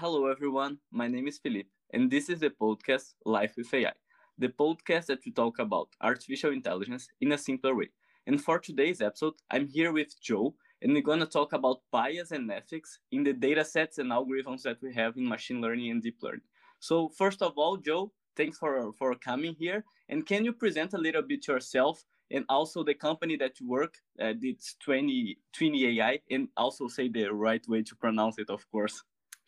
Hello, 0.00 0.28
everyone. 0.28 0.78
My 0.90 1.08
name 1.08 1.28
is 1.28 1.36
Philippe, 1.36 1.68
and 1.92 2.10
this 2.10 2.30
is 2.30 2.40
the 2.40 2.48
podcast 2.48 3.12
Life 3.26 3.52
with 3.58 3.74
AI, 3.74 3.92
the 4.38 4.48
podcast 4.48 5.04
that 5.08 5.18
we 5.26 5.30
talk 5.30 5.58
about 5.58 5.88
artificial 6.00 6.52
intelligence 6.52 7.06
in 7.20 7.32
a 7.32 7.36
simpler 7.36 7.74
way. 7.74 7.90
And 8.26 8.42
for 8.42 8.58
today's 8.58 9.02
episode, 9.02 9.34
I'm 9.50 9.68
here 9.68 9.92
with 9.92 10.18
Joe, 10.22 10.54
and 10.80 10.94
we're 10.94 11.02
going 11.02 11.20
to 11.20 11.26
talk 11.26 11.52
about 11.52 11.82
bias 11.92 12.30
and 12.30 12.50
ethics 12.50 12.98
in 13.12 13.24
the 13.24 13.34
data 13.34 13.62
sets 13.62 13.98
and 13.98 14.10
algorithms 14.10 14.62
that 14.62 14.78
we 14.80 14.94
have 14.94 15.18
in 15.18 15.28
machine 15.28 15.60
learning 15.60 15.90
and 15.90 16.02
deep 16.02 16.16
learning. 16.22 16.48
So, 16.78 17.10
first 17.10 17.42
of 17.42 17.52
all, 17.58 17.76
Joe, 17.76 18.10
thanks 18.38 18.56
for, 18.56 18.94
for 18.94 19.14
coming 19.16 19.54
here. 19.58 19.84
And 20.08 20.24
can 20.24 20.46
you 20.46 20.54
present 20.54 20.94
a 20.94 20.98
little 20.98 21.20
bit 21.20 21.46
yourself 21.46 22.02
and 22.30 22.46
also 22.48 22.82
the 22.82 22.94
company 22.94 23.36
that 23.36 23.60
you 23.60 23.68
work 23.68 23.96
uh, 24.18 24.28
at? 24.28 24.36
It's 24.40 24.76
20, 24.82 25.36
20 25.52 26.00
AI, 26.00 26.20
and 26.30 26.48
also 26.56 26.88
say 26.88 27.10
the 27.10 27.28
right 27.34 27.68
way 27.68 27.82
to 27.82 27.94
pronounce 27.96 28.38
it, 28.38 28.48
of 28.48 28.64
course. 28.70 29.02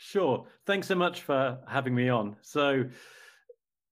Sure. 0.04 0.44
Thanks 0.66 0.88
so 0.88 0.96
much 0.96 1.22
for 1.22 1.60
having 1.68 1.94
me 1.94 2.08
on. 2.08 2.34
So, 2.42 2.84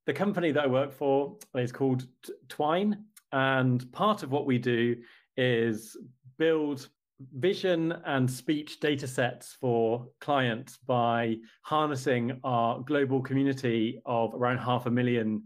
the 0.06 0.12
company 0.12 0.50
that 0.50 0.64
I 0.64 0.66
work 0.66 0.92
for 0.92 1.36
is 1.54 1.70
called 1.70 2.04
Twine, 2.48 3.04
and 3.30 3.90
part 3.92 4.24
of 4.24 4.32
what 4.32 4.44
we 4.44 4.58
do 4.58 4.96
is 5.36 5.96
build 6.36 6.88
vision 7.34 7.92
and 8.06 8.28
speech 8.28 8.80
data 8.80 9.06
sets 9.06 9.56
for 9.60 10.08
clients 10.20 10.78
by 10.78 11.36
harnessing 11.62 12.40
our 12.42 12.80
global 12.80 13.22
community 13.22 14.02
of 14.04 14.34
around 14.34 14.58
half 14.58 14.86
a 14.86 14.90
million 14.90 15.44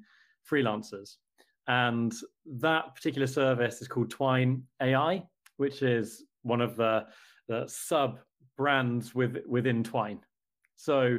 freelancers. 0.50 1.16
And 1.68 2.14
that 2.58 2.94
particular 2.94 3.26
service 3.26 3.82
is 3.82 3.88
called 3.88 4.10
Twine 4.10 4.62
AI, 4.80 5.24
which 5.58 5.82
is 5.82 6.24
one 6.42 6.62
of 6.62 6.74
the, 6.76 7.04
the 7.48 7.66
sub 7.66 8.18
brands 8.56 9.14
with, 9.14 9.36
within 9.46 9.84
Twine. 9.84 10.20
So 10.84 11.18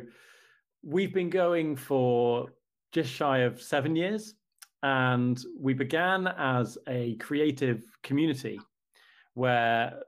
we've 0.84 1.14
been 1.14 1.32
going 1.32 1.76
for 1.76 2.50
just 2.92 3.12
shy 3.12 3.40
of 3.40 3.60
seven 3.60 3.96
years. 3.96 4.36
And 4.84 5.44
we 5.60 5.74
began 5.74 6.28
as 6.28 6.78
a 6.88 7.16
creative 7.16 7.84
community 8.04 8.60
where 9.34 10.04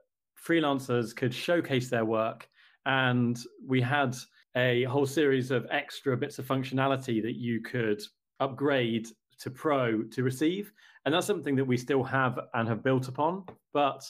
freelancers 0.46 1.14
could 1.14 1.34
showcase 1.34 1.90
their 1.90 2.04
work. 2.04 2.48
And 2.86 3.36
we 3.66 3.80
had 3.80 4.16
a 4.56 4.84
whole 4.84 5.06
series 5.06 5.50
of 5.50 5.66
extra 5.72 6.16
bits 6.16 6.38
of 6.38 6.46
functionality 6.46 7.20
that 7.22 7.34
you 7.34 7.60
could 7.60 8.00
upgrade 8.38 9.08
to 9.40 9.50
pro 9.50 10.04
to 10.04 10.22
receive. 10.22 10.70
And 11.04 11.12
that's 11.12 11.26
something 11.26 11.56
that 11.56 11.64
we 11.64 11.76
still 11.76 12.04
have 12.04 12.38
and 12.54 12.68
have 12.68 12.84
built 12.84 13.08
upon. 13.08 13.44
But 13.72 14.04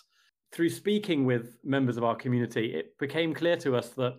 through 0.53 0.69
speaking 0.69 1.25
with 1.25 1.57
members 1.65 1.97
of 1.97 2.05
our 2.05 2.17
community, 2.17 2.75
it 2.75 2.99
became 2.99 3.33
clear 3.33 3.57
to 3.57 3.77
us 3.77 3.89
that 3.91 4.19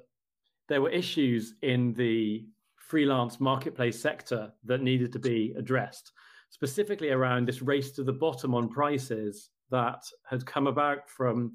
there 0.70 0.82
were 0.82 0.90
issues 0.90 1.56
in 1.64 1.94
the 1.94 2.46
freelance 2.78 3.40
marketplace 3.40 4.00
sector 4.00 4.54
that 4.64 4.82
needed 4.82 5.12
to 5.12 5.20
be 5.20 5.54
addressed, 5.58 6.12
specifically 6.50 7.10
around 7.10 7.48
this 7.48 7.62
race 7.62 7.92
to 7.92 8.04
the 8.04 8.14
bottom 8.14 8.56
on 8.56 8.70
prices 8.70 9.50
that 9.72 10.02
had 10.28 10.46
come 10.46 10.68
about 10.68 11.10
from 11.10 11.54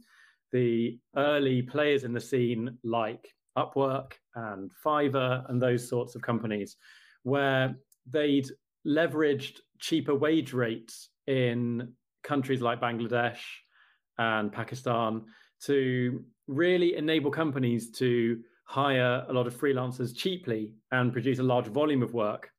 the 0.52 0.98
early 1.16 1.62
players 1.62 2.04
in 2.04 2.12
the 2.12 2.20
scene 2.20 2.76
like 2.84 3.26
Upwork 3.56 4.12
and 4.34 4.70
Fiverr 4.84 5.48
and 5.48 5.62
those 5.62 5.88
sorts 5.88 6.14
of 6.14 6.22
companies, 6.22 6.76
where 7.22 7.74
they'd 8.10 8.48
leveraged 8.86 9.60
cheaper 9.78 10.14
wage 10.14 10.52
rates 10.52 11.08
in 11.26 11.92
countries 12.22 12.60
like 12.60 12.80
Bangladesh 12.80 13.40
and 14.18 14.52
Pakistan 14.52 15.24
to 15.62 16.24
really 16.46 16.96
enable 16.96 17.30
companies 17.30 17.90
to 17.92 18.40
hire 18.64 19.24
a 19.28 19.32
lot 19.32 19.46
of 19.46 19.54
freelancers 19.54 20.16
cheaply 20.16 20.72
and 20.90 21.12
produce 21.12 21.38
a 21.38 21.42
large 21.42 21.66
volume 21.66 22.02
of 22.02 22.14
work. 22.14 22.50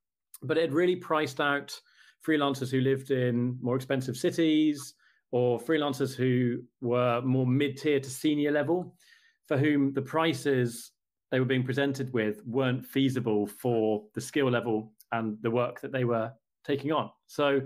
But 0.42 0.58
it 0.58 0.72
really 0.72 0.96
priced 0.96 1.42
out 1.42 1.78
freelancers 2.26 2.72
who 2.72 2.82
lived 2.82 3.12
in 3.12 3.58
more 3.62 3.76
expensive 3.76 4.16
cities 4.18 4.94
or 5.32 5.60
freelancers 5.60 6.16
who 6.16 6.60
were 6.82 7.22
more 7.22 7.46
mid 7.46 7.78
tier 7.78 8.00
to 8.00 8.10
senior 8.10 8.52
level, 8.52 8.96
for 9.48 9.58
whom 9.58 9.94
the 9.94 10.02
prices 10.02 10.92
they 11.32 11.40
were 11.40 11.46
being 11.46 11.64
presented 11.64 12.14
with 12.14 12.46
weren't 12.46 12.86
feasible 12.86 13.48
for 13.48 14.04
the 14.14 14.22
skill 14.22 14.50
level 14.50 14.94
and 15.12 15.38
the 15.42 15.52
work 15.52 15.82
that 15.82 15.92
they 15.92 16.06
were 16.06 16.32
taking 16.64 16.92
on. 16.92 17.10
So, 17.28 17.62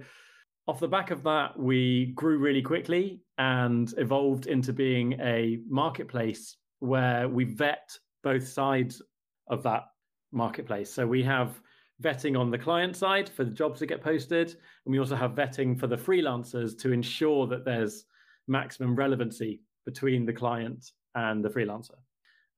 off 0.67 0.79
the 0.79 0.87
back 0.87 1.09
of 1.09 1.23
that, 1.23 1.57
we 1.57 2.07
grew 2.15 2.37
really 2.37 2.61
quickly 2.61 3.21
and 3.37 3.91
evolved 3.97 4.45
into 4.45 4.71
being 4.71 5.13
a 5.19 5.59
marketplace 5.67 6.57
where 6.79 7.27
we 7.27 7.43
vet 7.43 7.89
both 8.23 8.47
sides 8.47 9.01
of 9.47 9.63
that 9.63 9.83
marketplace. 10.31 10.91
So 10.91 11.07
we 11.07 11.23
have 11.23 11.59
vetting 12.01 12.39
on 12.39 12.49
the 12.49 12.57
client 12.57 12.95
side 12.95 13.29
for 13.29 13.43
the 13.43 13.51
jobs 13.51 13.79
that 13.79 13.87
get 13.87 14.01
posted, 14.01 14.49
and 14.49 14.91
we 14.91 14.99
also 14.99 15.15
have 15.15 15.31
vetting 15.31 15.79
for 15.79 15.87
the 15.87 15.97
freelancers 15.97 16.77
to 16.79 16.91
ensure 16.91 17.47
that 17.47 17.65
there's 17.65 18.05
maximum 18.47 18.95
relevancy 18.95 19.61
between 19.85 20.25
the 20.25 20.33
client 20.33 20.91
and 21.15 21.43
the 21.43 21.49
freelancer. 21.49 21.95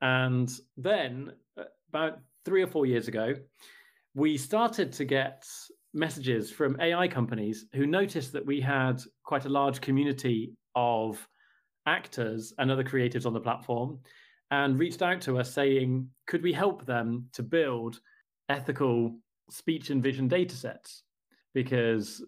And 0.01 0.51
then 0.77 1.33
uh, 1.57 1.63
about 1.89 2.19
three 2.45 2.61
or 2.61 2.67
four 2.67 2.85
years 2.85 3.07
ago, 3.07 3.35
we 4.13 4.37
started 4.37 4.91
to 4.93 5.05
get 5.05 5.45
messages 5.93 6.51
from 6.51 6.79
AI 6.79 7.07
companies 7.07 7.65
who 7.73 7.85
noticed 7.85 8.31
that 8.33 8.45
we 8.45 8.61
had 8.61 9.01
quite 9.23 9.45
a 9.45 9.49
large 9.49 9.81
community 9.81 10.53
of 10.75 11.27
actors 11.85 12.53
and 12.57 12.71
other 12.71 12.83
creatives 12.83 13.25
on 13.25 13.33
the 13.33 13.39
platform 13.39 13.99
and 14.51 14.77
reached 14.77 15.01
out 15.01 15.21
to 15.21 15.39
us 15.39 15.51
saying, 15.51 16.07
could 16.27 16.43
we 16.43 16.53
help 16.53 16.85
them 16.85 17.27
to 17.33 17.41
build 17.41 17.99
ethical 18.49 19.15
speech 19.49 19.89
and 19.89 20.03
vision 20.03 20.27
data 20.27 20.55
sets? 20.55 21.03
Because 21.53 22.23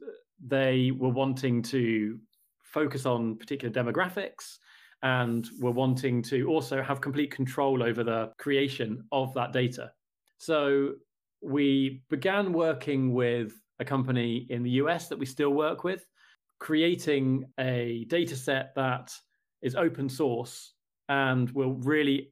they 0.45 0.91
were 0.91 1.09
wanting 1.09 1.61
to 1.61 2.17
focus 2.63 3.05
on 3.05 3.37
particular 3.37 3.73
demographics 3.73 4.57
and 5.03 5.47
were 5.59 5.71
wanting 5.71 6.21
to 6.21 6.47
also 6.47 6.81
have 6.81 7.01
complete 7.01 7.29
control 7.29 7.83
over 7.83 8.03
the 8.03 8.31
creation 8.39 9.03
of 9.11 9.33
that 9.33 9.51
data. 9.51 9.91
So 10.37 10.93
we 11.41 12.03
began 12.09 12.53
working 12.53 13.13
with 13.13 13.53
a 13.79 13.85
company 13.85 14.47
in 14.49 14.63
the 14.63 14.71
US 14.71 15.09
that 15.09 15.19
we 15.19 15.25
still 15.25 15.49
work 15.49 15.83
with, 15.83 16.05
creating 16.59 17.43
a 17.59 18.05
data 18.07 18.35
set 18.37 18.73
that 18.75 19.13
is 19.61 19.75
open 19.75 20.07
source 20.07 20.73
and 21.09 21.49
will 21.51 21.73
really 21.73 22.31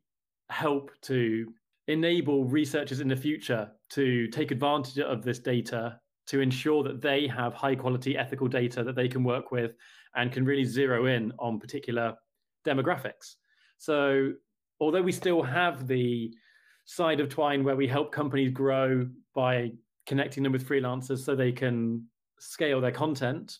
help 0.49 0.91
to 1.01 1.47
enable 1.87 2.45
researchers 2.45 2.99
in 2.99 3.07
the 3.07 3.15
future 3.15 3.69
to 3.89 4.27
take 4.27 4.51
advantage 4.51 4.99
of 4.99 5.23
this 5.23 5.39
data 5.39 5.99
to 6.27 6.39
ensure 6.39 6.83
that 6.83 7.01
they 7.01 7.27
have 7.27 7.53
high 7.53 7.75
quality 7.75 8.17
ethical 8.17 8.47
data 8.47 8.83
that 8.83 8.95
they 8.95 9.07
can 9.07 9.23
work 9.23 9.51
with 9.51 9.73
and 10.15 10.31
can 10.31 10.45
really 10.45 10.63
zero 10.63 11.07
in 11.07 11.33
on 11.39 11.59
particular 11.59 12.13
demographics. 12.65 13.35
So, 13.77 14.33
although 14.79 15.01
we 15.01 15.11
still 15.11 15.41
have 15.41 15.88
the 15.88 16.31
side 16.85 17.19
of 17.19 17.29
Twine 17.29 17.63
where 17.63 17.75
we 17.75 17.88
help 17.88 18.11
companies 18.11 18.51
grow 18.51 19.07
by 19.33 19.71
connecting 20.05 20.43
them 20.43 20.51
with 20.51 20.67
freelancers 20.67 21.19
so 21.19 21.35
they 21.35 21.51
can 21.51 22.05
scale 22.39 22.81
their 22.81 22.91
content, 22.91 23.57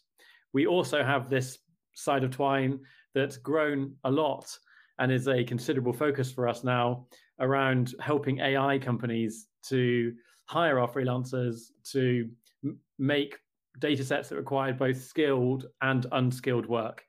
we 0.54 0.68
also 0.68 1.04
have 1.04 1.30
this 1.30 1.58
side 1.96 2.24
of 2.24 2.32
Twine 2.32 2.80
that's 3.14 3.38
grown 3.38 3.96
a 4.04 4.12
lot 4.12 4.58
and 5.02 5.12
is 5.12 5.28
a 5.28 5.44
considerable 5.44 5.92
focus 5.92 6.32
for 6.32 6.48
us 6.48 6.64
now 6.64 7.08
around 7.40 7.96
helping 8.00 8.40
AI 8.40 8.78
companies 8.78 9.48
to 9.64 10.14
hire 10.46 10.80
our 10.80 10.88
freelancers 10.88 11.72
to 11.84 12.30
m- 12.64 12.78
make 13.00 13.40
data 13.80 14.04
sets 14.04 14.30
that 14.30 14.36
require 14.36 14.74
both 14.74 15.02
skilled 15.02 15.66
and 15.82 16.06
unskilled 16.12 16.68
work 16.68 17.04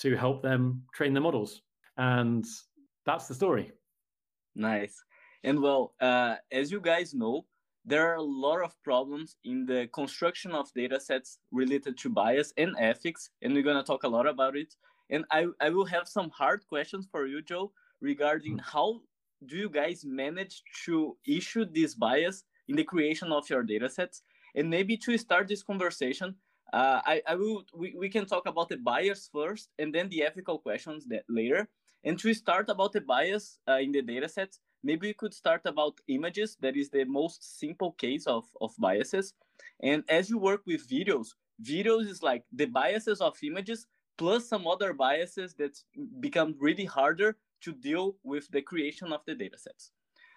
to 0.00 0.16
help 0.16 0.42
them 0.42 0.82
train 0.92 1.14
the 1.14 1.20
models. 1.20 1.62
And 1.96 2.44
that's 3.06 3.28
the 3.28 3.34
story. 3.34 3.70
Nice. 4.56 5.00
And 5.44 5.62
well, 5.62 5.94
uh, 6.00 6.34
as 6.50 6.72
you 6.72 6.80
guys 6.80 7.14
know, 7.14 7.46
there 7.84 8.10
are 8.10 8.16
a 8.16 8.22
lot 8.22 8.64
of 8.64 8.74
problems 8.82 9.36
in 9.44 9.64
the 9.66 9.88
construction 9.94 10.50
of 10.50 10.72
data 10.74 10.98
sets 10.98 11.38
related 11.52 11.96
to 11.98 12.10
bias 12.10 12.52
and 12.56 12.74
ethics, 12.80 13.30
and 13.42 13.54
we're 13.54 13.62
going 13.62 13.76
to 13.76 13.84
talk 13.84 14.02
a 14.02 14.08
lot 14.08 14.26
about 14.26 14.56
it. 14.56 14.74
And 15.10 15.24
I, 15.30 15.46
I 15.60 15.70
will 15.70 15.86
have 15.86 16.08
some 16.08 16.30
hard 16.30 16.66
questions 16.66 17.06
for 17.10 17.26
you, 17.26 17.42
Joe, 17.42 17.72
regarding 18.00 18.54
mm-hmm. 18.54 18.70
how 18.72 19.00
do 19.46 19.56
you 19.56 19.68
guys 19.68 20.04
manage 20.04 20.62
to 20.84 21.16
issue 21.26 21.64
this 21.64 21.94
bias 21.94 22.44
in 22.68 22.76
the 22.76 22.84
creation 22.84 23.32
of 23.32 23.48
your 23.48 23.62
data 23.62 23.88
sets? 23.88 24.22
And 24.54 24.70
maybe 24.70 24.96
to 24.98 25.16
start 25.18 25.48
this 25.48 25.62
conversation, 25.62 26.34
uh, 26.72 27.00
I, 27.04 27.22
I 27.28 27.34
will 27.36 27.64
we, 27.74 27.94
we 27.96 28.08
can 28.08 28.26
talk 28.26 28.46
about 28.46 28.68
the 28.68 28.78
bias 28.78 29.28
first 29.32 29.70
and 29.78 29.94
then 29.94 30.08
the 30.08 30.22
ethical 30.22 30.58
questions 30.58 31.06
that 31.06 31.24
later. 31.28 31.68
And 32.04 32.18
to 32.20 32.32
start 32.34 32.68
about 32.68 32.92
the 32.92 33.00
bias 33.00 33.58
uh, 33.68 33.78
in 33.78 33.92
the 33.92 34.02
data 34.02 34.28
sets, 34.28 34.60
maybe 34.82 35.08
we 35.08 35.14
could 35.14 35.34
start 35.34 35.62
about 35.64 36.00
images. 36.08 36.56
That 36.60 36.76
is 36.76 36.90
the 36.90 37.04
most 37.04 37.58
simple 37.58 37.92
case 37.92 38.26
of, 38.26 38.44
of 38.60 38.72
biases. 38.78 39.34
And 39.82 40.04
as 40.08 40.30
you 40.30 40.38
work 40.38 40.62
with 40.66 40.88
videos, 40.88 41.28
videos 41.62 42.08
is 42.08 42.22
like 42.22 42.44
the 42.52 42.66
biases 42.66 43.20
of 43.20 43.36
images 43.42 43.86
plus 44.18 44.48
some 44.48 44.66
other 44.66 44.92
biases 44.92 45.54
that 45.54 45.78
become 46.20 46.54
really 46.58 46.84
harder 46.84 47.36
to 47.62 47.72
deal 47.72 48.16
with 48.22 48.48
the 48.50 48.62
creation 48.62 49.12
of 49.12 49.20
the 49.26 49.34
datasets. 49.34 49.90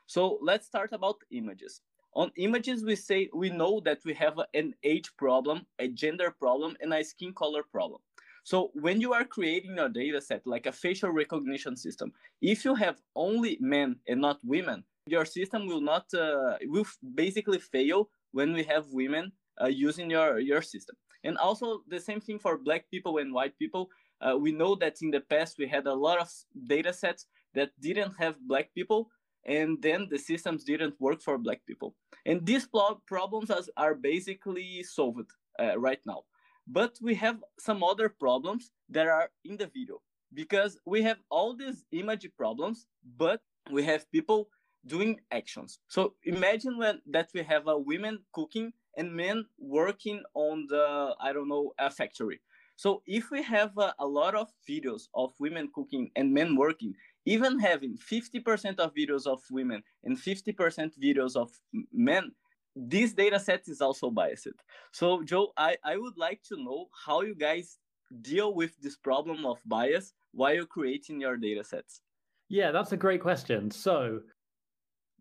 So 0.06 0.40
let's 0.42 0.68
start 0.68 0.92
about 0.94 1.18
images. 1.32 1.82
On 2.14 2.32
images, 2.38 2.84
we 2.84 2.96
say 2.96 3.30
we 3.34 3.50
know 3.50 3.80
that 3.86 4.00
we 4.04 4.14
have 4.16 4.40
an 4.54 4.74
age 4.84 5.12
problem, 5.18 5.66
a 5.78 5.88
gender 5.88 6.32
problem, 6.32 6.76
and 6.82 6.94
a 6.94 7.04
skin 7.04 7.34
color 7.34 7.64
problem. 7.72 8.02
So 8.44 8.72
when 8.74 9.00
you 9.00 9.14
are 9.14 9.26
creating 9.26 9.78
a 9.78 9.90
data 9.90 10.20
set 10.20 10.42
like 10.48 10.66
a 10.66 10.72
facial 10.72 11.12
recognition 11.12 11.76
system, 11.76 12.12
if 12.42 12.66
you 12.66 12.74
have 12.74 13.00
only 13.16 13.58
men 13.62 13.98
and 14.08 14.20
not 14.22 14.40
women, 14.44 14.84
your 15.06 15.26
system 15.26 15.68
will 15.68 15.82
not 15.82 16.12
uh, 16.14 16.58
will 16.64 16.86
basically 17.14 17.60
fail 17.60 18.10
when 18.32 18.54
we 18.54 18.64
have 18.64 18.88
women 18.92 19.32
uh, 19.62 19.68
using 19.68 20.10
your 20.10 20.40
your 20.40 20.64
system. 20.64 20.96
And 21.24 21.38
also 21.38 21.84
the 21.88 22.00
same 22.00 22.22
thing 22.22 22.40
for 22.40 22.58
black 22.58 22.90
people 22.90 23.18
and 23.18 23.34
white 23.34 23.58
people. 23.60 23.90
Uh, 24.22 24.38
we 24.38 24.52
know 24.52 24.76
that 24.76 25.02
in 25.02 25.12
the 25.12 25.22
past 25.22 25.58
we 25.58 25.68
had 25.68 25.88
a 25.88 25.94
lot 25.94 26.20
of 26.20 26.30
data 26.68 26.94
sets 26.94 27.28
that 27.54 27.72
didn't 27.80 28.14
have 28.20 28.36
black 28.48 28.74
people, 28.74 29.10
and 29.46 29.82
then 29.82 30.08
the 30.10 30.18
systems 30.18 30.64
didn't 30.64 31.00
work 31.00 31.22
for 31.22 31.38
black 31.38 31.62
people. 31.66 31.96
And 32.26 32.46
these 32.46 32.68
problems 33.08 33.52
are 33.78 33.96
basically 33.96 34.84
solved 34.84 35.32
uh, 35.60 35.78
right 35.80 36.00
now. 36.06 36.24
But 36.68 36.98
we 37.02 37.16
have 37.16 37.44
some 37.60 37.84
other 37.84 38.10
problems 38.10 38.72
that 38.90 39.08
are 39.08 39.32
in 39.44 39.58
the 39.58 39.68
video 39.68 40.02
because 40.34 40.78
we 40.86 41.02
have 41.02 41.18
all 41.30 41.56
these 41.56 41.86
image 41.92 42.30
problems, 42.38 42.86
but 43.18 43.42
we 43.72 43.84
have 43.84 44.12
people 44.12 44.50
doing 44.86 45.20
actions. 45.32 45.80
So 45.88 46.14
imagine 46.24 46.78
when 46.78 47.02
that 47.08 47.30
we 47.34 47.44
have 47.44 47.68
a 47.68 47.78
women 47.78 48.20
cooking 48.34 48.74
and 49.00 49.16
men 49.16 49.46
working 49.58 50.22
on 50.34 50.68
the 50.70 51.16
I 51.20 51.34
don't 51.34 51.48
know 51.48 51.72
a 51.80 51.90
factory. 51.90 52.40
So 52.76 53.02
if 53.06 53.32
we 53.32 53.42
have 53.44 53.78
a, 53.78 53.94
a 54.00 54.06
lot 54.06 54.36
of 54.36 54.48
videos 54.70 55.08
of 55.14 55.34
women 55.40 55.70
cooking 55.74 56.12
and 56.16 56.34
men 56.34 56.56
working, 56.56 56.94
even 57.26 57.60
having 57.60 57.98
50% 57.98 58.80
of 58.80 58.94
videos 58.94 59.26
of 59.26 59.42
women 59.52 59.84
and 60.04 60.18
50% 60.18 60.92
videos 61.04 61.36
of 61.36 61.50
men, 61.92 62.32
this 62.76 63.14
data 63.14 63.40
set 63.40 63.64
is 63.68 63.82
also 63.82 64.10
biased. 64.10 64.58
So 64.94 65.24
Joe, 65.24 65.52
I, 65.58 65.76
I 65.84 65.98
would 65.98 66.18
like 66.18 66.42
to 66.50 66.56
know 66.58 66.88
how 67.06 67.22
you 67.22 67.36
guys 67.36 67.80
deal 68.22 68.54
with 68.54 68.80
this 68.82 68.96
problem 68.96 69.46
of 69.46 69.58
bias 69.66 70.14
while 70.32 70.54
you're 70.54 70.66
creating 70.66 71.20
your 71.20 71.38
data 71.38 71.64
sets. 71.64 72.02
Yeah, 72.48 72.72
that's 72.72 72.94
a 72.94 72.98
great 72.98 73.22
question. 73.22 73.72
So 73.72 74.22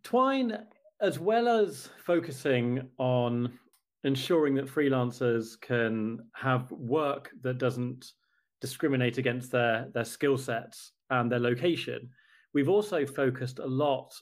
Twine, 0.04 0.58
as 1.00 1.18
well 1.18 1.48
as 1.48 1.90
focusing 2.04 2.88
on 2.98 3.58
ensuring 4.04 4.54
that 4.54 4.66
freelancers 4.66 5.60
can 5.60 6.18
have 6.34 6.70
work 6.72 7.30
that 7.42 7.58
doesn't 7.58 8.12
discriminate 8.60 9.18
against 9.18 9.50
their, 9.50 9.88
their 9.94 10.04
skill 10.04 10.38
sets 10.38 10.92
and 11.10 11.30
their 11.30 11.40
location, 11.40 12.08
we've 12.54 12.68
also 12.68 13.06
focused 13.06 13.58
a 13.58 13.66
lot 13.66 14.12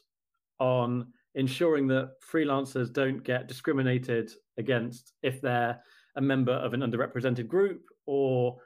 on 0.59 1.07
ensuring 1.35 1.87
that 1.87 2.13
freelancers 2.33 2.93
don't 2.93 3.23
get 3.23 3.47
discriminated 3.47 4.31
against 4.59 5.13
if 5.23 5.41
they're 5.41 5.79
a 6.17 6.21
member 6.21 6.53
of 6.53 6.73
an 6.73 6.81
underrepresented 6.81 7.47
group 7.47 7.83
or 8.07 8.57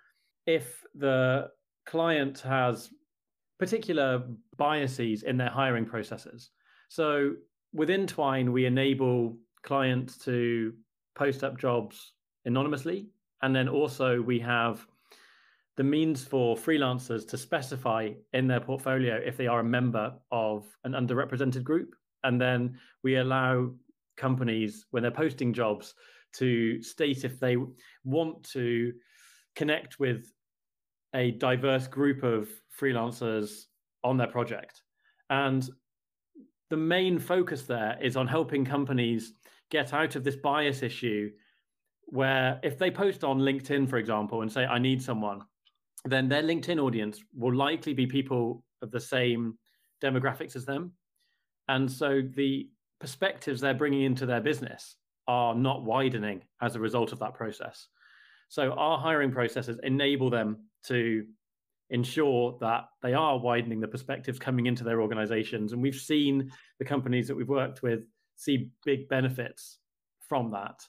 if 0.47 0.85
the 0.95 1.49
client 1.87 2.39
has 2.41 2.91
particular 3.59 4.23
biases 4.57 5.25
in 5.25 5.37
their 5.37 5.51
hiring 5.51 5.85
processes. 5.85 6.51
So 6.89 7.33
within 7.73 8.07
Twine, 8.07 8.53
we 8.53 8.67
enable 8.67 9.37
clients 9.63 10.17
to 10.19 10.73
post 11.15 11.45
up 11.45 11.59
jobs 11.59 12.13
anonymously. 12.45 13.09
And 13.43 13.55
then 13.55 13.69
also 13.69 14.21
we 14.21 14.39
have 14.41 14.87
the 15.77 15.85
means 15.85 16.25
for 16.25 16.57
freelancers 16.57 17.27
to 17.29 17.39
specify 17.39 18.11
in 18.33 18.47
their 18.47 18.61
portfolio 18.61 19.21
if 19.25 19.37
they 19.37 19.47
are 19.47 19.61
a 19.61 19.65
member 19.65 20.13
of 20.31 20.67
an 20.85 20.93
underrepresented 20.93 21.65
group. 21.65 21.95
And 22.23 22.41
then 22.41 22.79
we 23.03 23.17
allow 23.17 23.71
companies, 24.17 24.85
when 24.91 25.03
they're 25.03 25.11
posting 25.11 25.55
jobs, 25.55 25.95
to 26.35 26.83
state 26.83 27.25
if 27.25 27.41
they 27.41 27.57
want 28.05 28.45
to 28.53 28.93
connect 29.57 29.99
with 29.99 30.31
a 31.15 31.33
diverse 31.33 31.87
group 31.87 32.23
of 32.23 32.49
freelancers 32.79 33.65
on 34.05 34.17
their 34.17 34.27
project. 34.27 34.83
And 35.31 35.69
the 36.69 36.77
main 36.77 37.19
focus 37.19 37.63
there 37.63 37.99
is 38.01 38.17
on 38.17 38.29
helping 38.29 38.65
companies 38.65 39.33
get 39.71 39.93
out 39.93 40.17
of 40.17 40.25
this 40.25 40.37
bias 40.37 40.83
issue 40.83 41.31
where 42.07 42.59
if 42.63 42.77
they 42.79 42.91
post 42.91 43.23
on 43.23 43.39
LinkedIn, 43.39 43.89
for 43.89 43.97
example, 43.97 44.43
and 44.43 44.51
say, 44.51 44.65
I 44.65 44.79
need 44.79 45.01
someone, 45.03 45.43
then 46.05 46.29
their 46.29 46.43
LinkedIn 46.43 46.83
audience 46.83 47.23
will 47.35 47.55
likely 47.55 47.95
be 47.95 48.07
people 48.07 48.65
of 48.83 48.91
the 48.91 49.01
same 49.01 49.59
demographics 50.03 50.57
as 50.57 50.65
them. 50.65 50.93
And 51.69 51.91
so 51.91 52.23
the 52.35 52.69
perspectives 53.01 53.61
they're 53.61 53.75
bringing 53.75 54.03
into 54.03 54.27
their 54.27 54.41
business 54.41 54.97
are 55.29 55.55
not 55.55 55.85
widening 55.85 56.43
as 56.61 56.75
a 56.75 56.81
result 56.81 57.13
of 57.13 57.21
that 57.21 57.35
process. 57.35 57.87
So 58.49 58.73
our 58.73 58.99
hiring 58.99 59.31
processes 59.31 59.79
enable 59.85 60.31
them 60.31 60.65
to 60.87 61.25
ensure 61.91 62.57
that 62.61 62.85
they 63.03 63.15
are 63.15 63.39
widening 63.39 63.81
the 63.81 63.89
perspectives 63.89 64.39
coming 64.39 64.67
into 64.67 64.83
their 64.83 65.01
organizations. 65.01 65.73
And 65.73 65.81
we've 65.83 65.95
seen 65.95 66.51
the 66.79 66.85
companies 66.85 67.29
that 67.29 67.37
we've 67.37 67.49
worked 67.49 67.83
with 67.83 68.01
see 68.41 68.71
big 68.85 69.09
benefits 69.09 69.79
from 70.29 70.51
that. 70.51 70.81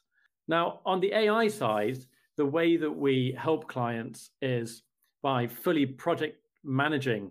Now, 0.47 0.79
on 0.85 0.99
the 1.01 1.13
AI 1.13 1.47
side, 1.49 1.97
the 2.37 2.45
way 2.45 2.77
that 2.77 2.91
we 2.91 3.35
help 3.37 3.67
clients 3.67 4.31
is 4.41 4.83
by 5.21 5.47
fully 5.47 5.85
project 5.85 6.37
managing 6.63 7.29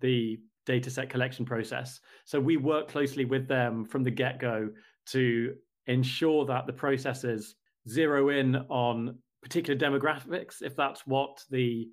the 0.00 0.40
dataset 0.66 1.10
collection 1.10 1.44
process. 1.44 2.00
So 2.24 2.40
we 2.40 2.56
work 2.56 2.88
closely 2.88 3.24
with 3.24 3.46
them 3.48 3.84
from 3.84 4.02
the 4.02 4.10
get 4.10 4.40
go 4.40 4.70
to 5.06 5.54
ensure 5.86 6.46
that 6.46 6.66
the 6.66 6.72
processes 6.72 7.54
zero 7.88 8.30
in 8.30 8.56
on 8.68 9.18
particular 9.42 9.78
demographics, 9.78 10.62
if 10.62 10.74
that's 10.74 11.06
what 11.06 11.42
the 11.50 11.88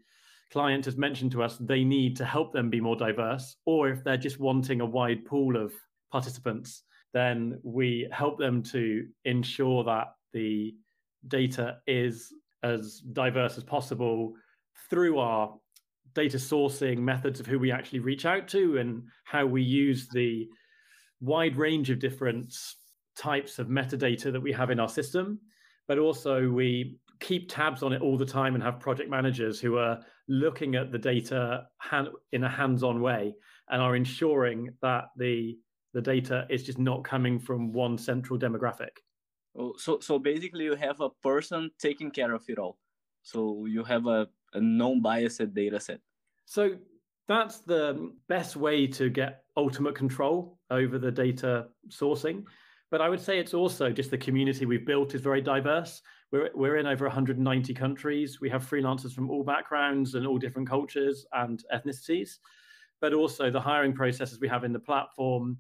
client 0.52 0.86
has 0.86 0.96
mentioned 0.96 1.32
to 1.32 1.44
us 1.44 1.58
they 1.58 1.84
need 1.84 2.16
to 2.16 2.24
help 2.24 2.54
them 2.54 2.70
be 2.70 2.80
more 2.80 2.96
diverse, 2.96 3.58
or 3.66 3.90
if 3.90 4.04
they're 4.04 4.16
just 4.18 4.40
wanting 4.40 4.80
a 4.80 4.86
wide 4.86 5.26
pool 5.26 5.58
of 5.58 5.74
participants, 6.12 6.84
then 7.18 7.60
we 7.64 8.08
help 8.12 8.38
them 8.38 8.62
to 8.62 9.08
ensure 9.26 9.84
that 9.84 10.08
the 10.34 10.76
data 11.28 11.78
is 11.88 12.32
as 12.64 13.02
diverse 13.14 13.58
as 13.58 13.64
possible 13.64 14.34
through 14.90 15.18
our 15.18 15.54
data 16.14 16.38
sourcing 16.38 17.00
methods 17.00 17.40
of 17.40 17.46
who 17.46 17.60
we 17.60 17.72
actually 17.72 18.00
reach 18.00 18.26
out 18.26 18.48
to 18.48 18.78
and 18.78 19.04
how 19.24 19.46
we 19.46 19.62
use 19.62 20.08
the 20.10 20.48
wide 21.20 21.58
range 21.58 21.90
of 21.90 22.00
different 22.00 22.54
types 23.18 23.60
of 23.60 23.68
metadata 23.68 24.32
that 24.32 24.42
we 24.42 24.52
have 24.52 24.70
in 24.70 24.80
our 24.80 24.90
system. 24.90 25.40
But 25.88 26.00
also, 26.00 26.50
we 26.50 27.00
keep 27.20 27.50
tabs 27.50 27.82
on 27.82 27.94
it 27.94 28.02
all 28.02 28.18
the 28.18 28.26
time 28.26 28.54
and 28.54 28.64
have 28.64 28.80
project 28.80 29.10
managers 29.10 29.60
who 29.60 29.78
are 29.78 30.00
looking 30.28 30.76
at 30.76 30.92
the 30.92 31.00
data 31.00 31.66
in 32.32 32.44
a 32.44 32.50
hands-on 32.50 33.02
way 33.02 33.34
and 33.70 33.82
are 33.82 33.96
ensuring 33.96 34.70
that 34.82 35.06
the 35.18 35.58
the 35.98 36.02
data 36.04 36.46
is 36.48 36.62
just 36.62 36.78
not 36.78 37.04
coming 37.04 37.40
from 37.40 37.74
one 37.74 37.98
central 37.98 38.38
demographic. 38.38 39.02
Oh, 39.58 39.74
so 39.80 40.00
so 40.00 40.20
basically, 40.20 40.66
you 40.66 40.76
have 40.76 41.02
a 41.02 41.10
person 41.24 41.72
taking 41.80 42.12
care 42.12 42.36
of 42.36 42.44
it 42.48 42.60
all. 42.60 42.78
So 43.24 43.66
you 43.66 43.84
have 43.84 44.06
a, 44.06 44.28
a 44.54 44.62
non-biased 44.62 45.56
data 45.56 45.80
set. 45.80 46.00
So 46.46 46.76
that's 47.28 47.62
the 47.62 48.12
best 48.30 48.56
way 48.56 48.86
to 48.86 49.10
get 49.10 49.42
ultimate 49.56 49.96
control 49.96 50.60
over 50.70 51.00
the 51.00 51.12
data 51.12 51.70
sourcing. 51.90 52.44
But 52.92 53.02
I 53.02 53.10
would 53.10 53.20
say 53.20 53.40
it's 53.40 53.56
also 53.56 53.90
just 53.90 54.12
the 54.12 54.20
community 54.20 54.68
we've 54.68 54.86
built 54.86 55.16
is 55.16 55.22
very 55.22 55.42
diverse. 55.42 56.04
We're, 56.32 56.52
we're 56.54 56.78
in 56.78 56.86
over 56.86 57.06
190 57.06 57.74
countries. 57.74 58.40
We 58.40 58.52
have 58.52 58.70
freelancers 58.70 59.14
from 59.14 59.32
all 59.32 59.44
backgrounds 59.44 60.14
and 60.14 60.28
all 60.28 60.38
different 60.38 60.70
cultures 60.70 61.26
and 61.34 61.64
ethnicities. 61.74 62.38
But 63.02 63.14
also, 63.14 63.50
the 63.50 63.62
hiring 63.62 63.94
processes 63.94 64.40
we 64.40 64.48
have 64.48 64.64
in 64.64 64.74
the 64.74 64.80
platform 64.80 65.58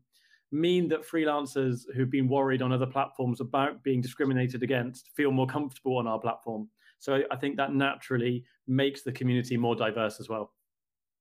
mean 0.51 0.87
that 0.89 1.01
freelancers 1.01 1.85
who've 1.95 2.09
been 2.09 2.27
worried 2.27 2.61
on 2.61 2.71
other 2.71 2.85
platforms 2.85 3.41
about 3.41 3.83
being 3.83 4.01
discriminated 4.01 4.63
against 4.63 5.09
feel 5.15 5.31
more 5.31 5.47
comfortable 5.47 5.97
on 5.97 6.07
our 6.07 6.19
platform. 6.19 6.69
So 6.99 7.23
I 7.29 7.35
think 7.35 7.57
that 7.57 7.73
naturally 7.73 8.45
makes 8.65 9.03
the 9.03 9.11
community 9.11 9.57
more 9.57 9.75
diverse 9.75 10.19
as 10.19 10.29
well. 10.29 10.53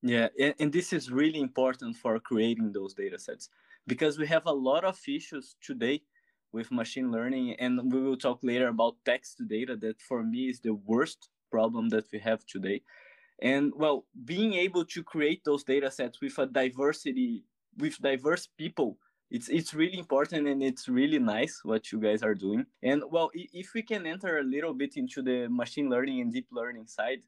Yeah, 0.02 0.28
and 0.58 0.72
this 0.72 0.92
is 0.92 1.10
really 1.10 1.40
important 1.40 1.96
for 1.96 2.18
creating 2.20 2.72
those 2.72 2.94
data 2.94 3.18
sets 3.18 3.48
because 3.86 4.18
we 4.18 4.26
have 4.26 4.46
a 4.46 4.52
lot 4.52 4.84
of 4.84 5.00
issues 5.08 5.56
today 5.60 6.02
with 6.52 6.70
machine 6.70 7.10
learning 7.10 7.54
and 7.54 7.92
we 7.92 8.00
will 8.00 8.16
talk 8.16 8.38
later 8.42 8.68
about 8.68 8.96
text 9.04 9.42
data 9.48 9.76
that 9.76 10.00
for 10.00 10.22
me 10.22 10.48
is 10.48 10.60
the 10.60 10.74
worst 10.74 11.30
problem 11.50 11.88
that 11.88 12.10
we 12.12 12.18
have 12.18 12.44
today 12.46 12.82
and 13.40 13.72
well 13.76 14.06
being 14.24 14.54
able 14.54 14.84
to 14.84 15.02
create 15.02 15.44
those 15.44 15.64
data 15.64 15.90
sets 15.90 16.20
with 16.20 16.38
a 16.38 16.46
diversity 16.46 17.44
with 17.78 18.00
diverse 18.00 18.46
people 18.46 18.98
it's 19.30 19.48
it's 19.48 19.74
really 19.74 19.98
important 19.98 20.46
and 20.46 20.62
it's 20.62 20.88
really 20.88 21.18
nice 21.18 21.60
what 21.64 21.90
you 21.90 22.00
guys 22.00 22.22
are 22.22 22.34
doing. 22.34 22.66
And 22.82 23.02
well 23.10 23.30
if 23.34 23.74
we 23.74 23.82
can 23.82 24.06
enter 24.06 24.38
a 24.38 24.44
little 24.44 24.74
bit 24.74 24.96
into 24.96 25.22
the 25.22 25.48
machine 25.48 25.88
learning 25.90 26.20
and 26.20 26.32
deep 26.32 26.46
learning 26.52 26.86
side 26.86 27.20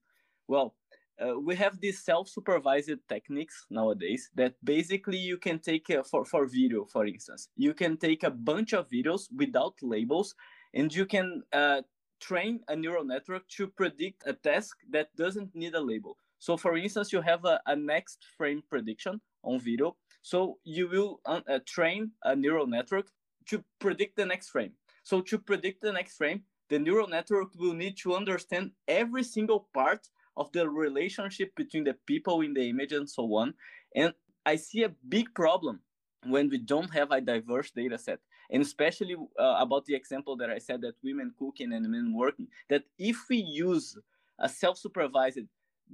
well 0.47 0.75
uh, 1.21 1.39
we 1.39 1.57
have 1.57 1.81
these 1.81 2.05
self-supervised 2.05 2.93
techniques 3.09 3.67
nowadays 3.71 4.31
that 4.37 4.55
basically 4.63 5.19
you 5.19 5.37
can 5.37 5.59
take 5.59 5.91
uh, 5.91 6.03
for 6.03 6.25
for 6.25 6.47
video 6.47 6.85
for 6.85 7.07
instance 7.07 7.49
you 7.57 7.75
can 7.75 7.97
take 7.97 8.23
a 8.23 8.31
bunch 8.31 8.73
of 8.73 8.89
videos 8.89 9.27
without 9.37 9.75
labels 9.83 10.35
and 10.75 10.95
you 10.95 11.05
can 11.07 11.43
uh, 11.53 11.83
train 12.21 12.61
a 12.69 12.77
neural 12.77 13.05
network 13.05 13.47
to 13.49 13.67
predict 13.67 14.23
a 14.27 14.33
task 14.33 14.77
that 14.91 15.15
doesn't 15.17 15.55
need 15.55 15.75
a 15.75 15.81
label. 15.81 16.17
So 16.39 16.57
for 16.57 16.77
instance 16.77 17.13
you 17.13 17.21
have 17.21 17.45
a, 17.45 17.61
a 17.67 17.75
next 17.77 18.25
frame 18.37 18.63
prediction 18.69 19.21
on 19.43 19.61
video 19.61 19.97
so 20.23 20.59
you 20.65 20.89
will 20.89 21.21
uh, 21.27 21.41
uh, 21.49 21.59
train 21.67 22.11
a 22.25 22.35
neural 22.35 22.67
network 22.67 23.07
to 23.47 23.63
predict 23.79 24.17
the 24.17 24.27
next 24.27 24.51
frame 24.51 24.73
so 25.03 25.21
to 25.21 25.39
predict 25.39 25.81
the 25.83 25.93
next 25.93 26.17
frame 26.17 26.43
the 26.69 26.79
neural 26.79 27.09
network 27.09 27.49
will 27.57 27.75
need 27.75 27.97
to 27.97 28.15
understand 28.15 28.73
every 28.87 29.23
single 29.23 29.69
part 29.73 30.09
of 30.37 30.51
the 30.53 30.69
relationship 30.69 31.55
between 31.57 31.85
the 31.85 31.95
people 32.07 32.43
in 32.43 32.55
the 32.55 32.69
image 32.69 32.93
and 32.93 33.09
so 33.09 33.25
on. 33.35 33.55
And 33.95 34.13
I 34.47 34.57
see 34.57 34.85
a 34.85 34.95
big 35.09 35.35
problem 35.35 35.81
when 36.27 36.49
we 36.49 36.59
don't 36.59 36.93
have 36.95 37.11
a 37.11 37.21
diverse 37.21 37.71
data 37.71 37.99
set 37.99 38.19
and 38.51 38.63
especially 38.63 39.15
uh, 39.39 39.57
about 39.61 39.85
the 39.85 39.95
example 39.95 40.37
that 40.37 40.51
i 40.51 40.59
said 40.59 40.81
that 40.81 40.95
women 41.05 41.33
cooking 41.39 41.73
and 41.73 41.89
men 41.89 42.13
working 42.13 42.49
that 42.69 42.83
if 42.99 43.17
we 43.31 43.37
use 43.37 43.97
a 44.41 44.49
self-supervised 44.49 45.39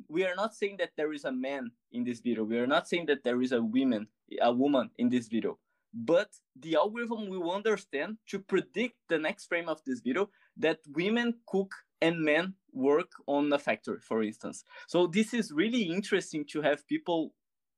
we 0.08 0.24
are 0.24 0.34
not 0.34 0.54
saying 0.54 0.76
that 0.78 0.90
there 0.96 1.12
is 1.12 1.24
a 1.24 1.32
man 1.32 1.70
in 1.92 2.04
this 2.04 2.20
video 2.20 2.44
we 2.44 2.58
are 2.58 2.66
not 2.66 2.88
saying 2.88 3.06
that 3.06 3.22
there 3.24 3.40
is 3.42 3.52
a 3.52 3.62
woman 3.62 4.06
a 4.40 4.52
woman 4.52 4.90
in 4.98 5.08
this 5.08 5.28
video 5.28 5.58
but 5.94 6.30
the 6.56 6.74
algorithm 6.74 7.28
will 7.28 7.52
understand 7.52 8.18
to 8.26 8.40
predict 8.40 8.96
the 9.08 9.18
next 9.18 9.46
frame 9.46 9.68
of 9.68 9.80
this 9.86 10.00
video 10.00 10.28
that 10.56 10.80
women 10.92 11.34
cook 11.46 11.72
and 12.02 12.20
men 12.20 12.54
work 12.72 13.12
on 13.26 13.52
a 13.52 13.58
factory, 13.58 14.00
for 14.00 14.22
instance. 14.22 14.64
So 14.88 15.06
this 15.06 15.32
is 15.32 15.52
really 15.52 15.82
interesting 15.82 16.44
to 16.50 16.60
have 16.62 16.86
people 16.88 17.32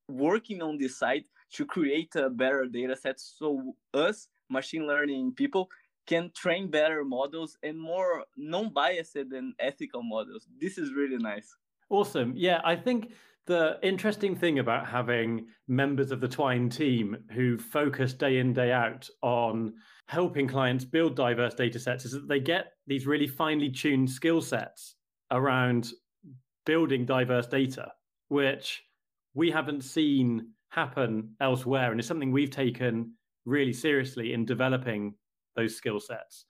working 0.09 0.63
on 0.63 0.79
this 0.79 0.99
side 0.99 1.25
to 1.53 1.67
create 1.67 2.17
a 2.17 2.31
better 2.31 2.67
data 2.67 2.97
set 2.97 3.21
so 3.21 3.75
us 3.93 4.29
machine 4.49 4.87
learning 4.87 5.33
people 5.33 5.69
can 6.07 6.31
train 6.35 6.71
better 6.71 7.05
models 7.05 7.59
and 7.63 7.79
more 7.79 8.25
non-biased 8.37 9.17
and 9.17 9.55
ethical 9.59 10.03
models. 10.03 10.47
This 10.61 10.79
is 10.79 10.93
really 10.93 11.19
nice. 11.19 11.55
Awesome. 11.89 12.33
Yeah, 12.37 12.61
I 12.65 12.77
think 12.77 13.13
the 13.47 13.79
interesting 13.83 14.35
thing 14.35 14.59
about 14.59 14.87
having 14.87 15.47
members 15.69 16.11
of 16.11 16.21
the 16.21 16.29
Twine 16.29 16.69
team 16.69 17.17
who 17.31 17.59
focus 17.59 18.13
day 18.13 18.39
in, 18.39 18.53
day 18.53 18.73
out 18.73 19.09
on 19.23 19.75
helping 20.09 20.49
clients 20.49 20.85
build 20.85 21.15
diverse 21.15 21.55
data 21.55 21.79
sets 21.79 22.05
is 22.05 22.13
that 22.13 22.29
they 22.29 22.41
get 22.41 22.73
these 22.87 23.07
really 23.07 23.29
finely 23.29 23.71
tuned 23.71 24.11
skill 24.11 24.41
sets 24.41 24.97
around 25.31 25.93
building 26.65 27.05
diverse 27.05 27.47
data, 27.47 27.93
which 28.29 28.83
we 29.35 29.51
haven't 29.51 29.83
seen 29.83 30.49
happen 30.71 31.35
elsewhere. 31.41 31.93
And 31.93 32.01
it's 32.01 32.09
something 32.09 32.33
we've 32.33 32.51
taken 32.51 33.13
really 33.45 33.73
seriously 33.73 34.33
in 34.33 34.45
developing 34.45 35.15
those 35.55 35.77
skill 35.77 36.01
sets. 36.01 36.47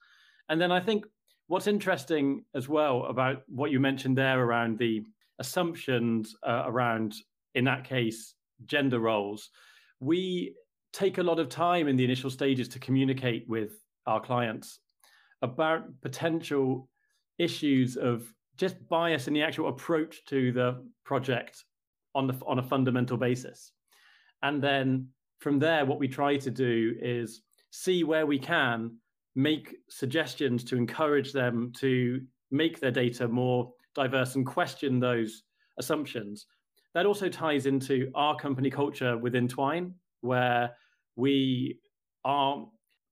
And 0.49 0.59
then 0.59 0.71
I 0.71 0.79
think 0.79 1.05
what's 1.45 1.67
interesting 1.67 2.43
as 2.55 2.67
well 2.67 3.05
about 3.05 3.43
what 3.47 3.69
you 3.69 3.79
mentioned 3.79 4.17
there 4.17 4.41
around 4.41 4.79
the 4.79 5.03
assumptions 5.39 6.35
uh, 6.43 6.63
around, 6.65 7.15
in 7.55 7.65
that 7.65 7.83
case, 7.83 8.35
gender 8.65 8.99
roles, 8.99 9.49
we 9.99 10.53
take 10.93 11.17
a 11.17 11.23
lot 11.23 11.39
of 11.39 11.49
time 11.49 11.87
in 11.87 11.95
the 11.95 12.03
initial 12.03 12.29
stages 12.29 12.67
to 12.69 12.79
communicate 12.79 13.47
with 13.47 13.71
our 14.05 14.19
clients 14.19 14.79
about 15.41 15.83
potential 16.01 16.89
issues 17.37 17.97
of 17.97 18.33
just 18.55 18.75
bias 18.89 19.27
in 19.27 19.33
the 19.33 19.43
actual 19.43 19.69
approach 19.69 20.25
to 20.25 20.51
the 20.51 20.83
project 21.05 21.63
on 22.15 22.25
the 22.25 22.33
on 22.47 22.57
a 22.57 22.63
fundamental 22.63 23.17
basis. 23.17 23.71
And 24.41 24.61
then 24.61 25.09
from 25.39 25.59
there 25.59 25.85
what 25.85 25.99
we 25.99 26.07
try 26.07 26.37
to 26.37 26.49
do 26.49 26.95
is 26.99 27.41
see 27.69 28.03
where 28.03 28.25
we 28.25 28.39
can 28.39 28.97
make 29.35 29.75
suggestions 29.89 30.63
to 30.63 30.75
encourage 30.75 31.31
them 31.31 31.71
to 31.77 32.21
make 32.49 32.79
their 32.79 32.91
data 32.91 33.27
more 33.27 33.71
diverse 33.97 34.35
and 34.35 34.45
question 34.45 34.99
those 34.99 35.43
assumptions. 35.77 36.45
That 36.93 37.05
also 37.05 37.27
ties 37.27 37.65
into 37.65 38.09
our 38.15 38.35
company 38.35 38.69
culture 38.69 39.17
within 39.17 39.47
Twine, 39.47 39.93
where 40.21 40.71
we 41.15 41.79
are 42.23 42.65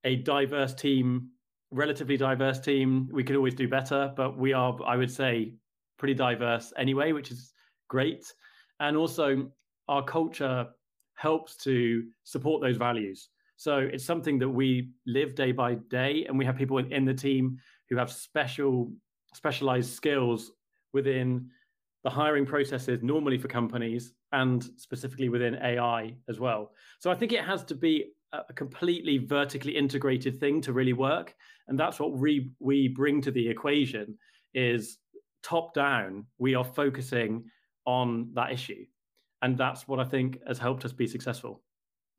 a 0.04 0.16
diverse 0.18 0.74
team, 0.74 1.30
relatively 1.72 2.18
diverse 2.18 2.60
team. 2.60 3.10
We 3.12 3.24
could 3.24 3.36
always 3.36 3.56
do 3.56 3.68
better, 3.68 4.14
but 4.16 4.38
we 4.38 4.54
are, 4.54 4.78
I 4.86 4.96
would 4.96 5.12
say, 5.12 5.56
pretty 5.98 6.14
diverse 6.14 6.72
anyway, 6.78 7.12
which 7.12 7.32
is 7.32 7.52
great. 7.90 8.32
And 8.80 8.96
also, 8.96 9.52
our 9.88 10.04
culture 10.04 10.68
helps 11.16 11.56
to 11.58 12.04
support 12.24 12.62
those 12.62 12.78
values. 12.78 13.30
So 13.58 13.78
it's 13.78 14.06
something 14.06 14.38
that 14.40 14.50
we 14.50 14.92
live 15.06 15.34
day 15.34 15.52
by 15.52 15.76
day, 15.90 16.26
and 16.28 16.38
we 16.38 16.46
have 16.46 16.58
people 16.58 16.78
in, 16.78 17.06
the 17.06 17.14
team 17.14 17.58
who 17.90 17.98
have 17.98 18.12
special 18.12 18.92
specialized 19.34 19.94
skills 19.94 20.52
within 20.96 21.50
the 22.06 22.10
hiring 22.10 22.46
processes 22.46 23.04
normally 23.04 23.38
for 23.38 23.48
companies 23.48 24.14
and 24.32 24.64
specifically 24.78 25.28
within 25.28 25.56
AI 25.56 26.16
as 26.30 26.40
well. 26.40 26.72
So 27.00 27.12
I 27.12 27.16
think 27.16 27.32
it 27.34 27.44
has 27.44 27.64
to 27.66 27.76
be 27.76 28.14
a 28.32 28.54
completely 28.54 29.18
vertically 29.18 29.76
integrated 29.76 30.40
thing 30.40 30.62
to 30.62 30.74
really 30.74 30.94
work. 30.94 31.36
And 31.68 31.80
that's 31.80 32.00
what 32.00 32.12
we 32.14 32.52
we 32.60 32.88
bring 32.88 33.22
to 33.22 33.32
the 33.32 33.48
equation 33.48 34.18
is 34.54 35.00
top 35.42 35.74
down 35.74 36.26
we 36.38 36.56
are 36.56 36.64
focusing 36.64 37.44
on 37.86 38.30
that 38.34 38.52
issue. 38.52 38.86
And 39.42 39.58
that's 39.58 39.88
what 39.88 40.00
i 40.00 40.06
think 40.14 40.40
has 40.48 40.60
helped 40.60 40.86
us 40.86 40.94
be 40.94 41.08
successful. 41.08 41.54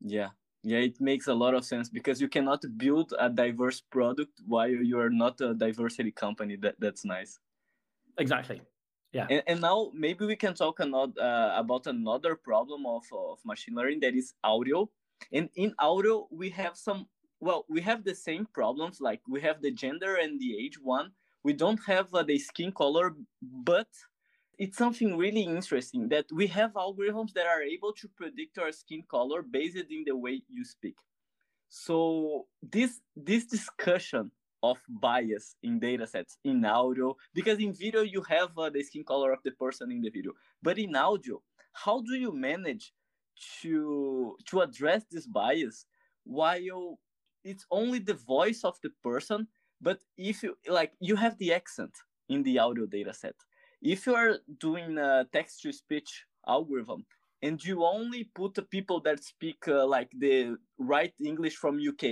Yeah. 0.01 0.29
Yeah 0.63 0.81
it 0.89 0.97
makes 0.99 1.27
a 1.27 1.37
lot 1.43 1.53
of 1.53 1.63
sense 1.63 1.87
because 1.97 2.17
you 2.23 2.29
cannot 2.35 2.61
build 2.83 3.13
a 3.25 3.29
diverse 3.29 3.79
product 3.95 4.33
while 4.53 4.75
you 4.89 4.99
are 4.99 5.13
not 5.23 5.35
a 5.41 5.53
diversity 5.53 6.11
company. 6.11 6.57
That 6.63 6.75
that's 6.83 7.05
nice 7.05 7.39
Exactly. 8.17 8.61
Yeah. 9.13 9.27
And, 9.29 9.43
and 9.47 9.61
now 9.61 9.91
maybe 9.93 10.25
we 10.25 10.35
can 10.35 10.53
talk 10.53 10.79
another, 10.79 11.19
uh, 11.21 11.59
about 11.59 11.87
another 11.87 12.35
problem 12.35 12.85
of, 12.85 13.03
of 13.11 13.39
machine 13.45 13.75
learning 13.75 14.01
that 14.01 14.15
is 14.15 14.33
audio. 14.43 14.89
And 15.31 15.49
in 15.55 15.73
audio, 15.79 16.27
we 16.31 16.49
have 16.51 16.75
some, 16.75 17.07
well, 17.39 17.65
we 17.69 17.81
have 17.81 18.03
the 18.03 18.15
same 18.15 18.47
problems. 18.53 18.99
Like 18.99 19.21
we 19.27 19.41
have 19.41 19.61
the 19.61 19.71
gender 19.71 20.15
and 20.15 20.39
the 20.39 20.57
age 20.57 20.77
one. 20.81 21.11
We 21.43 21.53
don't 21.53 21.79
have 21.87 22.13
uh, 22.13 22.23
the 22.23 22.37
skin 22.37 22.71
color, 22.71 23.15
but 23.41 23.87
it's 24.57 24.77
something 24.77 25.15
really 25.15 25.43
interesting 25.43 26.09
that 26.09 26.25
we 26.33 26.47
have 26.47 26.73
algorithms 26.73 27.31
that 27.33 27.45
are 27.45 27.61
able 27.61 27.93
to 27.93 28.07
predict 28.09 28.57
your 28.57 28.71
skin 28.71 29.03
color 29.09 29.41
based 29.41 29.77
in 29.77 30.03
the 30.05 30.15
way 30.15 30.41
you 30.49 30.65
speak. 30.65 30.95
So 31.69 32.47
this 32.61 32.99
this 33.15 33.45
discussion 33.45 34.31
of 34.63 34.77
bias 34.89 35.55
in 35.63 35.79
data 35.79 36.07
sets 36.07 36.37
in 36.43 36.65
audio 36.65 37.15
because 37.33 37.59
in 37.59 37.73
video 37.73 38.01
you 38.01 38.21
have 38.23 38.57
uh, 38.57 38.69
the 38.69 38.81
skin 38.83 39.03
color 39.03 39.31
of 39.31 39.39
the 39.43 39.51
person 39.51 39.91
in 39.91 40.01
the 40.01 40.09
video. 40.09 40.31
But 40.61 40.77
in 40.77 40.95
audio 40.95 41.41
how 41.73 42.01
do 42.01 42.15
you 42.15 42.31
manage 42.31 42.93
to 43.61 44.35
to 44.49 44.61
address 44.61 45.03
this 45.11 45.27
bias 45.27 45.85
while 46.23 46.99
it's 47.43 47.65
only 47.71 47.99
the 47.99 48.15
voice 48.15 48.61
of 48.63 48.77
the 48.81 48.89
person? 49.03 49.47
But 49.79 49.99
if 50.17 50.43
you 50.43 50.57
like 50.67 50.93
you 50.99 51.15
have 51.15 51.37
the 51.37 51.53
accent 51.53 51.93
in 52.29 52.43
the 52.43 52.59
audio 52.59 52.85
data 52.85 53.13
set 53.13 53.35
if 53.81 54.05
you 54.07 54.15
are 54.15 54.39
doing 54.59 54.97
a 54.97 55.25
text 55.31 55.61
to 55.61 55.71
speech 55.71 56.25
algorithm 56.47 57.05
and 57.41 57.63
you 57.63 57.83
only 57.85 58.23
put 58.35 58.55
the 58.55 58.61
people 58.63 58.99
that 59.01 59.23
speak 59.23 59.67
uh, 59.67 59.85
like 59.85 60.09
the 60.17 60.55
right 60.79 61.13
english 61.23 61.55
from 61.55 61.79
uk 61.87 62.03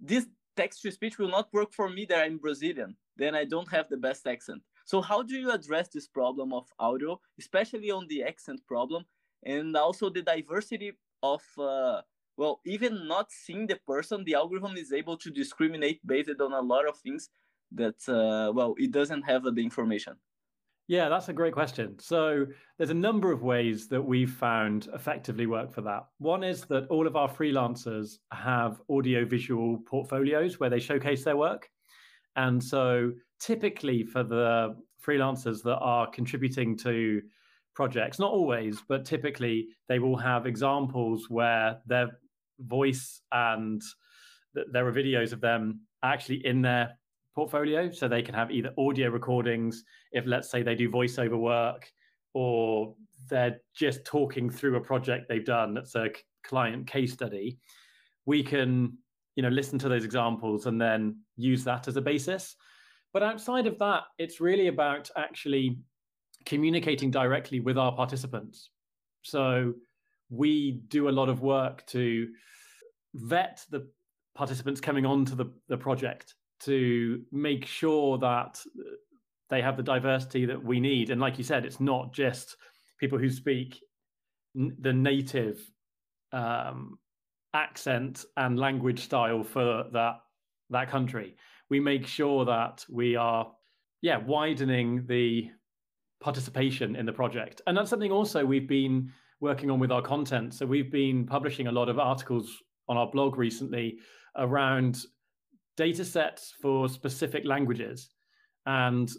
this 0.00 0.26
text 0.56 0.82
to 0.82 0.90
speech 0.90 1.18
will 1.18 1.28
not 1.28 1.52
work 1.52 1.72
for 1.72 1.88
me 1.88 2.06
that 2.06 2.24
I'm 2.24 2.38
Brazilian. 2.38 2.96
Then 3.16 3.34
I 3.34 3.44
don't 3.44 3.70
have 3.70 3.88
the 3.88 3.96
best 3.96 4.26
accent. 4.26 4.62
So 4.84 5.00
how 5.00 5.22
do 5.22 5.34
you 5.34 5.50
address 5.52 5.88
this 5.88 6.08
problem 6.08 6.52
of 6.52 6.66
audio, 6.78 7.20
especially 7.38 7.90
on 7.90 8.06
the 8.08 8.22
accent 8.24 8.60
problem, 8.66 9.04
and 9.44 9.76
also 9.76 10.10
the 10.10 10.22
diversity 10.22 10.92
of 11.22 11.42
uh, 11.58 12.00
well, 12.36 12.60
even 12.64 13.06
not 13.06 13.30
seeing 13.30 13.66
the 13.66 13.78
person, 13.86 14.24
the 14.24 14.34
algorithm 14.34 14.76
is 14.76 14.92
able 14.92 15.16
to 15.18 15.30
discriminate 15.30 16.04
based 16.06 16.40
on 16.40 16.52
a 16.52 16.60
lot 16.60 16.88
of 16.88 16.96
things 16.98 17.28
that 17.72 17.96
uh, 18.08 18.52
well, 18.52 18.74
it 18.78 18.90
doesn't 18.90 19.22
have 19.22 19.42
the 19.44 19.62
information. 19.62 20.14
Yeah, 20.88 21.08
that's 21.08 21.28
a 21.28 21.32
great 21.32 21.54
question. 21.54 21.98
So 22.00 22.46
there's 22.76 22.90
a 22.90 22.94
number 22.94 23.32
of 23.32 23.42
ways 23.42 23.88
that 23.88 24.02
we've 24.02 24.30
found 24.32 24.88
effectively 24.94 25.46
work 25.46 25.72
for 25.72 25.80
that. 25.82 26.06
One 26.18 26.42
is 26.42 26.62
that 26.64 26.86
all 26.88 27.06
of 27.06 27.16
our 27.16 27.28
freelancers 27.28 28.18
have 28.32 28.80
audio-visual 28.90 29.84
portfolios 29.86 30.58
where 30.58 30.70
they 30.70 30.80
showcase 30.80 31.24
their 31.24 31.36
work. 31.36 31.68
And 32.36 32.62
so 32.62 33.12
typically 33.40 34.04
for 34.04 34.22
the 34.24 34.76
freelancers 35.06 35.62
that 35.62 35.78
are 35.78 36.10
contributing 36.10 36.76
to 36.78 37.22
projects, 37.74 38.18
not 38.18 38.32
always, 38.32 38.82
but 38.88 39.04
typically 39.04 39.68
they 39.88 39.98
will 39.98 40.16
have 40.16 40.46
examples 40.46 41.26
where 41.28 41.78
their 41.86 42.18
voice 42.58 43.20
and 43.30 43.80
th- 44.54 44.66
there 44.72 44.86
are 44.86 44.92
videos 44.92 45.32
of 45.32 45.40
them 45.40 45.80
actually 46.02 46.44
in 46.44 46.62
their 46.62 46.98
portfolio 47.34 47.90
so 47.90 48.08
they 48.08 48.22
can 48.22 48.34
have 48.34 48.50
either 48.50 48.72
audio 48.78 49.08
recordings 49.08 49.84
if 50.12 50.26
let's 50.26 50.50
say 50.50 50.62
they 50.62 50.74
do 50.74 50.90
voiceover 50.90 51.38
work 51.38 51.90
or 52.34 52.94
they're 53.30 53.60
just 53.74 54.04
talking 54.04 54.50
through 54.50 54.76
a 54.76 54.80
project 54.80 55.26
they've 55.28 55.44
done 55.44 55.74
that's 55.74 55.94
a 55.94 56.10
client 56.42 56.86
case 56.86 57.12
study, 57.12 57.58
we 58.26 58.42
can 58.42 58.96
you 59.36 59.42
know 59.42 59.48
listen 59.48 59.78
to 59.78 59.88
those 59.88 60.04
examples 60.04 60.66
and 60.66 60.80
then 60.80 61.18
use 61.36 61.64
that 61.64 61.88
as 61.88 61.96
a 61.96 62.02
basis. 62.02 62.56
But 63.12 63.22
outside 63.22 63.66
of 63.66 63.78
that, 63.78 64.04
it's 64.18 64.40
really 64.40 64.68
about 64.68 65.10
actually 65.16 65.78
communicating 66.46 67.10
directly 67.10 67.60
with 67.60 67.76
our 67.78 67.94
participants. 67.94 68.70
So 69.22 69.74
we 70.30 70.80
do 70.88 71.08
a 71.08 71.10
lot 71.10 71.28
of 71.28 71.42
work 71.42 71.86
to 71.88 72.28
vet 73.14 73.64
the 73.70 73.86
participants 74.34 74.80
coming 74.80 75.04
onto 75.04 75.34
the, 75.34 75.52
the 75.68 75.76
project 75.76 76.34
to 76.64 77.22
make 77.32 77.66
sure 77.66 78.18
that 78.18 78.60
they 79.50 79.60
have 79.60 79.76
the 79.76 79.82
diversity 79.82 80.46
that 80.46 80.62
we 80.62 80.80
need. 80.80 81.10
And 81.10 81.20
like 81.20 81.38
you 81.38 81.44
said, 81.44 81.64
it's 81.64 81.80
not 81.80 82.14
just 82.14 82.56
people 82.98 83.18
who 83.18 83.30
speak 83.30 83.80
the 84.54 84.92
native 84.92 85.60
um, 86.32 86.98
accent 87.54 88.24
and 88.36 88.58
language 88.58 89.00
style 89.00 89.42
for 89.44 89.84
that 89.92 90.20
that 90.70 90.88
country. 90.90 91.36
We 91.68 91.80
make 91.80 92.06
sure 92.06 92.44
that 92.46 92.84
we 92.88 93.16
are, 93.16 93.52
yeah, 94.00 94.16
widening 94.16 95.04
the 95.06 95.50
participation 96.20 96.96
in 96.96 97.04
the 97.04 97.12
project, 97.12 97.60
and 97.66 97.76
that's 97.76 97.90
something 97.90 98.12
also 98.12 98.44
we've 98.44 98.68
been 98.68 99.12
working 99.40 99.70
on 99.70 99.80
with 99.80 99.90
our 99.90 100.02
content. 100.02 100.54
So 100.54 100.64
we've 100.64 100.90
been 100.90 101.26
publishing 101.26 101.66
a 101.66 101.72
lot 101.72 101.88
of 101.88 101.98
articles 101.98 102.62
on 102.88 102.96
our 102.96 103.10
blog 103.10 103.36
recently 103.36 103.98
around 104.36 105.04
data 105.76 106.04
sets 106.04 106.54
for 106.60 106.88
specific 106.88 107.44
languages. 107.44 108.10
And 108.66 109.10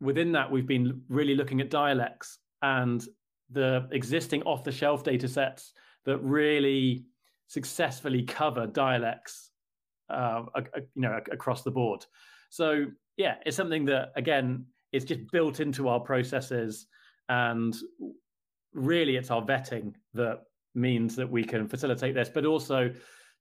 within 0.00 0.32
that, 0.32 0.50
we've 0.50 0.66
been 0.66 1.02
really 1.08 1.34
looking 1.34 1.60
at 1.60 1.70
dialects 1.70 2.38
and 2.62 3.04
the 3.50 3.88
existing 3.92 4.42
off 4.42 4.64
the 4.64 4.72
shelf 4.72 5.04
data 5.04 5.28
sets 5.28 5.72
that 6.04 6.18
really 6.18 7.04
successfully 7.46 8.22
cover 8.22 8.66
dialects 8.66 9.50
uh, 10.08 10.42
you 10.94 11.02
know 11.02 11.20
across 11.30 11.62
the 11.62 11.70
board 11.70 12.04
so 12.50 12.86
yeah 13.16 13.34
it's 13.44 13.56
something 13.56 13.84
that 13.84 14.12
again 14.16 14.64
is 14.92 15.04
just 15.04 15.20
built 15.32 15.60
into 15.60 15.88
our 15.88 16.00
processes 16.00 16.86
and 17.28 17.76
really 18.72 19.16
it's 19.16 19.30
our 19.30 19.42
vetting 19.42 19.92
that 20.14 20.40
means 20.74 21.14
that 21.14 21.30
we 21.30 21.44
can 21.44 21.68
facilitate 21.68 22.14
this 22.14 22.30
but 22.30 22.46
also 22.46 22.90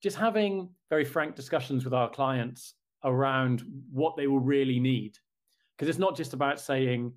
just 0.01 0.17
having 0.17 0.69
very 0.89 1.05
frank 1.05 1.35
discussions 1.35 1.83
with 1.83 1.93
our 1.93 2.09
clients 2.09 2.73
around 3.03 3.63
what 3.91 4.15
they 4.15 4.27
will 4.27 4.39
really 4.39 4.79
need. 4.79 5.17
Because 5.75 5.89
it's 5.89 5.99
not 5.99 6.15
just 6.15 6.33
about 6.33 6.59
saying 6.59 7.13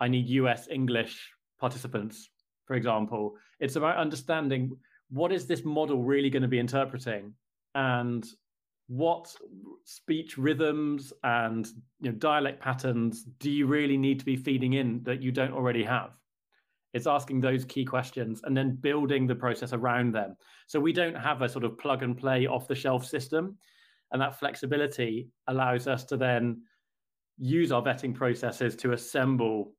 i 0.00 0.06
need 0.06 0.28
us 0.28 0.68
english 0.70 1.32
participants 1.58 2.30
for 2.68 2.74
example. 2.74 3.34
It's 3.58 3.74
about 3.74 3.96
understanding 3.96 4.76
what 5.10 5.32
is 5.32 5.46
this 5.46 5.64
model 5.64 6.04
really 6.04 6.30
going 6.30 6.42
to 6.42 6.48
be 6.48 6.60
interpreting 6.60 7.32
and 7.74 8.24
what 8.86 9.34
speech 9.84 10.38
rhythms 10.38 11.12
and 11.24 11.66
you 12.00 12.12
know, 12.12 12.18
dialect 12.18 12.60
patterns 12.60 13.24
do 13.38 13.50
you 13.50 13.66
really 13.66 13.96
need 13.96 14.18
to 14.18 14.24
be 14.24 14.36
feeding 14.36 14.74
in 14.74 15.02
that 15.04 15.22
you 15.22 15.32
don't 15.32 15.52
already 15.52 15.82
have 15.82 16.10
it's 16.94 17.06
asking 17.06 17.40
those 17.40 17.64
key 17.64 17.84
questions 17.84 18.40
and 18.44 18.56
then 18.56 18.76
building 18.76 19.26
the 19.26 19.34
process 19.34 19.72
around 19.72 20.12
them. 20.12 20.36
So 20.66 20.80
we 20.80 20.92
don't 20.92 21.14
have 21.14 21.42
a 21.42 21.48
sort 21.48 21.64
of 21.64 21.78
plug 21.78 22.02
and 22.02 22.16
play 22.16 22.46
off 22.46 22.68
the 22.68 22.74
shelf 22.74 23.06
system. 23.06 23.56
And 24.12 24.22
that 24.22 24.38
flexibility 24.38 25.28
allows 25.48 25.86
us 25.86 26.04
to 26.06 26.16
then 26.16 26.62
use 27.36 27.72
our 27.72 27.82
vetting 27.82 28.14
processes 28.14 28.74
to 28.76 28.92
assemble 28.92 29.72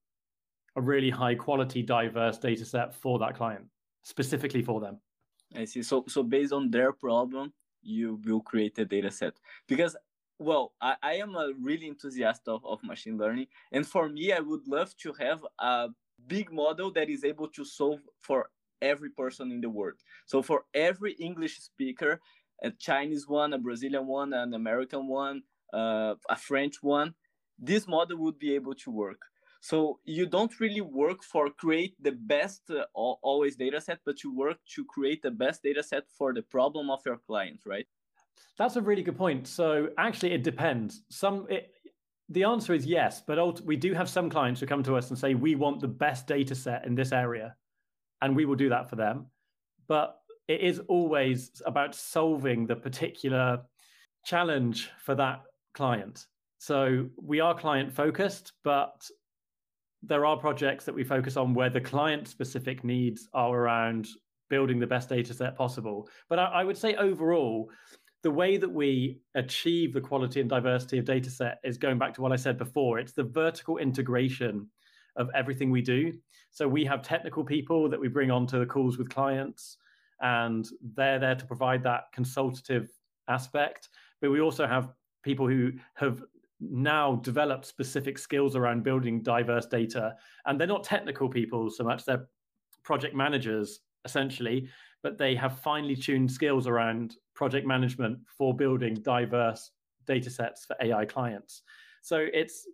a 0.75 0.81
really 0.81 1.09
high 1.09 1.35
quality, 1.35 1.81
diverse 1.81 2.37
data 2.37 2.63
set 2.63 2.93
for 2.93 3.17
that 3.19 3.35
client, 3.35 3.65
specifically 4.03 4.61
for 4.61 4.79
them. 4.79 4.99
I 5.55 5.65
see. 5.65 5.81
So, 5.81 6.05
so 6.07 6.21
based 6.21 6.53
on 6.53 6.69
their 6.69 6.93
problem, 6.93 7.53
you 7.81 8.19
will 8.25 8.41
create 8.41 8.77
a 8.77 8.85
data 8.85 9.09
set 9.09 9.33
because 9.67 9.95
well 10.37 10.73
I, 10.81 10.95
I 11.01 11.13
am 11.15 11.35
a 11.35 11.51
really 11.61 11.87
enthusiast 11.87 12.41
of, 12.47 12.65
of 12.65 12.83
machine 12.83 13.17
learning 13.17 13.47
and 13.71 13.87
for 13.87 14.09
me 14.09 14.33
i 14.33 14.39
would 14.39 14.67
love 14.67 14.95
to 14.97 15.13
have 15.13 15.45
a 15.59 15.87
big 16.27 16.51
model 16.51 16.91
that 16.93 17.09
is 17.09 17.23
able 17.23 17.47
to 17.49 17.65
solve 17.65 17.99
for 18.19 18.49
every 18.81 19.09
person 19.09 19.51
in 19.51 19.61
the 19.61 19.69
world. 19.69 19.95
So 20.25 20.41
for 20.41 20.63
every 20.73 21.13
English 21.13 21.59
speaker, 21.59 22.19
a 22.63 22.71
Chinese 22.71 23.27
one, 23.27 23.53
a 23.53 23.57
Brazilian 23.57 24.07
one, 24.07 24.33
an 24.33 24.53
American 24.53 25.07
one, 25.07 25.43
uh, 25.73 26.15
a 26.29 26.35
French 26.35 26.81
one, 26.81 27.13
this 27.57 27.87
model 27.87 28.17
would 28.17 28.39
be 28.39 28.55
able 28.55 28.75
to 28.75 28.91
work. 28.91 29.21
So 29.61 29.99
you 30.05 30.25
don't 30.25 30.57
really 30.59 30.81
work 30.81 31.21
for 31.23 31.49
create 31.49 31.95
the 32.01 32.13
best 32.13 32.61
uh, 32.69 32.85
always 32.95 33.57
data 33.57 33.81
set, 33.81 33.99
but 34.05 34.23
you 34.23 34.33
work 34.33 34.57
to 34.75 34.85
create 34.85 35.21
the 35.21 35.31
best 35.31 35.63
data 35.63 35.83
set 35.83 36.03
for 36.17 36.33
the 36.33 36.41
problem 36.41 36.89
of 36.89 37.01
your 37.05 37.17
client, 37.17 37.59
right? 37.65 37.85
That's 38.57 38.77
a 38.77 38.81
really 38.81 39.03
good 39.03 39.17
point. 39.17 39.47
So 39.47 39.89
actually, 39.97 40.31
it 40.31 40.43
depends. 40.43 41.03
Some 41.09 41.45
it, 41.49 41.71
the 42.29 42.43
answer 42.43 42.73
is 42.73 42.85
yes, 42.85 43.21
but 43.25 43.61
we 43.65 43.75
do 43.75 43.93
have 43.93 44.09
some 44.09 44.29
clients 44.29 44.59
who 44.59 44.67
come 44.67 44.83
to 44.83 44.95
us 44.95 45.09
and 45.09 45.17
say 45.17 45.33
we 45.33 45.55
want 45.55 45.81
the 45.81 45.87
best 45.87 46.27
data 46.27 46.53
set 46.53 46.85
in 46.85 46.95
this 46.95 47.11
area, 47.11 47.55
and 48.21 48.35
we 48.35 48.45
will 48.45 48.55
do 48.55 48.69
that 48.69 48.89
for 48.89 48.95
them. 48.95 49.25
But 49.87 50.15
it 50.47 50.61
is 50.61 50.79
always 50.87 51.61
about 51.65 51.95
solving 51.95 52.67
the 52.67 52.75
particular 52.75 53.61
challenge 54.25 54.89
for 55.03 55.15
that 55.15 55.41
client. 55.73 56.25
So 56.59 57.07
we 57.21 57.39
are 57.39 57.57
client 57.57 57.93
focused, 57.93 58.53
but 58.63 59.07
there 60.03 60.25
are 60.25 60.37
projects 60.37 60.85
that 60.85 60.95
we 60.95 61.03
focus 61.03 61.37
on 61.37 61.53
where 61.53 61.69
the 61.69 61.81
client 61.81 62.27
specific 62.27 62.83
needs 62.83 63.27
are 63.33 63.55
around 63.55 64.07
building 64.49 64.79
the 64.79 64.87
best 64.87 65.09
data 65.09 65.33
set 65.33 65.55
possible. 65.55 66.09
But 66.29 66.39
I, 66.39 66.45
I 66.45 66.63
would 66.63 66.77
say 66.77 66.95
overall, 66.95 67.69
the 68.21 68.31
way 68.31 68.57
that 68.57 68.71
we 68.71 69.21
achieve 69.35 69.93
the 69.93 70.01
quality 70.01 70.41
and 70.41 70.49
diversity 70.49 70.97
of 70.97 71.05
data 71.05 71.29
set 71.29 71.59
is 71.63 71.77
going 71.77 71.97
back 71.97 72.13
to 72.15 72.21
what 72.21 72.31
I 72.31 72.35
said 72.35 72.57
before. 72.57 72.99
It's 72.99 73.13
the 73.13 73.23
vertical 73.23 73.77
integration 73.77 74.67
of 75.15 75.29
everything 75.33 75.71
we 75.71 75.81
do. 75.81 76.13
So 76.51 76.67
we 76.67 76.83
have 76.85 77.01
technical 77.01 77.43
people 77.43 77.89
that 77.89 77.99
we 77.99 78.07
bring 78.07 78.31
onto 78.31 78.59
the 78.59 78.65
calls 78.65 78.97
with 78.97 79.09
clients, 79.09 79.77
and 80.21 80.67
they're 80.95 81.19
there 81.19 81.35
to 81.35 81.45
provide 81.45 81.83
that 81.83 82.05
consultative 82.13 82.89
aspect. 83.27 83.89
But 84.21 84.31
we 84.31 84.41
also 84.41 84.67
have 84.67 84.93
people 85.23 85.47
who 85.47 85.71
have 85.95 86.23
now 86.59 87.15
developed 87.17 87.65
specific 87.65 88.17
skills 88.17 88.55
around 88.55 88.83
building 88.83 89.21
diverse 89.21 89.65
data. 89.65 90.15
And 90.45 90.59
they're 90.59 90.67
not 90.67 90.83
technical 90.83 91.29
people 91.29 91.69
so 91.69 91.83
much, 91.85 92.03
they're 92.05 92.27
project 92.83 93.15
managers 93.15 93.79
essentially, 94.05 94.69
but 95.03 95.17
they 95.17 95.35
have 95.35 95.59
finely 95.59 95.95
tuned 95.95 96.31
skills 96.31 96.67
around 96.67 97.15
project 97.35 97.65
management 97.65 98.19
for 98.37 98.55
building 98.55 98.95
diverse 98.95 99.71
data 100.07 100.29
sets 100.29 100.65
for 100.65 100.75
AI 100.81 101.05
clients. 101.05 101.61
So 102.01 102.27
it's 102.33 102.67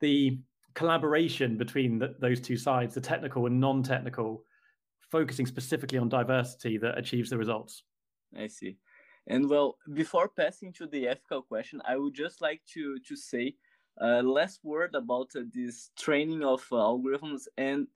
the 0.00 0.38
collaboration 0.74 1.56
between 1.56 1.98
the, 1.98 2.14
those 2.20 2.40
two 2.40 2.56
sides, 2.56 2.94
the 2.94 3.00
technical 3.00 3.46
and 3.46 3.60
non 3.60 3.82
technical, 3.82 4.44
focusing 5.10 5.46
specifically 5.46 5.98
on 5.98 6.08
diversity 6.08 6.78
that 6.78 6.98
achieves 6.98 7.30
the 7.30 7.38
results. 7.38 7.82
I 8.36 8.46
see. 8.46 8.76
And 9.26 9.48
well, 9.48 9.76
before 9.92 10.28
passing 10.28 10.72
to 10.74 10.86
the 10.86 11.08
ethical 11.08 11.42
question, 11.42 11.82
I 11.86 11.96
would 11.96 12.14
just 12.14 12.40
like 12.40 12.62
to 12.74 12.98
to 12.98 13.16
say 13.16 13.54
uh, 14.00 14.22
last 14.22 14.60
word 14.64 14.94
about 14.94 15.28
uh, 15.36 15.42
this 15.52 15.90
training 15.98 16.42
of 16.42 16.64
uh, 16.72 16.76
algorithms 16.76 17.42
and 17.58 17.86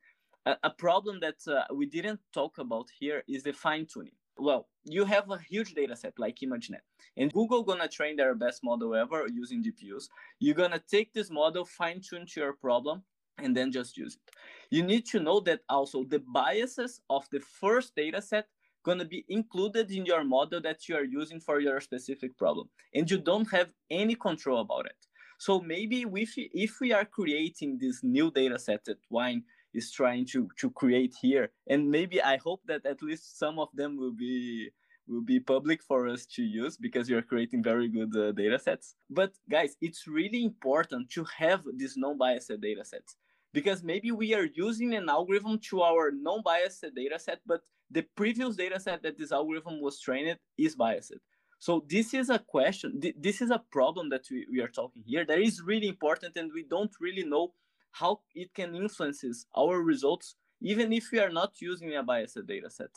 a, 0.46 0.70
problem 0.70 1.20
that 1.20 1.36
uh, 1.48 1.64
we 1.74 1.86
didn't 1.86 2.20
talk 2.32 2.58
about 2.58 2.86
here 2.98 3.22
is 3.26 3.42
the 3.42 3.52
fine 3.52 3.86
tuning 3.86 4.12
well, 4.36 4.68
you 4.84 5.04
have 5.04 5.30
a 5.30 5.38
huge 5.38 5.74
data 5.74 5.94
set 5.94 6.18
like 6.18 6.38
ImageNet, 6.42 6.80
and 7.16 7.32
Google 7.32 7.62
gonna 7.62 7.88
train 7.88 8.16
their 8.16 8.34
best 8.34 8.64
model 8.64 8.94
ever 8.94 9.26
using 9.32 9.62
GPUs. 9.62 10.08
You're 10.40 10.54
gonna 10.54 10.82
take 10.90 11.12
this 11.12 11.30
model, 11.30 11.64
fine 11.64 12.00
tune 12.00 12.26
to 12.26 12.40
your 12.40 12.52
problem, 12.54 13.02
and 13.38 13.56
then 13.56 13.72
just 13.72 13.96
use 13.96 14.16
it. 14.16 14.34
You 14.70 14.82
need 14.82 15.06
to 15.06 15.20
know 15.20 15.40
that 15.40 15.60
also 15.68 16.04
the 16.04 16.18
biases 16.18 17.00
of 17.10 17.26
the 17.30 17.40
first 17.40 17.94
data 17.94 18.20
set 18.20 18.46
gonna 18.84 19.04
be 19.04 19.24
included 19.28 19.90
in 19.90 20.04
your 20.04 20.24
model 20.24 20.60
that 20.60 20.88
you 20.88 20.96
are 20.96 21.04
using 21.04 21.40
for 21.40 21.60
your 21.60 21.80
specific 21.80 22.36
problem, 22.36 22.68
and 22.94 23.10
you 23.10 23.18
don't 23.18 23.50
have 23.50 23.70
any 23.90 24.14
control 24.14 24.60
about 24.60 24.86
it. 24.86 24.96
So 25.38 25.60
maybe 25.60 26.04
if, 26.14 26.34
if 26.36 26.80
we 26.80 26.92
are 26.92 27.04
creating 27.04 27.78
this 27.80 28.02
new 28.02 28.30
data 28.30 28.58
set 28.58 28.84
that 28.84 29.02
Twine 29.08 29.44
is 29.74 29.90
trying 29.90 30.24
to 30.26 30.48
to 30.58 30.70
create 30.70 31.14
here. 31.20 31.50
And 31.66 31.90
maybe 31.90 32.22
i 32.22 32.36
hope 32.36 32.62
that 32.66 32.86
at 32.86 33.02
least 33.02 33.38
some 33.38 33.58
of 33.58 33.68
them 33.74 33.96
will 33.96 34.12
be 34.12 34.70
will 35.06 35.22
be 35.22 35.38
public 35.38 35.82
for 35.82 36.08
us 36.08 36.24
to 36.24 36.42
use 36.42 36.76
because 36.76 37.08
you're 37.08 37.22
creating 37.22 37.62
very 37.62 37.88
good 37.88 38.16
uh, 38.16 38.32
data 38.32 38.58
sets. 38.58 38.94
But 39.10 39.32
guys 39.50 39.76
it's 39.80 40.06
really 40.06 40.44
important 40.44 41.10
to 41.10 41.24
have 41.38 41.62
these 41.76 41.96
non-biased 41.96 42.60
data 42.60 42.84
sets 42.84 43.16
because 43.52 43.82
maybe 43.82 44.10
we 44.10 44.34
are 44.34 44.48
using 44.54 44.94
an 44.94 45.08
algorithm 45.08 45.58
to 45.70 45.82
our 45.82 46.10
non-biased 46.10 46.86
data 46.94 47.18
set 47.18 47.40
but 47.46 47.62
the 47.90 48.02
previous 48.16 48.56
data 48.56 48.80
set 48.80 49.02
that 49.02 49.18
this 49.18 49.32
algorithm 49.32 49.80
was 49.80 50.00
trained 50.00 50.38
is 50.58 50.74
biased. 50.74 51.14
So 51.58 51.84
this 51.88 52.12
is 52.12 52.30
a 52.30 52.38
question 52.38 53.00
this 53.18 53.40
is 53.40 53.50
a 53.50 53.62
problem 53.70 54.10
that 54.10 54.24
we, 54.30 54.46
we 54.50 54.60
are 54.60 54.68
talking 54.68 55.02
here 55.06 55.24
that 55.24 55.38
is 55.38 55.62
really 55.62 55.88
important 55.88 56.36
and 56.36 56.50
we 56.52 56.64
don't 56.64 56.94
really 57.00 57.24
know 57.24 57.52
how 57.94 58.20
it 58.34 58.52
can 58.54 58.74
influences 58.74 59.46
our 59.56 59.80
results 59.80 60.36
even 60.60 60.92
if 60.92 61.10
we 61.12 61.18
are 61.18 61.30
not 61.30 61.52
using 61.60 61.94
a 61.96 62.02
biased 62.02 62.46
data 62.46 62.70
set. 62.70 62.90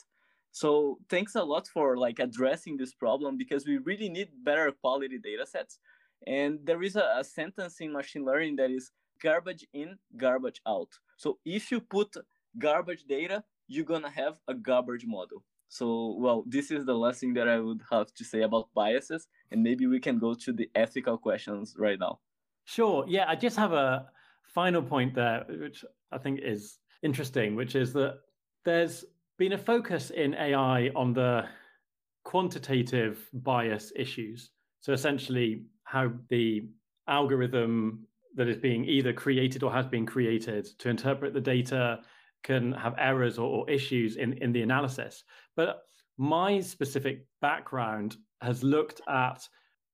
So 0.51 0.97
thanks 1.09 1.35
a 1.35 1.43
lot 1.43 1.67
for 1.67 1.97
like 1.97 2.19
addressing 2.19 2.77
this 2.77 2.93
problem 2.93 3.37
because 3.37 3.65
we 3.65 3.77
really 3.77 4.09
need 4.09 4.29
better 4.43 4.71
quality 4.71 5.19
data 5.19 5.45
sets. 5.45 5.79
And 6.25 6.59
there 6.63 6.81
is 6.81 6.95
a, 6.95 7.05
a 7.17 7.23
sentence 7.23 7.79
in 7.79 7.91
machine 7.91 8.25
learning 8.25 8.55
that 8.55 8.71
is 8.71 8.91
garbage 9.21 9.65
in, 9.73 9.97
garbage 10.15 10.61
out. 10.67 10.89
So 11.17 11.37
if 11.45 11.71
you 11.71 11.79
put 11.79 12.15
garbage 12.57 13.03
data, 13.03 13.43
you're 13.67 13.85
gonna 13.85 14.09
have 14.09 14.39
a 14.47 14.53
garbage 14.53 15.05
model. 15.05 15.43
So, 15.69 16.15
well, 16.17 16.43
this 16.47 16.71
is 16.71 16.85
the 16.85 16.95
last 16.95 17.19
thing 17.19 17.33
that 17.33 17.49
I 17.49 17.59
would 17.59 17.81
have 17.91 18.13
to 18.13 18.23
say 18.23 18.43
about 18.43 18.69
biases, 18.73 19.27
and 19.51 19.61
maybe 19.61 19.85
we 19.85 19.99
can 19.99 20.17
go 20.17 20.33
to 20.33 20.53
the 20.53 20.69
ethical 20.75 21.17
questions 21.17 21.75
right 21.77 21.99
now. 21.99 22.19
Sure. 22.63 23.03
Yeah, 23.07 23.25
I 23.27 23.35
just 23.35 23.57
have 23.57 23.73
a 23.73 24.07
final 24.53 24.81
point 24.81 25.15
there, 25.15 25.45
which 25.47 25.83
I 26.11 26.17
think 26.17 26.39
is 26.43 26.77
interesting, 27.03 27.55
which 27.55 27.75
is 27.75 27.93
that 27.93 28.19
there's 28.65 29.05
been 29.37 29.53
a 29.53 29.57
focus 29.57 30.09
in 30.09 30.33
AI 30.33 30.89
on 30.95 31.13
the 31.13 31.45
quantitative 32.23 33.27
bias 33.33 33.91
issues. 33.95 34.51
So, 34.81 34.93
essentially, 34.93 35.63
how 35.83 36.11
the 36.29 36.69
algorithm 37.07 38.07
that 38.35 38.47
is 38.47 38.57
being 38.57 38.85
either 38.85 39.13
created 39.13 39.63
or 39.63 39.71
has 39.71 39.87
been 39.87 40.05
created 40.05 40.65
to 40.79 40.89
interpret 40.89 41.33
the 41.33 41.41
data 41.41 41.99
can 42.43 42.71
have 42.73 42.93
errors 42.97 43.37
or, 43.37 43.47
or 43.49 43.69
issues 43.69 44.15
in, 44.15 44.33
in 44.33 44.51
the 44.51 44.61
analysis. 44.61 45.23
But 45.55 45.81
my 46.17 46.59
specific 46.59 47.25
background 47.41 48.17
has 48.41 48.63
looked 48.63 49.01
at 49.09 49.47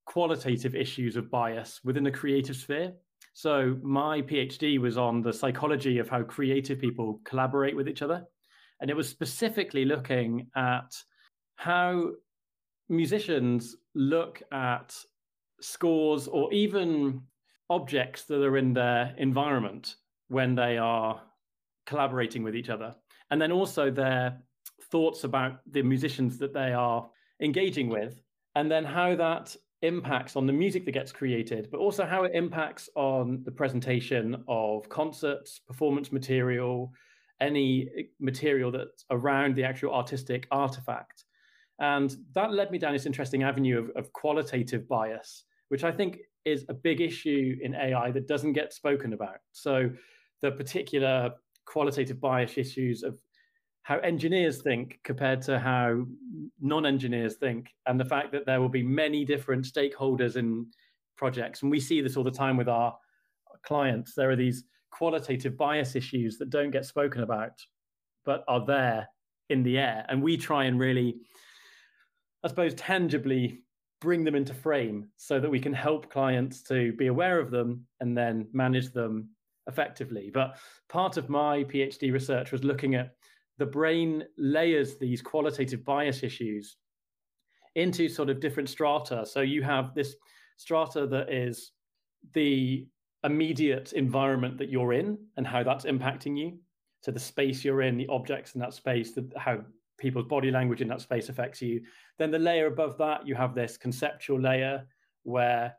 qualitative 0.06 0.74
issues 0.74 1.16
of 1.16 1.30
bias 1.30 1.80
within 1.84 2.04
the 2.04 2.10
creative 2.10 2.56
sphere. 2.56 2.92
So 3.34 3.76
my 3.82 4.22
PhD 4.22 4.78
was 4.78 4.96
on 4.96 5.20
the 5.20 5.32
psychology 5.32 5.98
of 5.98 6.08
how 6.08 6.22
creative 6.22 6.80
people 6.80 7.20
collaborate 7.24 7.74
with 7.74 7.88
each 7.88 8.00
other. 8.00 8.24
And 8.80 8.90
it 8.90 8.96
was 8.96 9.08
specifically 9.08 9.84
looking 9.84 10.46
at 10.56 10.94
how 11.56 12.12
musicians 12.88 13.76
look 13.94 14.42
at 14.52 14.96
scores 15.60 16.28
or 16.28 16.52
even 16.52 17.22
objects 17.70 18.24
that 18.24 18.42
are 18.42 18.56
in 18.56 18.72
their 18.72 19.14
environment 19.18 19.96
when 20.28 20.54
they 20.54 20.78
are 20.78 21.20
collaborating 21.86 22.44
with 22.44 22.54
each 22.54 22.68
other. 22.68 22.94
And 23.30 23.42
then 23.42 23.50
also 23.50 23.90
their 23.90 24.38
thoughts 24.90 25.24
about 25.24 25.58
the 25.70 25.82
musicians 25.82 26.38
that 26.38 26.54
they 26.54 26.72
are 26.72 27.08
engaging 27.40 27.88
with, 27.88 28.22
and 28.54 28.70
then 28.70 28.84
how 28.84 29.16
that 29.16 29.56
impacts 29.84 30.34
on 30.34 30.46
the 30.46 30.52
music 30.52 30.84
that 30.86 30.92
gets 30.92 31.12
created, 31.12 31.68
but 31.70 31.78
also 31.78 32.04
how 32.04 32.24
it 32.24 32.32
impacts 32.34 32.88
on 32.96 33.42
the 33.44 33.50
presentation 33.50 34.42
of 34.48 34.88
concerts, 34.88 35.60
performance 35.66 36.10
material, 36.10 36.92
any 37.40 37.88
material 38.18 38.72
that's 38.72 39.04
around 39.10 39.54
the 39.54 39.64
actual 39.64 39.94
artistic 39.94 40.46
artifact. 40.50 41.24
And 41.78 42.16
that 42.34 42.52
led 42.52 42.70
me 42.70 42.78
down 42.78 42.92
this 42.92 43.06
interesting 43.06 43.42
avenue 43.42 43.78
of, 43.78 43.90
of 43.96 44.12
qualitative 44.12 44.88
bias, 44.88 45.44
which 45.68 45.84
I 45.84 45.92
think 45.92 46.18
is 46.44 46.64
a 46.68 46.74
big 46.74 47.00
issue 47.00 47.56
in 47.60 47.74
AI 47.74 48.10
that 48.12 48.28
doesn't 48.28 48.52
get 48.52 48.72
spoken 48.72 49.12
about. 49.12 49.38
So 49.52 49.90
the 50.40 50.52
particular 50.52 51.32
qualitative 51.66 52.20
bias 52.20 52.56
issues 52.56 53.02
of 53.02 53.18
how 53.84 53.98
engineers 53.98 54.62
think 54.62 54.98
compared 55.04 55.40
to 55.42 55.58
how 55.58 56.04
non-engineers 56.60 57.36
think 57.36 57.68
and 57.86 58.00
the 58.00 58.04
fact 58.04 58.32
that 58.32 58.46
there 58.46 58.60
will 58.60 58.68
be 58.68 58.82
many 58.82 59.24
different 59.24 59.64
stakeholders 59.64 60.36
in 60.36 60.66
projects. 61.16 61.62
And 61.62 61.70
we 61.70 61.80
see 61.80 62.00
this 62.00 62.16
all 62.16 62.24
the 62.24 62.30
time 62.30 62.56
with 62.56 62.68
our 62.68 62.96
clients. 63.64 64.14
There 64.14 64.30
are 64.30 64.36
these 64.36 64.64
qualitative 64.90 65.56
bias 65.56 65.96
issues 65.96 66.38
that 66.38 66.50
don't 66.50 66.70
get 66.70 66.86
spoken 66.86 67.22
about 67.22 67.52
but 68.24 68.44
are 68.48 68.64
there 68.64 69.08
in 69.50 69.62
the 69.62 69.78
air. 69.78 70.04
And 70.08 70.22
we 70.22 70.36
try 70.36 70.64
and 70.64 70.78
really 70.78 71.16
i 72.42 72.48
suppose 72.48 72.74
tangibly 72.74 73.62
bring 74.02 74.22
them 74.22 74.34
into 74.34 74.52
frame 74.52 75.08
so 75.16 75.40
that 75.40 75.48
we 75.48 75.58
can 75.58 75.72
help 75.72 76.10
clients 76.10 76.62
to 76.62 76.92
be 76.92 77.06
aware 77.06 77.40
of 77.40 77.50
them 77.50 77.86
and 78.00 78.16
then 78.16 78.46
manage 78.52 78.92
them 78.92 79.30
effectively. 79.66 80.30
But 80.32 80.58
part 80.90 81.16
of 81.16 81.30
my 81.30 81.64
PhD 81.64 82.12
research 82.12 82.52
was 82.52 82.64
looking 82.64 82.96
at 82.96 83.14
the 83.58 83.66
brain 83.66 84.24
layers 84.36 84.98
these 84.98 85.22
qualitative 85.22 85.84
bias 85.84 86.22
issues 86.22 86.76
into 87.74 88.08
sort 88.08 88.30
of 88.30 88.40
different 88.40 88.68
strata. 88.68 89.24
So 89.26 89.40
you 89.40 89.62
have 89.62 89.94
this 89.94 90.16
strata 90.56 91.06
that 91.06 91.32
is 91.32 91.72
the 92.32 92.86
immediate 93.24 93.92
environment 93.92 94.58
that 94.58 94.68
you're 94.68 94.92
in 94.92 95.18
and 95.36 95.46
how 95.46 95.62
that's 95.62 95.84
impacting 95.84 96.36
you. 96.36 96.58
So 97.00 97.10
the 97.10 97.20
space 97.20 97.64
you're 97.64 97.82
in, 97.82 97.96
the 97.96 98.08
objects 98.08 98.54
in 98.54 98.60
that 98.60 98.74
space, 98.74 99.12
the, 99.12 99.28
how 99.36 99.60
people's 99.98 100.26
body 100.26 100.50
language 100.50 100.80
in 100.80 100.88
that 100.88 101.00
space 101.00 101.28
affects 101.28 101.60
you. 101.60 101.82
Then 102.18 102.30
the 102.30 102.38
layer 102.38 102.66
above 102.66 102.98
that, 102.98 103.26
you 103.26 103.34
have 103.34 103.54
this 103.54 103.76
conceptual 103.76 104.40
layer 104.40 104.86
where 105.22 105.74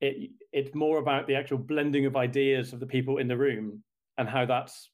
it 0.00 0.30
it's 0.52 0.74
more 0.74 0.98
about 0.98 1.26
the 1.26 1.34
actual 1.34 1.58
blending 1.58 2.06
of 2.06 2.16
ideas 2.16 2.72
of 2.72 2.80
the 2.80 2.86
people 2.86 3.18
in 3.18 3.28
the 3.28 3.36
room 3.36 3.82
and 4.18 4.28
how 4.28 4.44
that's 4.44 4.90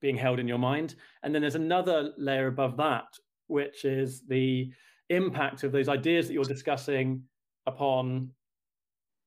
being 0.00 0.16
held 0.16 0.38
in 0.38 0.48
your 0.48 0.58
mind. 0.58 0.94
And 1.22 1.34
then 1.34 1.42
there's 1.42 1.54
another 1.54 2.12
layer 2.16 2.46
above 2.46 2.76
that 2.78 3.06
which 3.50 3.84
is 3.84 4.22
the 4.28 4.72
impact 5.08 5.64
of 5.64 5.72
those 5.72 5.88
ideas 5.88 6.28
that 6.28 6.34
you're 6.34 6.44
discussing 6.44 7.22
upon 7.66 8.30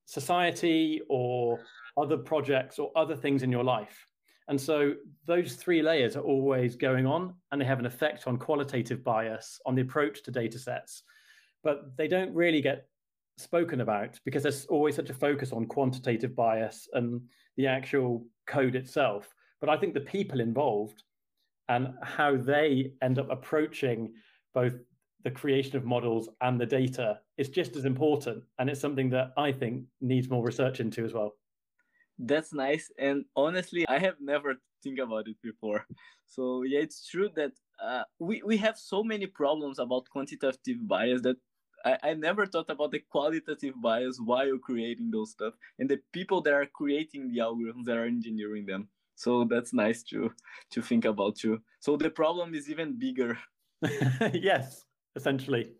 society 0.05 1.01
or 1.09 1.59
other 1.97 2.17
projects 2.17 2.79
or 2.79 2.91
other 2.95 3.15
things 3.15 3.43
in 3.43 3.51
your 3.51 3.63
life. 3.63 4.07
And 4.47 4.59
so 4.59 4.93
those 5.25 5.55
three 5.55 5.81
layers 5.81 6.15
are 6.15 6.23
always 6.23 6.75
going 6.75 7.05
on 7.05 7.33
and 7.51 7.61
they 7.61 7.65
have 7.65 7.79
an 7.79 7.85
effect 7.85 8.27
on 8.27 8.37
qualitative 8.37 9.03
bias 9.03 9.59
on 9.65 9.75
the 9.75 9.81
approach 9.81 10.23
to 10.23 10.31
data 10.31 10.57
sets. 10.57 11.03
But 11.63 11.95
they 11.97 12.07
don't 12.07 12.33
really 12.33 12.61
get 12.61 12.87
spoken 13.37 13.81
about 13.81 14.19
because 14.25 14.43
there's 14.43 14.65
always 14.65 14.95
such 14.95 15.09
a 15.09 15.13
focus 15.13 15.51
on 15.51 15.65
quantitative 15.65 16.35
bias 16.35 16.87
and 16.93 17.21
the 17.57 17.67
actual 17.67 18.25
code 18.47 18.75
itself. 18.75 19.33
But 19.63 19.69
I 19.69 19.77
think 19.77 19.93
the 19.93 20.01
people 20.01 20.41
involved 20.41 21.03
and 21.69 21.93
how 22.01 22.35
they 22.35 22.91
end 23.01 23.17
up 23.17 23.29
approaching 23.31 24.11
both 24.53 24.73
the 25.23 25.31
creation 25.31 25.77
of 25.77 25.85
models 25.85 26.27
and 26.41 26.59
the 26.59 26.65
data 26.65 27.19
is 27.37 27.47
just 27.47 27.77
as 27.77 27.85
important. 27.85 28.43
And 28.59 28.69
it's 28.69 28.81
something 28.81 29.09
that 29.11 29.31
I 29.37 29.53
think 29.53 29.85
needs 30.01 30.29
more 30.29 30.43
research 30.43 30.81
into 30.81 31.05
as 31.05 31.13
well. 31.13 31.35
That's 32.19 32.51
nice. 32.53 32.91
And 32.99 33.23
honestly, 33.37 33.85
I 33.87 33.99
have 33.99 34.15
never 34.19 34.55
think 34.83 34.99
about 34.99 35.29
it 35.29 35.37
before. 35.41 35.85
So 36.25 36.63
yeah, 36.63 36.79
it's 36.79 37.07
true 37.07 37.29
that 37.37 37.53
uh, 37.81 38.03
we, 38.19 38.41
we 38.43 38.57
have 38.57 38.77
so 38.77 39.01
many 39.01 39.27
problems 39.27 39.79
about 39.79 40.09
quantitative 40.09 40.85
bias 40.89 41.21
that 41.21 41.37
I, 41.85 41.97
I 42.03 42.13
never 42.15 42.45
thought 42.45 42.69
about 42.69 42.91
the 42.91 42.99
qualitative 42.99 43.75
bias 43.81 44.19
while 44.19 44.57
creating 44.57 45.11
those 45.11 45.31
stuff 45.31 45.53
and 45.79 45.87
the 45.89 46.01
people 46.11 46.41
that 46.41 46.53
are 46.53 46.65
creating 46.65 47.31
the 47.31 47.39
algorithms 47.39 47.85
that 47.85 47.95
are 47.95 48.05
engineering 48.05 48.65
them. 48.65 48.89
So 49.15 49.45
that's 49.45 49.73
nice 49.73 50.03
to 50.03 50.31
to 50.71 50.81
think 50.81 51.05
about 51.05 51.35
too. 51.35 51.61
So 51.79 51.97
the 51.97 52.09
problem 52.09 52.53
is 52.53 52.69
even 52.69 52.97
bigger. 52.97 53.37
yes, 54.33 54.85
essentially. 55.15 55.73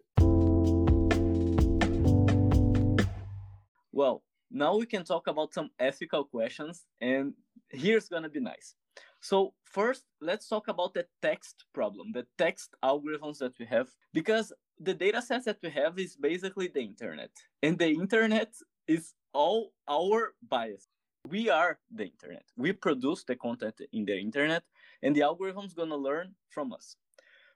Well, 3.92 4.24
now 4.52 4.76
we 4.76 4.86
can 4.86 5.04
talk 5.04 5.28
about 5.28 5.54
some 5.54 5.70
ethical 5.80 6.24
questions, 6.26 6.86
and 7.02 7.34
here's 7.70 8.10
gonna 8.10 8.30
be 8.30 8.40
nice. 8.40 8.76
So 9.20 9.54
first, 9.64 10.04
let's 10.20 10.48
talk 10.50 10.68
about 10.68 10.94
the 10.94 11.06
text 11.22 11.66
problem, 11.74 12.12
the 12.12 12.26
text 12.38 12.76
algorithms 12.84 13.38
that 13.38 13.58
we 13.58 13.66
have, 13.68 13.88
because 14.14 14.52
the 14.80 14.94
data 14.94 15.22
sets 15.22 15.46
that 15.46 15.60
we 15.64 15.70
have 15.70 15.98
is 15.98 16.16
basically 16.16 16.68
the 16.68 16.82
internet. 16.82 17.32
And 17.62 17.78
the 17.78 17.90
internet 17.90 18.54
is 18.88 19.14
all 19.34 19.72
our 19.88 20.34
bias. 20.50 20.88
We 21.30 21.50
are 21.50 21.80
the 21.90 22.06
internet. 22.06 22.44
We 22.58 22.74
produce 22.74 23.24
the 23.24 23.36
content 23.36 23.82
in 23.94 24.06
the 24.06 24.20
internet, 24.20 24.64
and 25.02 25.16
the 25.16 25.22
algorithm's 25.24 25.74
gonna 25.74 25.96
learn 25.96 26.36
from 26.50 26.74
us. 26.74 26.98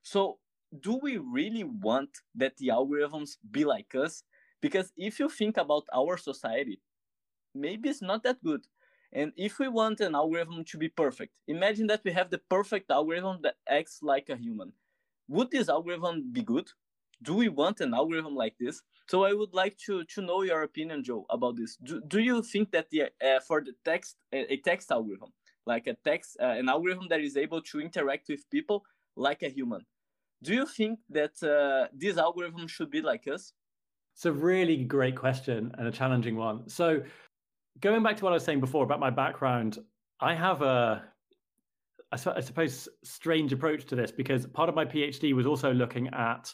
So, 0.01 0.39
do 0.79 0.95
we 0.95 1.17
really 1.17 1.63
want 1.63 2.09
that 2.35 2.57
the 2.57 2.69
algorithms 2.69 3.37
be 3.51 3.65
like 3.65 3.93
us? 3.95 4.23
Because 4.61 4.93
if 4.97 5.19
you 5.19 5.29
think 5.29 5.57
about 5.57 5.85
our 5.93 6.17
society, 6.17 6.81
maybe 7.53 7.89
it's 7.89 8.01
not 8.01 8.23
that 8.23 8.43
good. 8.43 8.67
And 9.13 9.33
if 9.37 9.59
we 9.59 9.67
want 9.67 9.99
an 10.01 10.15
algorithm 10.15 10.63
to 10.65 10.77
be 10.77 10.89
perfect, 10.89 11.33
imagine 11.47 11.87
that 11.87 12.03
we 12.03 12.11
have 12.11 12.29
the 12.29 12.39
perfect 12.49 12.91
algorithm 12.91 13.41
that 13.43 13.55
acts 13.67 13.99
like 14.01 14.29
a 14.29 14.37
human. 14.37 14.73
Would 15.27 15.51
this 15.51 15.69
algorithm 15.69 16.31
be 16.31 16.43
good? 16.43 16.69
do 17.21 17.33
we 17.33 17.49
want 17.49 17.81
an 17.81 17.93
algorithm 17.93 18.35
like 18.35 18.55
this? 18.59 18.81
So 19.09 19.23
I 19.23 19.33
would 19.33 19.53
like 19.53 19.77
to 19.85 20.03
to 20.03 20.21
know 20.21 20.41
your 20.43 20.63
opinion, 20.63 21.03
Joe, 21.03 21.25
about 21.29 21.55
this. 21.55 21.77
Do, 21.77 22.01
do 22.07 22.19
you 22.19 22.41
think 22.41 22.71
that 22.71 22.89
the 22.89 23.03
uh, 23.03 23.39
for 23.47 23.63
the 23.63 23.73
text 23.85 24.17
a, 24.33 24.57
text 24.57 24.91
algorithm, 24.91 25.31
like 25.65 25.87
a 25.87 25.95
text 26.03 26.37
uh, 26.41 26.55
an 26.59 26.67
algorithm 26.69 27.07
that 27.09 27.21
is 27.21 27.37
able 27.37 27.61
to 27.61 27.79
interact 27.79 28.27
with 28.29 28.49
people 28.49 28.83
like 29.15 29.43
a 29.43 29.49
human, 29.49 29.81
do 30.43 30.53
you 30.53 30.65
think 30.65 30.99
that 31.09 31.41
uh, 31.41 31.87
this 31.93 32.17
algorithm 32.17 32.67
should 32.67 32.91
be 32.91 33.01
like 33.01 33.27
us? 33.27 33.53
It's 34.15 34.25
a 34.25 34.31
really 34.31 34.83
great 34.83 35.15
question 35.15 35.71
and 35.77 35.87
a 35.87 35.91
challenging 35.91 36.35
one. 36.35 36.67
So 36.67 37.01
going 37.79 38.03
back 38.03 38.17
to 38.17 38.23
what 38.23 38.31
I 38.31 38.33
was 38.33 38.43
saying 38.43 38.59
before 38.59 38.83
about 38.83 38.99
my 38.99 39.11
background, 39.11 39.77
I 40.19 40.33
have 40.33 40.61
a 40.61 41.03
I 42.11 42.15
suppose, 42.15 42.87
strange 43.03 43.51
approach 43.51 43.85
to 43.87 43.95
this 43.95 44.11
because 44.11 44.47
part 44.47 44.69
of 44.69 44.75
my 44.75 44.85
PhD 44.85 45.33
was 45.33 45.45
also 45.45 45.73
looking 45.73 46.07
at 46.13 46.53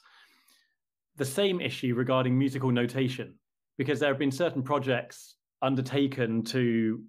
the 1.15 1.25
same 1.25 1.61
issue 1.61 1.95
regarding 1.95 2.37
musical 2.37 2.71
notation, 2.71 3.35
because 3.77 3.99
there 3.99 4.09
have 4.09 4.19
been 4.19 4.31
certain 4.31 4.63
projects 4.63 5.35
undertaken 5.61 6.43
to, 6.43 7.01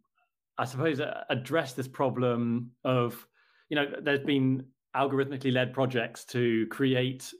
I 0.58 0.64
suppose, 0.64 1.00
address 1.30 1.72
this 1.72 1.88
problem 1.88 2.70
of, 2.84 3.26
you 3.68 3.76
know, 3.76 3.86
there's 4.02 4.20
been 4.20 4.66
algorithmically 4.94 5.52
led 5.52 5.72
projects 5.72 6.24
to 6.26 6.66
create 6.68 7.32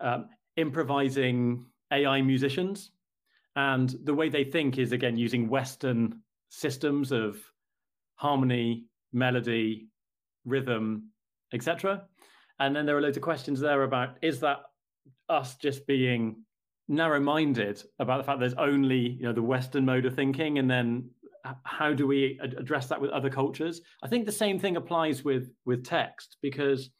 um, 0.00 0.28
improvising 0.56 1.66
AI 1.92 2.22
musicians. 2.22 2.90
And 3.56 3.94
the 4.04 4.14
way 4.14 4.28
they 4.28 4.44
think 4.44 4.78
is, 4.78 4.92
again, 4.92 5.16
using 5.16 5.48
Western 5.48 6.20
systems 6.48 7.10
of 7.10 7.38
harmony, 8.14 8.86
melody, 9.12 9.88
rhythm, 10.44 11.10
etc. 11.52 12.02
And 12.58 12.76
then 12.76 12.86
there 12.86 12.96
are 12.96 13.00
loads 13.00 13.16
of 13.16 13.22
questions 13.22 13.58
there 13.58 13.82
about 13.82 14.16
is 14.22 14.40
that 14.40 14.58
us 15.30 15.56
just 15.56 15.86
being 15.86 16.44
narrow-minded 16.88 17.82
about 18.00 18.18
the 18.18 18.24
fact 18.24 18.40
there's 18.40 18.54
only 18.54 18.98
you 18.98 19.22
know 19.22 19.32
the 19.32 19.42
Western 19.42 19.84
mode 19.84 20.04
of 20.04 20.14
thinking, 20.14 20.58
and 20.58 20.70
then 20.70 21.08
how 21.64 21.92
do 21.92 22.06
we 22.06 22.38
address 22.42 22.86
that 22.88 23.00
with 23.00 23.10
other 23.10 23.30
cultures? 23.30 23.80
I 24.02 24.08
think 24.08 24.26
the 24.26 24.32
same 24.32 24.58
thing 24.58 24.76
applies 24.76 25.24
with 25.24 25.52
with 25.64 25.84
text 25.84 26.36
because 26.42 26.90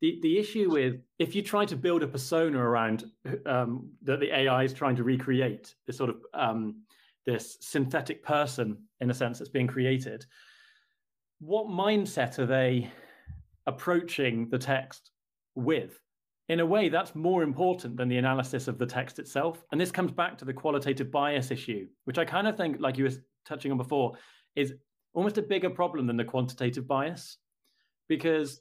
the 0.00 0.18
the 0.22 0.38
issue 0.38 0.70
with 0.70 0.96
if 1.18 1.34
you 1.34 1.42
try 1.42 1.64
to 1.66 1.76
build 1.76 2.02
a 2.02 2.08
persona 2.08 2.58
around 2.58 3.04
um, 3.46 3.90
that 4.02 4.20
the 4.20 4.36
AI 4.36 4.64
is 4.64 4.72
trying 4.72 4.96
to 4.96 5.04
recreate 5.04 5.74
this 5.86 5.96
sort 5.96 6.10
of 6.10 6.16
um, 6.32 6.82
this 7.26 7.56
synthetic 7.60 8.22
person 8.22 8.76
in 9.00 9.10
a 9.10 9.14
sense 9.14 9.38
that's 9.38 9.50
being 9.50 9.66
created, 9.66 10.24
what 11.40 11.66
mindset 11.66 12.38
are 12.38 12.46
they 12.46 12.90
approaching 13.66 14.48
the 14.50 14.58
text 14.58 15.10
with? 15.54 16.00
In 16.48 16.60
a 16.60 16.66
way, 16.66 16.88
that's 16.88 17.14
more 17.14 17.42
important 17.42 17.96
than 17.96 18.08
the 18.08 18.18
analysis 18.18 18.68
of 18.68 18.78
the 18.78 18.86
text 18.86 19.18
itself. 19.18 19.64
And 19.72 19.80
this 19.80 19.90
comes 19.90 20.12
back 20.12 20.36
to 20.38 20.44
the 20.44 20.52
qualitative 20.52 21.10
bias 21.10 21.50
issue, 21.50 21.86
which 22.04 22.18
I 22.18 22.24
kind 22.24 22.46
of 22.46 22.56
think, 22.56 22.76
like 22.80 22.98
you 22.98 23.04
were 23.04 23.12
touching 23.46 23.72
on 23.72 23.78
before, 23.78 24.12
is 24.54 24.74
almost 25.14 25.38
a 25.38 25.42
bigger 25.42 25.70
problem 25.70 26.06
than 26.06 26.18
the 26.18 26.24
quantitative 26.24 26.86
bias. 26.86 27.38
Because 28.08 28.60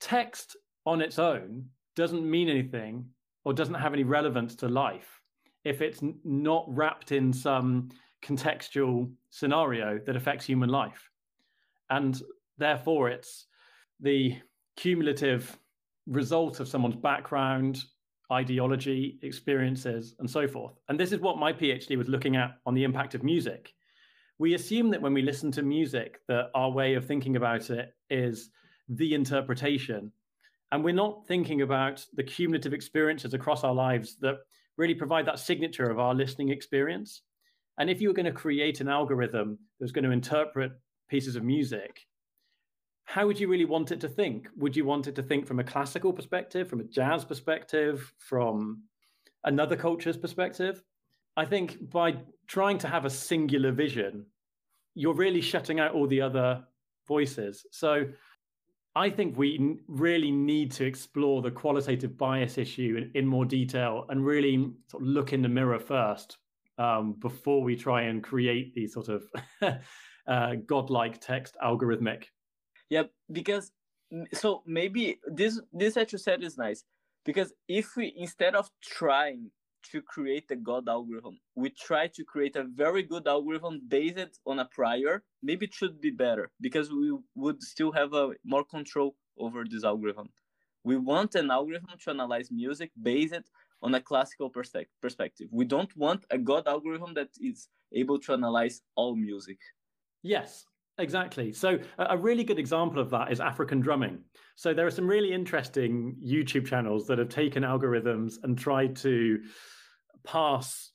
text 0.00 0.56
on 0.86 1.00
its 1.00 1.18
own 1.18 1.66
doesn't 1.96 2.28
mean 2.28 2.48
anything 2.48 3.06
or 3.44 3.52
doesn't 3.52 3.74
have 3.74 3.92
any 3.92 4.04
relevance 4.04 4.54
to 4.56 4.68
life 4.68 5.20
if 5.64 5.82
it's 5.82 6.00
not 6.24 6.64
wrapped 6.68 7.10
in 7.10 7.32
some 7.32 7.88
contextual 8.22 9.10
scenario 9.30 9.98
that 10.06 10.16
affects 10.16 10.44
human 10.44 10.68
life. 10.68 11.10
And 11.90 12.20
therefore, 12.56 13.08
it's 13.10 13.46
the 14.00 14.36
cumulative 14.76 15.58
result 16.08 16.60
of 16.60 16.68
someone's 16.68 16.96
background, 16.96 17.84
ideology, 18.32 19.18
experiences, 19.22 20.14
and 20.18 20.28
so 20.28 20.46
forth. 20.46 20.74
And 20.88 20.98
this 20.98 21.12
is 21.12 21.20
what 21.20 21.38
my 21.38 21.52
PhD 21.52 21.96
was 21.96 22.08
looking 22.08 22.36
at 22.36 22.58
on 22.66 22.74
the 22.74 22.84
impact 22.84 23.14
of 23.14 23.22
music. 23.22 23.72
We 24.38 24.54
assume 24.54 24.90
that 24.90 25.02
when 25.02 25.14
we 25.14 25.22
listen 25.22 25.50
to 25.52 25.62
music, 25.62 26.20
that 26.28 26.50
our 26.54 26.70
way 26.70 26.94
of 26.94 27.04
thinking 27.04 27.36
about 27.36 27.70
it 27.70 27.94
is 28.10 28.50
the 28.88 29.14
interpretation. 29.14 30.12
And 30.70 30.84
we're 30.84 30.94
not 30.94 31.26
thinking 31.26 31.62
about 31.62 32.04
the 32.14 32.22
cumulative 32.22 32.72
experiences 32.72 33.34
across 33.34 33.64
our 33.64 33.74
lives 33.74 34.16
that 34.20 34.36
really 34.76 34.94
provide 34.94 35.26
that 35.26 35.38
signature 35.38 35.90
of 35.90 35.98
our 35.98 36.14
listening 36.14 36.50
experience. 36.50 37.22
And 37.78 37.90
if 37.90 38.00
you 38.00 38.08
were 38.08 38.14
going 38.14 38.26
to 38.26 38.32
create 38.32 38.80
an 38.80 38.88
algorithm 38.88 39.58
that's 39.80 39.92
going 39.92 40.04
to 40.04 40.10
interpret 40.10 40.72
pieces 41.08 41.36
of 41.36 41.42
music, 41.42 42.00
how 43.08 43.26
would 43.26 43.40
you 43.40 43.48
really 43.48 43.64
want 43.64 43.90
it 43.90 44.00
to 44.00 44.08
think? 44.08 44.50
Would 44.58 44.76
you 44.76 44.84
want 44.84 45.06
it 45.06 45.14
to 45.14 45.22
think 45.22 45.46
from 45.46 45.60
a 45.60 45.64
classical 45.64 46.12
perspective, 46.12 46.68
from 46.68 46.80
a 46.80 46.84
jazz 46.84 47.24
perspective, 47.24 48.12
from 48.18 48.82
another 49.44 49.76
culture's 49.76 50.18
perspective? 50.18 50.82
I 51.34 51.46
think 51.46 51.88
by 51.88 52.16
trying 52.48 52.76
to 52.78 52.86
have 52.86 53.06
a 53.06 53.10
singular 53.10 53.72
vision, 53.72 54.26
you're 54.94 55.14
really 55.14 55.40
shutting 55.40 55.80
out 55.80 55.94
all 55.94 56.06
the 56.06 56.20
other 56.20 56.62
voices. 57.06 57.64
So 57.72 58.04
I 58.94 59.08
think 59.08 59.38
we 59.38 59.78
really 59.88 60.30
need 60.30 60.70
to 60.72 60.84
explore 60.84 61.40
the 61.40 61.50
qualitative 61.50 62.18
bias 62.18 62.58
issue 62.58 62.96
in, 62.98 63.10
in 63.18 63.26
more 63.26 63.46
detail 63.46 64.04
and 64.10 64.22
really 64.22 64.70
sort 64.88 65.02
of 65.02 65.08
look 65.08 65.32
in 65.32 65.40
the 65.40 65.48
mirror 65.48 65.78
first 65.78 66.36
um, 66.76 67.14
before 67.20 67.62
we 67.62 67.74
try 67.74 68.02
and 68.02 68.22
create 68.22 68.74
these 68.74 68.92
sort 68.92 69.08
of 69.08 69.24
uh, 70.28 70.56
godlike 70.66 71.22
text 71.22 71.56
algorithmic. 71.64 72.24
Yeah, 72.90 73.04
because 73.30 73.72
so 74.32 74.62
maybe 74.66 75.20
this 75.26 75.60
this 75.72 75.94
that 75.94 76.12
you 76.12 76.18
said 76.18 76.42
is 76.42 76.56
nice. 76.56 76.84
Because 77.24 77.52
if 77.68 77.96
we 77.96 78.14
instead 78.16 78.54
of 78.54 78.70
trying 78.82 79.50
to 79.92 80.02
create 80.02 80.50
a 80.50 80.56
god 80.56 80.88
algorithm 80.88 81.38
we 81.54 81.70
try 81.70 82.08
to 82.08 82.24
create 82.24 82.56
a 82.56 82.64
very 82.64 83.02
good 83.02 83.28
algorithm 83.28 83.80
based 83.86 84.40
on 84.44 84.58
a 84.58 84.64
prior 84.64 85.22
maybe 85.40 85.66
it 85.66 85.72
should 85.72 86.00
be 86.00 86.10
better 86.10 86.50
because 86.60 86.90
we 86.90 87.16
would 87.36 87.62
still 87.62 87.92
have 87.92 88.12
a 88.12 88.32
more 88.44 88.64
control 88.64 89.14
over 89.38 89.64
this 89.64 89.84
algorithm. 89.84 90.28
We 90.82 90.96
want 90.96 91.36
an 91.36 91.50
algorithm 91.50 91.90
to 92.02 92.10
analyze 92.10 92.50
music 92.50 92.90
based 93.00 93.50
on 93.82 93.94
a 93.94 94.00
classical 94.00 94.50
perspective. 94.50 95.48
We 95.52 95.64
don't 95.64 95.96
want 95.96 96.24
a 96.30 96.38
god 96.38 96.66
algorithm 96.66 97.14
that 97.14 97.28
is 97.40 97.68
able 97.92 98.18
to 98.20 98.32
analyze 98.32 98.82
all 98.96 99.14
music. 99.14 99.58
Yes 100.22 100.66
Exactly. 100.98 101.52
So, 101.52 101.78
a 101.98 102.18
really 102.18 102.42
good 102.42 102.58
example 102.58 103.00
of 103.00 103.10
that 103.10 103.30
is 103.30 103.40
African 103.40 103.80
drumming. 103.80 104.18
So, 104.56 104.74
there 104.74 104.86
are 104.86 104.90
some 104.90 105.06
really 105.06 105.32
interesting 105.32 106.16
YouTube 106.24 106.66
channels 106.66 107.06
that 107.06 107.18
have 107.18 107.28
taken 107.28 107.62
algorithms 107.62 108.34
and 108.42 108.58
tried 108.58 108.96
to 108.96 109.40
pass 110.24 110.90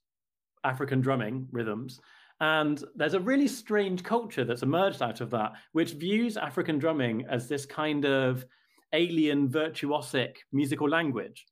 African 0.66 1.00
drumming 1.00 1.48
rhythms. 1.52 2.02
And 2.42 2.84
there's 2.96 3.14
a 3.14 3.20
really 3.20 3.48
strange 3.48 4.04
culture 4.04 4.44
that's 4.44 4.64
emerged 4.64 5.02
out 5.02 5.22
of 5.22 5.30
that, 5.30 5.54
which 5.72 5.94
views 5.94 6.36
African 6.36 6.80
drumming 6.80 7.26
as 7.30 7.48
this 7.48 7.66
kind 7.66 8.04
of 8.04 8.46
alien 8.92 9.48
virtuosic 9.48 10.38
musical 10.52 10.90
language. 10.90 11.46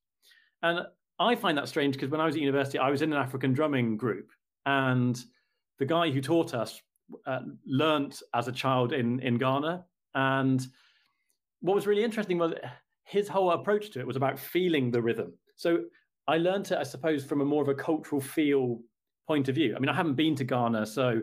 And 0.62 0.82
I 1.20 1.36
find 1.36 1.58
that 1.58 1.70
strange 1.70 1.96
because 1.96 2.10
when 2.10 2.20
I 2.20 2.26
was 2.26 2.36
at 2.36 2.42
university, 2.42 2.78
I 2.78 2.90
was 2.90 3.02
in 3.02 3.14
an 3.14 3.20
African 3.20 3.54
drumming 3.54 3.96
group. 3.96 4.32
And 4.66 5.18
the 5.80 5.86
guy 5.86 6.12
who 6.12 6.20
taught 6.20 6.54
us 6.54 6.82
uh, 7.26 7.42
learnt 7.66 8.22
as 8.34 8.48
a 8.48 8.52
child 8.52 8.94
in 8.94 9.20
in 9.20 9.38
Ghana, 9.38 9.86
and 10.16 10.66
what 11.62 11.76
was 11.76 11.88
really 11.88 12.04
interesting 12.04 12.38
was 12.38 12.54
his 13.04 13.28
whole 13.28 13.52
approach 13.52 13.92
to 13.92 14.00
it 14.00 14.08
was 14.08 14.16
about 14.16 14.40
feeling 14.40 14.92
the 14.92 15.02
rhythm. 15.02 15.34
So 15.56 15.84
I 16.28 16.38
learned 16.38 16.72
it, 16.72 16.78
I 16.78 16.84
suppose, 16.84 17.26
from 17.26 17.42
a 17.42 17.46
more 17.46 17.62
of 17.62 17.70
a 17.70 17.76
cultural 17.76 18.22
feel 18.22 18.80
point 19.28 19.50
of 19.50 19.56
view. 19.56 19.76
I 19.76 19.80
mean, 19.80 19.90
I 19.90 19.96
haven't 19.96 20.16
been 20.16 20.36
to 20.36 20.44
Ghana, 20.44 20.86
so 20.86 21.22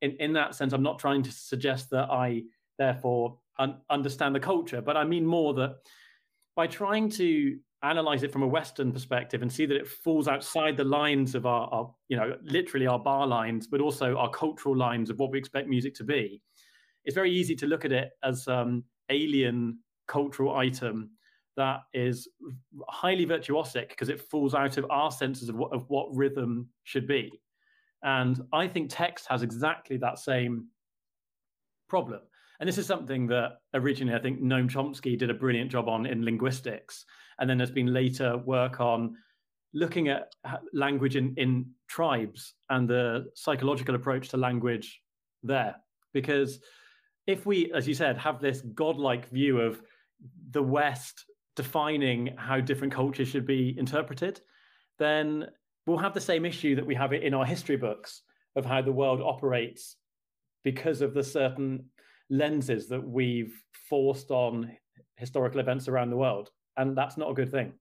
in 0.00 0.12
in 0.20 0.32
that 0.34 0.54
sense, 0.54 0.72
I'm 0.72 0.82
not 0.82 0.98
trying 0.98 1.22
to 1.22 1.32
suggest 1.32 1.90
that 1.90 2.10
I 2.10 2.44
therefore 2.78 3.38
un- 3.58 3.80
understand 3.90 4.34
the 4.34 4.40
culture, 4.40 4.80
but 4.80 4.96
I 4.96 5.04
mean 5.04 5.26
more 5.26 5.54
that 5.54 5.76
by 6.56 6.66
trying 6.66 7.08
to 7.10 7.58
analyze 7.82 8.22
it 8.22 8.32
from 8.32 8.42
a 8.42 8.46
Western 8.46 8.92
perspective 8.92 9.42
and 9.42 9.52
see 9.52 9.66
that 9.66 9.76
it 9.76 9.86
falls 9.86 10.26
outside 10.26 10.76
the 10.76 10.84
lines 10.84 11.34
of 11.34 11.46
our, 11.46 11.68
our, 11.68 11.94
you 12.08 12.16
know, 12.16 12.36
literally 12.42 12.86
our 12.86 12.98
bar 12.98 13.26
lines, 13.26 13.66
but 13.66 13.80
also 13.80 14.16
our 14.16 14.30
cultural 14.30 14.76
lines 14.76 15.10
of 15.10 15.18
what 15.18 15.30
we 15.30 15.38
expect 15.38 15.68
music 15.68 15.94
to 15.94 16.04
be, 16.04 16.42
it's 17.04 17.14
very 17.14 17.32
easy 17.32 17.54
to 17.56 17.66
look 17.66 17.84
at 17.84 17.92
it 17.92 18.10
as 18.22 18.48
um, 18.48 18.84
alien 19.10 19.78
cultural 20.06 20.56
item 20.56 21.10
that 21.56 21.80
is 21.92 22.28
highly 22.88 23.26
virtuosic 23.26 23.88
because 23.88 24.08
it 24.08 24.20
falls 24.20 24.54
out 24.54 24.76
of 24.76 24.86
our 24.90 25.10
senses 25.10 25.48
of 25.48 25.60
of 25.72 25.84
what 25.88 26.14
rhythm 26.14 26.68
should 26.84 27.06
be. 27.06 27.40
And 28.02 28.40
I 28.52 28.68
think 28.68 28.90
text 28.90 29.26
has 29.28 29.42
exactly 29.42 29.96
that 29.98 30.18
same 30.18 30.68
problem. 31.88 32.20
And 32.60 32.68
this 32.68 32.78
is 32.78 32.86
something 32.86 33.26
that 33.28 33.60
originally 33.74 34.16
I 34.18 34.20
think 34.20 34.40
Noam 34.40 34.68
Chomsky 34.68 35.16
did 35.16 35.30
a 35.30 35.34
brilliant 35.34 35.70
job 35.70 35.88
on 35.88 36.06
in 36.06 36.24
linguistics. 36.24 37.04
And 37.38 37.48
then 37.48 37.58
there's 37.58 37.70
been 37.70 37.92
later 37.92 38.36
work 38.38 38.80
on 38.80 39.16
looking 39.74 40.08
at 40.08 40.34
uh, 40.44 40.56
language 40.72 41.14
in, 41.16 41.34
in 41.36 41.70
tribes 41.88 42.54
and 42.70 42.88
the 42.88 43.26
psychological 43.34 43.94
approach 43.94 44.30
to 44.30 44.36
language 44.36 45.00
there. 45.42 45.76
Because 46.12 46.58
if 47.26 47.46
we, 47.46 47.70
as 47.72 47.86
you 47.86 47.94
said, 47.94 48.16
have 48.16 48.40
this 48.40 48.62
godlike 48.74 49.28
view 49.28 49.60
of 49.60 49.80
the 50.50 50.62
West 50.62 51.26
defining 51.54 52.34
how 52.36 52.60
different 52.60 52.92
cultures 52.92 53.28
should 53.28 53.46
be 53.46 53.76
interpreted, 53.78 54.40
then 54.98 55.46
we'll 55.86 55.98
have 55.98 56.14
the 56.14 56.20
same 56.20 56.44
issue 56.44 56.74
that 56.74 56.86
we 56.86 56.94
have 56.94 57.12
in 57.12 57.34
our 57.34 57.44
history 57.44 57.76
books 57.76 58.22
of 58.56 58.64
how 58.64 58.82
the 58.82 58.92
world 58.92 59.20
operates 59.22 59.96
because 60.64 61.02
of 61.02 61.14
the 61.14 61.22
certain 61.22 61.84
lenses 62.30 62.88
that 62.88 63.06
we've 63.06 63.54
forced 63.88 64.30
on 64.30 64.70
historical 65.16 65.60
events 65.60 65.88
around 65.88 66.10
the 66.10 66.16
world. 66.16 66.50
And 66.76 66.96
that's 66.96 67.16
not 67.16 67.30
a 67.30 67.34
good 67.34 67.50
thing. 67.50 67.72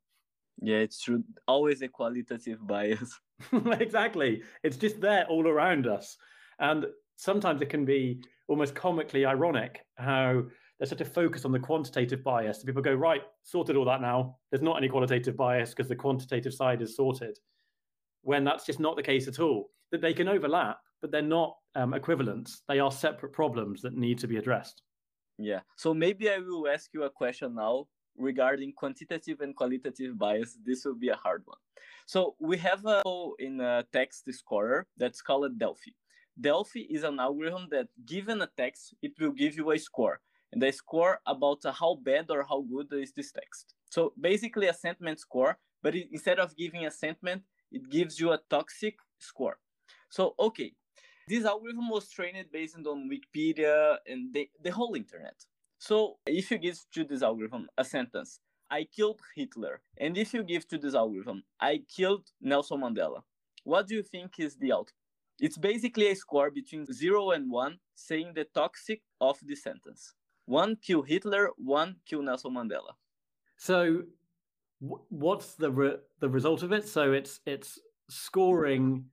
Yeah, 0.62 0.78
it's 0.78 1.02
true. 1.02 1.24
Always 1.48 1.82
a 1.82 1.88
qualitative 1.88 2.66
bias. 2.66 3.20
exactly. 3.80 4.42
It's 4.64 4.78
just 4.78 5.00
there 5.00 5.26
all 5.28 5.48
around 5.48 5.88
us. 5.88 6.18
And 6.60 6.88
sometimes 7.16 7.62
it 7.62 7.70
can 7.70 7.86
be 7.86 8.24
almost 8.48 8.74
comically 8.74 9.26
ironic 9.26 9.86
how 9.96 10.44
there's 10.80 10.90
such 10.90 11.02
a 11.02 11.06
focus 11.06 11.46
on 11.46 11.52
the 11.52 11.60
quantitative 11.60 12.24
bias. 12.24 12.60
So 12.60 12.66
people 12.66 12.82
go, 12.82 12.94
right, 12.94 13.22
sorted 13.44 13.76
all 13.76 13.86
that 13.86 14.02
now. 14.02 14.38
There's 14.52 14.62
not 14.62 14.78
any 14.78 14.90
qualitative 14.90 15.36
bias 15.36 15.72
because 15.72 15.88
the 15.88 15.96
quantitative 15.96 16.54
side 16.54 16.82
is 16.82 16.96
sorted. 16.96 17.38
When 18.22 18.44
that's 18.44 18.66
just 18.66 18.80
not 18.80 18.96
the 18.96 19.04
case 19.04 19.28
at 19.28 19.40
all. 19.40 19.72
That 19.92 20.02
they 20.02 20.14
can 20.14 20.28
overlap, 20.28 20.80
but 21.02 21.12
they're 21.12 21.22
not 21.22 21.56
um, 21.78 21.94
equivalents. 21.94 22.63
They 22.68 22.80
are 22.80 22.92
separate 22.92 23.34
problems 23.34 23.82
that 23.84 23.96
need 23.96 24.18
to 24.20 24.28
be 24.28 24.38
addressed. 24.38 24.82
Yeah. 25.38 25.62
So 25.76 25.94
maybe 25.94 26.30
I 26.30 26.40
will 26.40 26.68
ask 26.68 26.90
you 26.94 27.04
a 27.04 27.10
question 27.10 27.56
now 27.56 27.88
regarding 28.18 28.74
quantitative 28.74 29.42
and 29.42 29.56
qualitative 29.56 30.18
bias. 30.18 30.58
This 30.66 30.84
will 30.84 30.96
be 30.96 31.10
a 31.10 31.16
hard 31.16 31.44
one. 31.46 31.60
So 32.08 32.36
we 32.40 32.58
have 32.58 32.84
a 32.86 33.02
in 33.40 33.62
a 33.62 33.86
text 33.94 34.24
scorer 34.32 34.88
that's 34.98 35.22
called 35.22 35.60
Delphi. 35.60 35.92
Delphi 36.40 36.88
is 36.90 37.04
an 37.04 37.20
algorithm 37.20 37.68
that 37.72 37.88
given 38.06 38.42
a 38.42 38.50
text, 38.58 38.96
it 39.02 39.13
will 39.20 39.32
give 39.32 39.56
you 39.56 39.72
a 39.72 39.78
score. 39.78 40.20
And 40.52 40.62
the 40.62 40.72
score 40.72 41.20
about 41.26 41.62
how 41.80 41.96
bad 41.96 42.26
or 42.30 42.44
how 42.44 42.62
good 42.62 42.88
is 42.94 43.12
this 43.12 43.32
text. 43.32 43.76
So 43.90 44.13
basically 44.20 44.68
a 44.68 44.74
sentiment 44.74 45.20
score, 45.20 45.58
but 45.84 45.96
it, 45.96 46.08
instead 46.12 46.40
of 46.40 46.56
giving 46.56 46.86
a 46.86 46.92
sentiment, 46.92 47.44
it 47.72 47.90
gives 47.90 48.20
you 48.20 48.32
a 48.32 48.40
toxic 48.50 48.96
score. 49.20 49.58
So, 50.10 50.36
okay, 50.40 50.72
this 51.28 51.46
algorithm 51.46 51.90
was 51.90 52.10
trained 52.10 52.46
based 52.52 52.76
on 52.76 53.10
Wikipedia 53.10 53.98
and 54.08 54.34
the, 54.34 54.50
the 54.63 54.72
whole 54.72 54.96
internet. 54.96 55.36
So 55.80 56.18
if 56.26 56.50
you 56.52 56.58
give 56.58 56.80
to 56.94 57.04
this 57.04 57.22
algorithm 57.22 57.68
a 57.78 57.84
sentence, 57.84 58.40
I 58.70 58.86
killed 58.86 59.22
Hitler, 59.36 59.82
and 59.98 60.18
if 60.18 60.34
you 60.34 60.44
give 60.44 60.68
to 60.70 60.78
this 60.78 60.96
algorithm, 60.96 61.44
I 61.60 61.84
killed 61.96 62.26
Nelson 62.42 62.82
Mandela, 62.82 63.22
what 63.63 63.88
do 63.88 63.96
you 63.96 64.04
think 64.04 64.40
is 64.40 64.56
the 64.58 64.74
output? 64.74 64.94
It's 65.40 65.58
basically 65.58 66.10
a 66.10 66.16
score 66.16 66.50
between 66.50 66.86
zero 66.92 67.32
and 67.32 67.52
one 67.52 67.78
saying 67.96 68.34
the 68.34 68.46
toxic 68.46 69.02
of 69.22 69.38
the 69.44 69.56
sentence. 69.56 70.13
One 70.46 70.78
kill 70.82 71.04
Hitler, 71.04 71.52
one 71.58 71.98
kill 72.06 72.24
Nelson 72.24 72.54
Mandela. 72.54 72.94
So 73.58 74.04
what's 74.80 75.56
the 75.56 75.72
re- 75.72 75.98
the 76.20 76.30
result 76.30 76.63
of 76.63 76.72
it? 76.72 76.88
So 76.88 77.12
it's 77.12 77.40
it's 77.46 77.80
scoring 78.10 79.06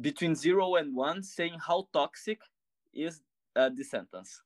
between 0.00 0.34
zero 0.34 0.76
and 0.76 0.94
one, 0.94 1.22
saying 1.22 1.58
how 1.66 1.88
toxic 1.92 2.40
is 2.92 3.22
uh, 3.56 3.70
the 3.74 3.84
sentence. 3.84 4.42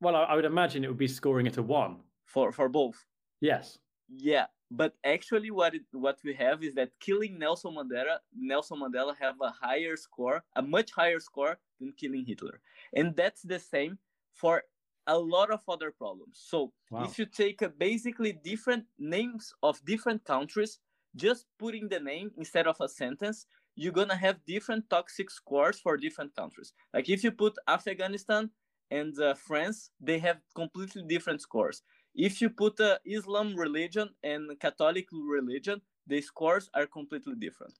Well, 0.00 0.16
I, 0.16 0.24
I 0.24 0.36
would 0.36 0.44
imagine 0.44 0.84
it 0.84 0.88
would 0.88 0.98
be 0.98 1.08
scoring 1.08 1.46
it 1.46 1.58
a 1.58 1.62
one 1.62 2.00
for 2.26 2.52
for 2.52 2.68
both. 2.68 3.04
Yes. 3.40 3.78
Yeah, 4.08 4.46
but 4.70 4.94
actually, 5.04 5.50
what 5.50 5.74
it, 5.74 5.82
what 5.92 6.18
we 6.24 6.34
have 6.34 6.62
is 6.62 6.74
that 6.74 6.90
killing 6.98 7.38
Nelson 7.38 7.74
Mandela, 7.74 8.18
Nelson 8.34 8.78
Mandela 8.80 9.14
have 9.20 9.36
a 9.40 9.50
higher 9.50 9.96
score, 9.96 10.42
a 10.56 10.62
much 10.62 10.90
higher 10.92 11.20
score 11.20 11.58
than 11.78 11.92
killing 11.92 12.24
Hitler, 12.24 12.60
and 12.94 13.14
that's 13.14 13.42
the 13.42 13.58
same 13.58 13.98
for 14.32 14.62
a 15.06 15.18
lot 15.18 15.50
of 15.50 15.60
other 15.68 15.90
problems. 15.90 16.40
So 16.42 16.72
wow. 16.90 17.04
if 17.04 17.18
you 17.18 17.26
take 17.26 17.62
a 17.62 17.68
basically 17.68 18.32
different 18.32 18.84
names 18.98 19.52
of 19.62 19.84
different 19.84 20.24
countries, 20.24 20.78
just 21.16 21.46
putting 21.58 21.88
the 21.88 22.00
name 22.00 22.30
instead 22.36 22.66
of 22.66 22.76
a 22.80 22.88
sentence, 22.88 23.46
you're 23.74 23.92
gonna 23.92 24.16
have 24.16 24.44
different 24.46 24.88
toxic 24.90 25.30
scores 25.30 25.80
for 25.80 25.96
different 25.96 26.34
countries. 26.36 26.72
Like 26.92 27.08
if 27.08 27.24
you 27.24 27.30
put 27.30 27.56
Afghanistan 27.68 28.50
and 28.90 29.18
uh, 29.20 29.34
France, 29.34 29.90
they 30.00 30.18
have 30.18 30.38
completely 30.54 31.02
different 31.06 31.40
scores. 31.40 31.82
If 32.14 32.40
you 32.42 32.50
put 32.50 32.78
uh, 32.80 32.98
Islam 33.04 33.56
religion 33.56 34.10
and 34.22 34.58
Catholic 34.60 35.08
religion, 35.12 35.80
the 36.06 36.20
scores 36.20 36.68
are 36.74 36.86
completely 36.86 37.34
different. 37.36 37.74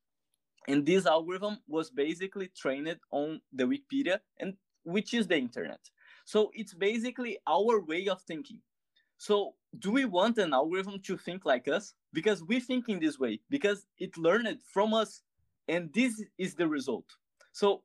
And 0.69 0.87
this 0.87 1.07
algorithm 1.07 1.59
was 1.67 1.91
basically 1.91 2.49
trained 2.57 2.97
on 3.11 3.41
the 3.53 3.65
Wikipedia, 3.65 4.21
and 4.39 4.55
which 4.85 5.13
is 5.13 5.27
the 5.27 5.37
internet. 5.37 5.81
So 6.25 6.51
it's 6.55 6.73
basically 6.73 7.39
our 7.47 7.85
way 7.85 8.07
of 8.09 8.23
thinking. 8.23 8.61
So 9.19 9.55
do 9.79 9.91
we 9.91 10.05
want 10.05 10.39
an 10.39 10.55
algorithm 10.55 11.01
to 11.03 11.17
think 11.17 11.45
like 11.45 11.69
us? 11.69 11.95
Because 12.13 12.43
we 12.45 12.61
think 12.61 12.89
in 12.89 13.01
this 13.01 13.19
way, 13.19 13.41
because 13.51 13.87
it 13.99 14.17
learned 14.17 14.61
from 14.73 14.95
us 14.95 15.23
and 15.69 15.93
this 15.93 16.23
is 16.39 16.55
the 16.55 16.69
result. 16.69 17.05
So, 17.53 17.83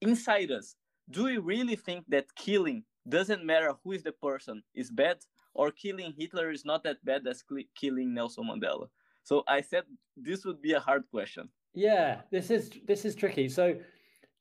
inside 0.00 0.50
us, 0.50 0.76
do 1.10 1.24
we 1.24 1.38
really 1.38 1.76
think 1.76 2.04
that 2.08 2.34
killing 2.36 2.84
doesn't 3.08 3.44
matter 3.44 3.74
who 3.82 3.92
is 3.92 4.02
the 4.02 4.12
person 4.12 4.62
is 4.74 4.90
bad, 4.90 5.18
or 5.54 5.70
killing 5.70 6.14
Hitler 6.18 6.50
is 6.50 6.64
not 6.64 6.84
that 6.84 7.04
bad 7.04 7.26
as 7.26 7.42
killing 7.74 8.14
Nelson 8.14 8.44
Mandela? 8.44 8.88
So 9.24 9.42
I 9.46 9.60
said 9.60 9.84
this 10.16 10.44
would 10.44 10.62
be 10.62 10.72
a 10.72 10.80
hard 10.80 11.04
question. 11.10 11.48
Yeah, 11.74 12.22
this 12.30 12.50
is 12.50 12.70
this 12.86 13.04
is 13.04 13.14
tricky. 13.14 13.48
So 13.48 13.76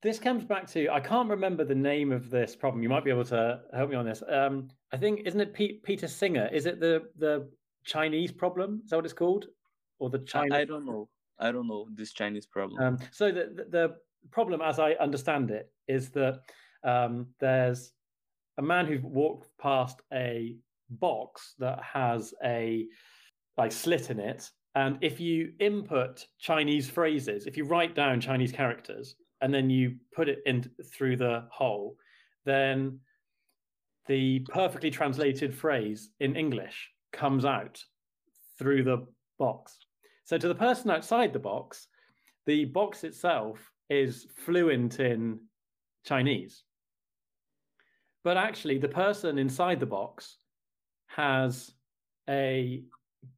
this 0.02 0.20
comes 0.20 0.46
back 0.46 0.68
to 0.72 0.90
I 0.90 1.00
can't 1.00 1.30
remember 1.30 1.66
the 1.66 1.76
name 1.76 2.12
of 2.12 2.30
this 2.30 2.56
problem. 2.56 2.84
You 2.84 2.90
might 2.90 3.04
be 3.04 3.10
able 3.10 3.26
to 3.26 3.62
help 3.74 3.90
me 3.90 3.96
on 3.96 4.06
this. 4.06 4.24
Um, 4.30 4.70
I 4.94 4.98
think 4.98 5.22
isn't 5.26 5.42
it 5.42 5.54
Pete, 5.54 5.84
Peter 5.84 6.08
Singer? 6.08 6.50
Is 6.54 6.66
it 6.66 6.80
the 6.80 7.04
the 7.18 7.50
Chinese 7.84 8.32
problem? 8.32 8.82
Is 8.84 8.92
that 8.92 8.98
what 8.98 9.06
it's 9.06 9.14
called? 9.14 9.48
Or 10.00 10.10
the 10.10 10.20
Chinese? 10.20 10.54
I, 10.54 10.60
I 10.60 10.66
don't 10.66 10.86
know. 10.86 11.10
I 11.40 11.52
don't 11.52 11.68
know 11.68 11.88
this 11.94 12.14
Chinese 12.14 12.46
problem. 12.46 12.82
Um, 12.82 12.98
so 13.12 13.32
the, 13.32 13.66
the, 13.70 13.96
problem, 14.32 14.62
as 14.62 14.78
I 14.78 14.92
understand 14.94 15.52
it, 15.52 15.72
is 15.88 16.10
that 16.10 16.42
um, 16.84 17.28
there's 17.40 17.94
a 18.58 18.62
man 18.62 18.86
who 18.86 19.00
walked 19.02 19.48
past 19.58 20.02
a 20.12 20.58
box 20.90 21.54
that 21.60 21.82
has 21.82 22.34
a 22.44 22.88
like 23.58 23.72
slit 23.72 24.10
in 24.10 24.20
it, 24.20 24.50
and 24.76 24.98
if 25.02 25.20
you 25.20 25.54
input 25.60 26.26
Chinese 26.40 26.90
phrases, 26.90 27.48
if 27.48 27.56
you 27.56 27.64
write 27.64 27.96
down 27.96 28.20
Chinese 28.20 28.52
characters 28.52 29.16
and 29.42 29.54
then 29.54 29.70
you 29.70 29.96
put 30.14 30.28
it 30.28 30.40
in 30.46 30.70
through 30.94 31.16
the 31.18 31.46
hole, 31.52 31.96
then 32.46 33.00
the 34.08 34.40
perfectly 34.50 34.92
translated 34.92 35.54
phrase 35.54 36.10
in 36.20 36.36
English 36.36 36.90
comes 37.12 37.46
out 37.46 37.84
through 38.58 38.84
the 38.84 39.06
box. 39.40 39.87
So 40.28 40.38
to 40.38 40.48
the 40.50 40.56
person 40.56 40.92
outside 40.92 41.32
the 41.32 41.40
box, 41.40 41.88
the 42.48 42.66
box 42.66 43.06
itself 43.06 43.72
is 43.90 44.28
fluent 44.36 45.00
in 45.00 45.40
Chinese. 46.06 46.64
But 48.26 48.36
actually, 48.36 48.78
the 48.78 48.90
person 48.90 49.38
inside 49.38 49.80
the 49.80 49.86
box 49.86 50.36
has 51.08 51.72
a 52.30 52.84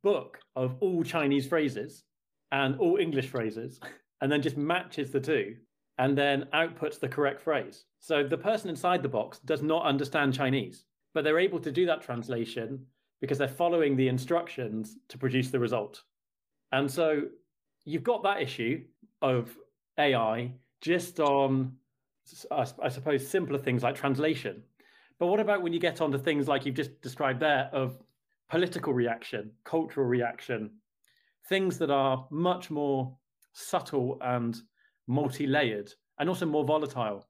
book 0.02 0.40
of 0.56 0.78
all 0.80 1.04
Chinese 1.04 1.46
phrases 1.46 2.06
and 2.52 2.76
all 2.80 2.98
English 2.98 3.28
phrases, 3.28 3.80
and 4.22 4.32
then 4.32 4.42
just 4.42 4.58
matches 4.58 5.12
the 5.12 5.20
two 5.20 5.58
and 6.00 6.18
then 6.18 6.48
outputs 6.56 7.00
the 7.00 7.08
correct 7.08 7.40
phrase. 7.40 7.86
So 8.00 8.24
the 8.24 8.36
person 8.36 8.68
inside 8.68 9.04
the 9.04 9.10
box 9.10 9.38
does 9.38 9.62
not 9.62 9.86
understand 9.86 10.34
Chinese, 10.34 10.86
but 11.14 11.24
they're 11.24 11.38
able 11.38 11.60
to 11.60 11.72
do 11.72 11.86
that 11.86 12.02
translation 12.02 12.84
because 13.22 13.38
they're 13.38 13.48
following 13.48 13.96
the 13.96 14.08
instructions 14.08 14.98
to 15.10 15.20
produce 15.20 15.52
the 15.52 15.60
result. 15.60 16.02
And 16.72 16.90
so 16.90 17.24
you've 17.86 18.04
got 18.04 18.24
that 18.24 18.42
issue 18.42 18.84
of 19.22 19.58
AI 19.98 20.54
just 20.82 21.20
on, 21.20 21.74
I 22.52 22.90
suppose, 22.90 23.28
simpler 23.28 23.58
things 23.58 23.84
like 23.84 23.96
translation. 23.96 24.64
But 25.20 25.28
what 25.28 25.40
about 25.40 25.62
when 25.62 25.74
you 25.74 25.80
get 25.80 26.00
onto 26.00 26.18
things 26.18 26.48
like 26.48 26.66
you've 26.66 26.76
just 26.76 27.02
described 27.02 27.40
there 27.40 27.70
of 27.74 27.98
political 28.50 28.94
reaction, 28.94 29.52
cultural 29.66 30.08
reaction, 30.08 30.72
things 31.48 31.78
that 31.80 31.90
are 31.90 32.28
much 32.30 32.72
more 32.72 33.18
subtle 33.54 34.18
and 34.22 34.62
multi 35.08 35.48
layered 35.48 35.92
and 36.20 36.30
also 36.30 36.46
more 36.46 36.64
volatile? 36.64 37.28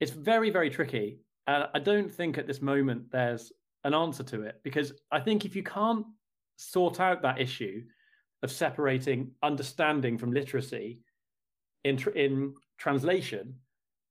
It's 0.00 0.12
very, 0.12 0.50
very 0.50 0.70
tricky. 0.70 1.18
And 1.46 1.66
I 1.74 1.78
don't 1.78 2.12
think 2.12 2.38
at 2.38 2.46
this 2.46 2.62
moment 2.62 3.10
there's 3.10 3.52
an 3.82 3.94
answer 3.94 4.22
to 4.22 4.42
it 4.42 4.60
because 4.62 4.92
I 5.10 5.20
think 5.20 5.44
if 5.44 5.56
you 5.56 5.62
can't 5.62 6.06
sort 6.56 7.00
out 7.00 7.20
that 7.22 7.40
issue, 7.40 7.82
of 8.44 8.52
separating 8.52 9.30
understanding 9.42 10.18
from 10.18 10.30
literacy 10.30 11.00
in 11.82 11.96
tr- 11.96 12.10
in 12.10 12.54
translation, 12.78 13.54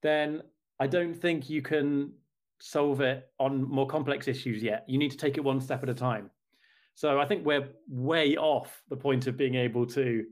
then 0.02 0.42
I 0.80 0.88
don't 0.88 1.14
think 1.14 1.50
you 1.50 1.62
can 1.62 2.12
solve 2.60 3.00
it 3.02 3.30
on 3.40 3.64
more 3.64 3.88
complex 3.88 4.28
issues 4.28 4.62
yet. 4.62 4.84
You 4.88 4.98
need 4.98 5.12
to 5.12 5.18
take 5.18 5.38
it 5.38 5.44
one 5.44 5.62
step 5.62 5.84
at 5.84 5.90
a 5.90 5.94
time. 5.94 6.32
So 6.96 7.20
I 7.20 7.26
think 7.26 7.46
we're 7.46 7.70
way 7.88 8.36
off 8.36 8.82
the 8.90 8.98
point 8.98 9.28
of 9.28 9.38
being 9.38 9.56
able 9.56 9.86
to 9.88 10.26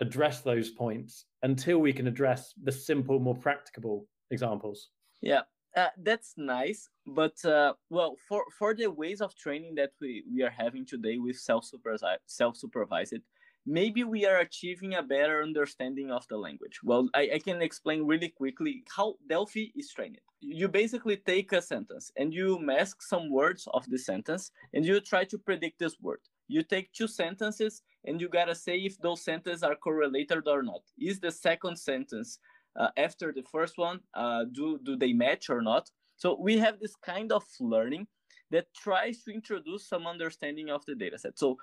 address 0.00 0.42
those 0.42 0.70
points 0.70 1.24
until 1.42 1.78
we 1.78 1.92
can 1.92 2.06
address 2.06 2.52
the 2.62 2.72
simple, 2.72 3.18
more 3.18 3.34
practicable 3.34 4.06
examples. 4.30 4.90
Yeah, 5.22 5.42
uh, 5.76 5.88
that's 6.02 6.34
nice. 6.36 6.88
But 7.06 7.42
uh, 7.44 7.74
well, 7.88 8.16
for 8.28 8.44
for 8.58 8.74
the 8.74 8.90
ways 8.90 9.20
of 9.20 9.34
training 9.34 9.74
that 9.76 9.92
we 10.00 10.24
we 10.32 10.42
are 10.42 10.50
having 10.64 10.84
today 10.84 11.18
with 11.18 11.36
self 11.36 11.64
supervised 11.64 12.04
self 12.26 12.56
supervised, 12.56 13.20
maybe 13.66 14.04
we 14.04 14.24
are 14.24 14.38
achieving 14.38 14.94
a 14.94 15.02
better 15.02 15.42
understanding 15.42 16.10
of 16.12 16.26
the 16.28 16.36
language. 16.36 16.80
Well, 16.84 17.08
I, 17.14 17.30
I, 17.34 17.38
can 17.40 17.60
explain 17.60 18.06
really 18.06 18.28
quickly 18.28 18.84
how 18.96 19.16
Delphi 19.28 19.72
is 19.74 19.90
trained. 19.90 20.18
You 20.40 20.68
basically 20.68 21.16
take 21.16 21.52
a 21.52 21.60
sentence 21.60 22.12
and 22.16 22.32
you 22.32 22.58
mask 22.60 23.02
some 23.02 23.30
words 23.30 23.66
of 23.74 23.84
the 23.88 23.98
sentence 23.98 24.52
and 24.72 24.84
you 24.84 25.00
try 25.00 25.24
to 25.24 25.38
predict 25.38 25.80
this 25.80 25.96
word. 26.00 26.20
You 26.46 26.62
take 26.62 26.92
two 26.92 27.08
sentences 27.08 27.82
and 28.04 28.20
you 28.20 28.28
gotta 28.28 28.54
say 28.54 28.78
if 28.78 28.98
those 29.00 29.24
sentences 29.24 29.64
are 29.64 29.74
correlated 29.74 30.46
or 30.46 30.62
not. 30.62 30.82
Is 30.98 31.18
the 31.18 31.32
second 31.32 31.76
sentence 31.76 32.38
uh, 32.78 32.90
after 32.96 33.32
the 33.32 33.42
first 33.50 33.78
one, 33.78 34.00
uh, 34.14 34.44
do, 34.52 34.78
do 34.84 34.96
they 34.96 35.12
match 35.12 35.50
or 35.50 35.60
not? 35.60 35.90
So 36.16 36.38
we 36.40 36.58
have 36.58 36.78
this 36.78 36.94
kind 36.94 37.32
of 37.32 37.42
learning 37.58 38.06
that 38.50 38.66
tries 38.74 39.24
to 39.24 39.32
introduce 39.32 39.88
some 39.88 40.06
understanding 40.06 40.70
of 40.70 40.84
the 40.86 40.94
data 40.94 41.18
set. 41.18 41.36
So 41.38 41.56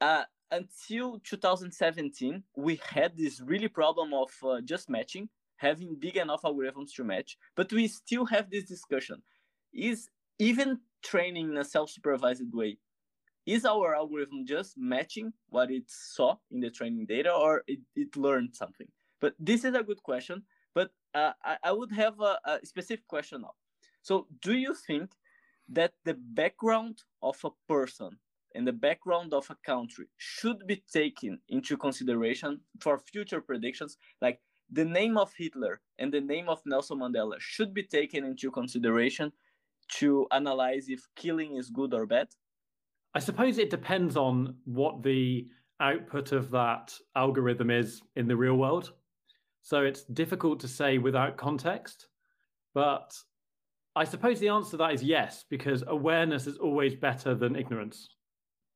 uh, 0.00 0.24
until 0.50 1.20
2017, 1.20 2.42
we 2.56 2.80
had 2.88 3.16
this 3.16 3.40
really 3.40 3.68
problem 3.68 4.12
of 4.14 4.30
uh, 4.44 4.60
just 4.60 4.88
matching, 4.88 5.28
having 5.56 5.94
big 5.94 6.16
enough 6.16 6.42
algorithms 6.42 6.92
to 6.96 7.04
match, 7.04 7.36
but 7.56 7.72
we 7.72 7.86
still 7.86 8.24
have 8.26 8.50
this 8.50 8.64
discussion. 8.64 9.22
Is 9.72 10.08
even 10.38 10.80
training 11.02 11.50
in 11.50 11.56
a 11.56 11.64
self-supervised 11.64 12.52
way, 12.52 12.78
is 13.46 13.64
our 13.64 13.94
algorithm 13.94 14.46
just 14.46 14.76
matching 14.76 15.32
what 15.48 15.70
it 15.70 15.84
saw 15.86 16.36
in 16.50 16.60
the 16.60 16.70
training 16.70 17.06
data 17.06 17.32
or 17.32 17.62
it, 17.66 17.80
it 17.96 18.16
learned 18.16 18.54
something? 18.54 18.86
But 19.20 19.34
this 19.38 19.64
is 19.64 19.74
a 19.74 19.82
good 19.82 20.02
question, 20.02 20.42
but 20.74 20.90
uh, 21.14 21.32
I, 21.44 21.56
I 21.64 21.72
would 21.72 21.92
have 21.92 22.20
a, 22.20 22.38
a 22.44 22.58
specific 22.64 23.06
question 23.06 23.42
now. 23.42 23.52
So 24.02 24.26
do 24.40 24.54
you 24.54 24.74
think 24.74 25.12
that 25.68 25.92
the 26.04 26.14
background 26.14 27.02
of 27.22 27.36
a 27.44 27.50
person 27.68 28.18
and 28.54 28.66
the 28.66 28.72
background 28.72 29.32
of 29.32 29.48
a 29.50 29.56
country 29.64 30.06
should 30.16 30.66
be 30.66 30.82
taken 30.92 31.38
into 31.48 31.76
consideration 31.76 32.60
for 32.80 32.98
future 32.98 33.40
predictions 33.40 33.96
like 34.20 34.40
the 34.72 34.84
name 34.84 35.16
of 35.16 35.32
hitler 35.36 35.80
and 35.98 36.12
the 36.12 36.20
name 36.20 36.48
of 36.48 36.60
nelson 36.66 36.98
mandela 36.98 37.34
should 37.38 37.74
be 37.74 37.82
taken 37.82 38.24
into 38.24 38.50
consideration 38.50 39.32
to 39.88 40.26
analyze 40.30 40.88
if 40.88 41.00
killing 41.16 41.56
is 41.56 41.68
good 41.68 41.92
or 41.92 42.06
bad. 42.06 42.28
I 43.12 43.18
suppose 43.18 43.58
it 43.58 43.70
depends 43.70 44.16
on 44.16 44.54
what 44.64 45.02
the 45.02 45.48
output 45.80 46.30
of 46.30 46.48
that 46.52 46.94
algorithm 47.16 47.70
is 47.70 48.00
in 48.14 48.28
the 48.28 48.36
real 48.36 48.54
world. 48.54 48.92
So 49.62 49.82
it's 49.82 50.04
difficult 50.04 50.60
to 50.60 50.68
say 50.68 50.98
without 50.98 51.36
context 51.36 52.06
but 52.74 53.14
i 53.96 54.04
suppose 54.04 54.38
the 54.40 54.48
answer 54.48 54.72
to 54.72 54.76
that 54.76 54.92
is 54.92 55.02
yes 55.02 55.44
because 55.48 55.82
awareness 55.88 56.46
is 56.46 56.58
always 56.58 56.94
better 56.94 57.34
than 57.34 57.56
ignorance 57.56 58.08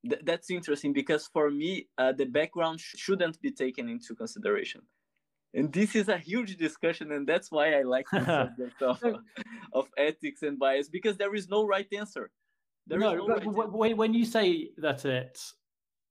th- 0.09 0.23
that's 0.25 0.51
interesting 0.51 0.93
because 0.93 1.29
for 1.33 1.51
me 1.51 1.89
uh, 1.99 2.13
the 2.13 2.25
background 2.25 2.81
sh- 2.81 2.95
shouldn't 2.97 3.41
be 3.41 3.51
taken 3.51 3.89
into 3.89 4.15
consideration. 4.15 4.83
And 5.55 5.73
this 5.73 5.95
is 5.95 6.09
a 6.09 6.19
huge 6.19 6.57
discussion 6.57 7.13
and 7.13 7.27
that's 7.27 7.51
why 7.53 7.75
i 7.75 7.83
like 7.83 8.07
the 8.11 8.25
subject 8.41 8.83
of, 8.83 9.01
of 9.73 9.89
ethics 9.97 10.43
and 10.43 10.59
bias 10.59 10.89
because 10.89 11.17
there 11.17 11.35
is 11.35 11.49
no 11.49 11.65
right 11.65 11.87
answer. 11.97 12.31
There 12.87 12.99
no, 12.99 13.15
no 13.15 13.27
but 13.27 13.73
right 13.73 13.97
when 13.97 14.13
you 14.13 14.25
say 14.25 14.71
that 14.79 15.05
it 15.05 15.41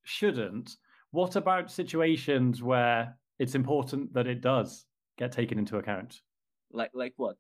shouldn't 0.04 0.76
what 1.12 1.36
about 1.36 1.72
situations 1.72 2.64
where 2.64 3.16
it's 3.38 3.54
important 3.54 4.14
that 4.16 4.26
it 4.26 4.42
does 4.42 4.86
get 5.18 5.32
taken 5.32 5.60
into 5.60 5.78
account? 5.78 6.22
Like 6.72 6.92
like 6.94 7.14
what? 7.18 7.38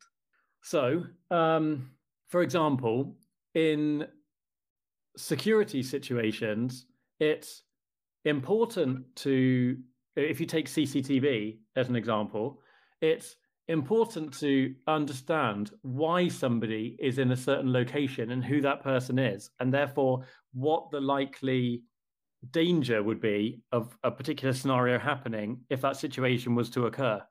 So 0.62 1.04
um, 1.32 1.91
for 2.28 2.41
example 2.41 3.16
in 3.56 4.08
security 5.18 5.84
situations, 5.84 6.86
it's 7.20 7.64
important 8.26 9.16
to, 9.18 9.78
if 10.16 10.39
you 10.39 10.45
take 10.45 10.68
CCTV 10.68 11.57
as 11.76 11.89
an 11.89 11.95
example, 11.95 12.59
it's 13.01 13.36
important 13.68 14.38
to 14.39 14.74
understand 14.88 15.72
why 15.82 16.28
somebody 16.28 16.97
is 16.99 17.18
in 17.18 17.32
a 17.32 17.38
certain 17.38 17.72
location 17.72 18.32
and 18.32 18.43
who 18.43 18.61
that 18.61 18.84
person 18.84 19.18
is, 19.18 19.49
and 19.59 19.74
therefore 19.74 20.26
what 20.53 20.91
the 20.91 20.99
likely 20.99 21.84
danger 22.51 23.01
would 23.01 23.22
be 23.22 23.61
of 23.72 23.97
a 24.03 24.11
particular 24.11 24.53
scenario 24.53 24.99
happening 24.99 25.61
if 25.70 25.82
that 25.82 25.95
situation 25.95 26.55
was 26.55 26.70
to 26.70 26.88
occur. 26.88 27.22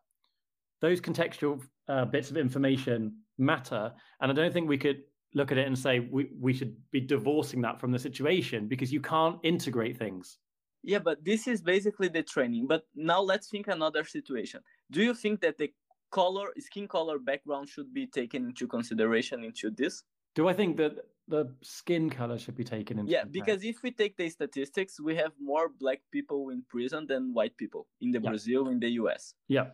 Those 0.80 1.00
contextual 1.00 1.62
uh, 1.88 2.06
bits 2.06 2.30
of 2.30 2.36
information 2.36 3.18
matter, 3.38 3.92
and 4.20 4.30
I 4.30 4.34
don't 4.34 4.52
think 4.52 4.68
we 4.68 4.78
could 4.78 5.02
look 5.34 5.52
at 5.52 5.58
it 5.58 5.66
and 5.66 5.78
say 5.78 6.00
we, 6.00 6.30
we 6.40 6.52
should 6.52 6.76
be 6.90 7.00
divorcing 7.00 7.60
that 7.62 7.80
from 7.80 7.92
the 7.92 7.98
situation 7.98 8.68
because 8.68 8.92
you 8.92 9.00
can't 9.00 9.38
integrate 9.42 9.96
things. 9.98 10.38
Yeah 10.82 10.98
but 10.98 11.24
this 11.24 11.46
is 11.46 11.62
basically 11.62 12.08
the 12.08 12.22
training. 12.22 12.66
But 12.66 12.82
now 12.94 13.20
let's 13.20 13.48
think 13.48 13.68
another 13.68 14.04
situation. 14.04 14.60
Do 14.90 15.02
you 15.02 15.14
think 15.14 15.40
that 15.40 15.58
the 15.58 15.72
color 16.10 16.48
skin 16.58 16.86
color 16.88 17.18
background 17.18 17.68
should 17.68 17.92
be 17.94 18.06
taken 18.06 18.46
into 18.46 18.66
consideration 18.66 19.44
into 19.44 19.70
this? 19.70 20.02
Do 20.34 20.48
i 20.48 20.52
think 20.52 20.76
that 20.78 20.92
the 21.28 21.54
skin 21.62 22.10
color 22.10 22.38
should 22.38 22.56
be 22.56 22.64
taken 22.64 22.98
into 22.98 23.10
yeah 23.10 23.24
because 23.24 23.62
if 23.64 23.82
we 23.82 23.90
take 23.90 24.16
the 24.16 24.28
statistics 24.28 25.00
we 25.00 25.14
have 25.14 25.32
more 25.40 25.68
black 25.68 26.00
people 26.10 26.50
in 26.50 26.62
prison 26.68 27.06
than 27.06 27.32
white 27.32 27.56
people 27.56 27.86
in 28.00 28.10
the 28.10 28.20
yeah. 28.20 28.30
brazil 28.30 28.68
in 28.68 28.78
the 28.80 28.88
us 28.88 29.34
yeah. 29.48 29.66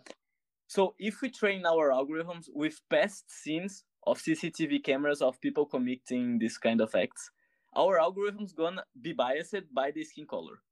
So 0.68 0.94
if 0.98 1.22
we 1.22 1.30
train 1.30 1.64
our 1.64 1.88
algorithms 1.88 2.44
with 2.52 2.78
past 2.90 3.24
scenes 3.28 3.84
of 4.06 4.18
CCTV 4.18 4.82
cameras 4.82 5.22
of 5.22 5.40
people 5.40 5.66
committing 5.66 6.38
this 6.38 6.58
kind 6.58 6.80
of 6.80 6.94
acts, 6.94 7.30
our 7.76 7.98
algorithm's 7.98 8.52
gonna 8.52 8.84
be 9.00 9.12
biased 9.12 9.72
by 9.72 9.90
the 9.90 10.04
skin 10.04 10.26
color. 10.26 10.62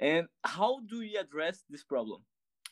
And 0.00 0.28
how 0.44 0.80
do 0.86 1.00
we 1.00 1.16
address 1.16 1.64
this 1.68 1.84
problem? 1.84 2.22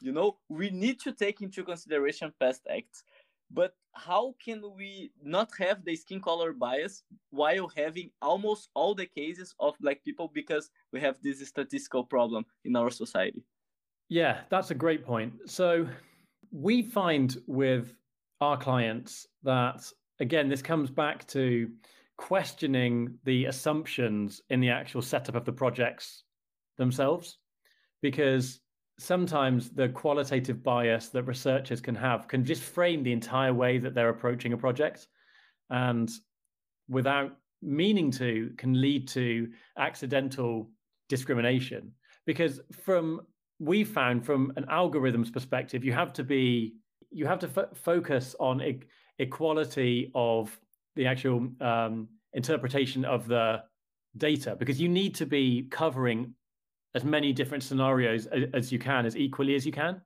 You 0.01 0.13
know, 0.13 0.39
we 0.49 0.71
need 0.71 1.01
to 1.01 1.13
take 1.13 1.41
into 1.41 1.65
consideration 1.65 2.33
past 2.39 2.63
acts, 2.71 3.03
but 3.51 3.75
how 3.95 4.35
can 4.45 4.63
we 4.77 5.11
not 5.23 5.51
have 5.59 5.85
the 5.85 5.97
skin 5.97 6.21
color 6.21 6.53
bias 6.53 7.03
while 7.31 7.69
having 7.69 8.11
almost 8.21 8.69
all 8.75 8.95
the 8.95 9.07
cases 9.07 9.55
of 9.59 9.75
black 9.81 10.05
people 10.05 10.31
because 10.33 10.71
we 10.93 11.01
have 11.01 11.17
this 11.23 11.47
statistical 11.49 12.05
problem 12.05 12.45
in 12.65 12.77
our 12.77 12.91
society? 12.91 13.43
Yeah, 14.09 14.43
that's 14.51 14.71
a 14.71 14.75
great 14.75 15.05
point. 15.05 15.33
So 15.47 15.89
we 16.53 16.83
find 16.83 17.37
with 17.47 17.95
our 18.41 18.57
clients 18.57 19.27
that 19.43 19.83
again 20.21 20.49
this 20.49 20.63
comes 20.63 20.91
back 20.91 21.27
to 21.27 21.71
questioning 22.17 23.19
the 23.25 23.45
assumptions 23.47 24.41
in 24.51 24.61
the 24.61 24.71
actual 24.71 25.03
setup 25.03 25.35
of 25.35 25.45
the 25.45 25.53
projects 25.53 26.25
themselves. 26.79 27.39
Because 28.03 28.61
sometimes 28.99 29.71
the 29.71 29.89
qualitative 29.91 30.63
bias 30.63 31.09
that 31.09 31.25
researchers 31.25 31.81
can 31.81 31.95
have 31.95 32.29
can 32.29 32.45
just 32.45 32.63
frame 32.63 33.03
the 33.03 33.13
entire 33.13 33.53
way 33.53 33.79
that 33.79 33.95
they're 33.95 34.09
approaching 34.09 34.53
a 34.53 34.57
project 34.57 35.07
and 35.71 36.11
without 36.89 37.37
meaning 37.63 38.11
to 38.11 38.53
can 38.57 38.81
lead 38.81 39.09
to 39.09 39.49
accidental 39.79 40.71
discrimination. 41.09 41.93
Because 42.27 42.61
from 42.73 43.21
we 43.59 43.85
found 43.85 44.25
from 44.25 44.53
an 44.57 44.67
algorithm's 44.71 45.31
perspective 45.31 45.85
you 45.85 45.93
have 45.93 46.13
to 46.13 46.25
be 46.25 46.75
you 47.11 47.27
have 47.27 47.39
to 47.41 47.51
f- 47.57 47.77
focus 47.77 48.35
on 48.41 48.63
e- 48.63 48.81
equality 49.19 50.11
of 50.15 50.59
the 50.95 51.07
actual 51.07 51.49
um, 51.61 52.09
interpretation 52.33 53.05
of 53.05 53.27
the 53.27 53.63
data 54.17 54.57
because 54.59 54.81
you 54.81 54.89
need 54.89 55.15
to 55.15 55.27
be 55.27 55.69
covering 55.71 56.35
as 56.95 57.05
many 57.05 57.33
different 57.33 57.63
scenarios 57.63 58.27
as, 58.27 58.45
as 58.55 58.73
you 58.73 58.79
can 58.79 59.05
as 59.07 59.17
equally 59.17 59.55
as 59.55 59.67
you 59.67 59.73
can 59.73 60.01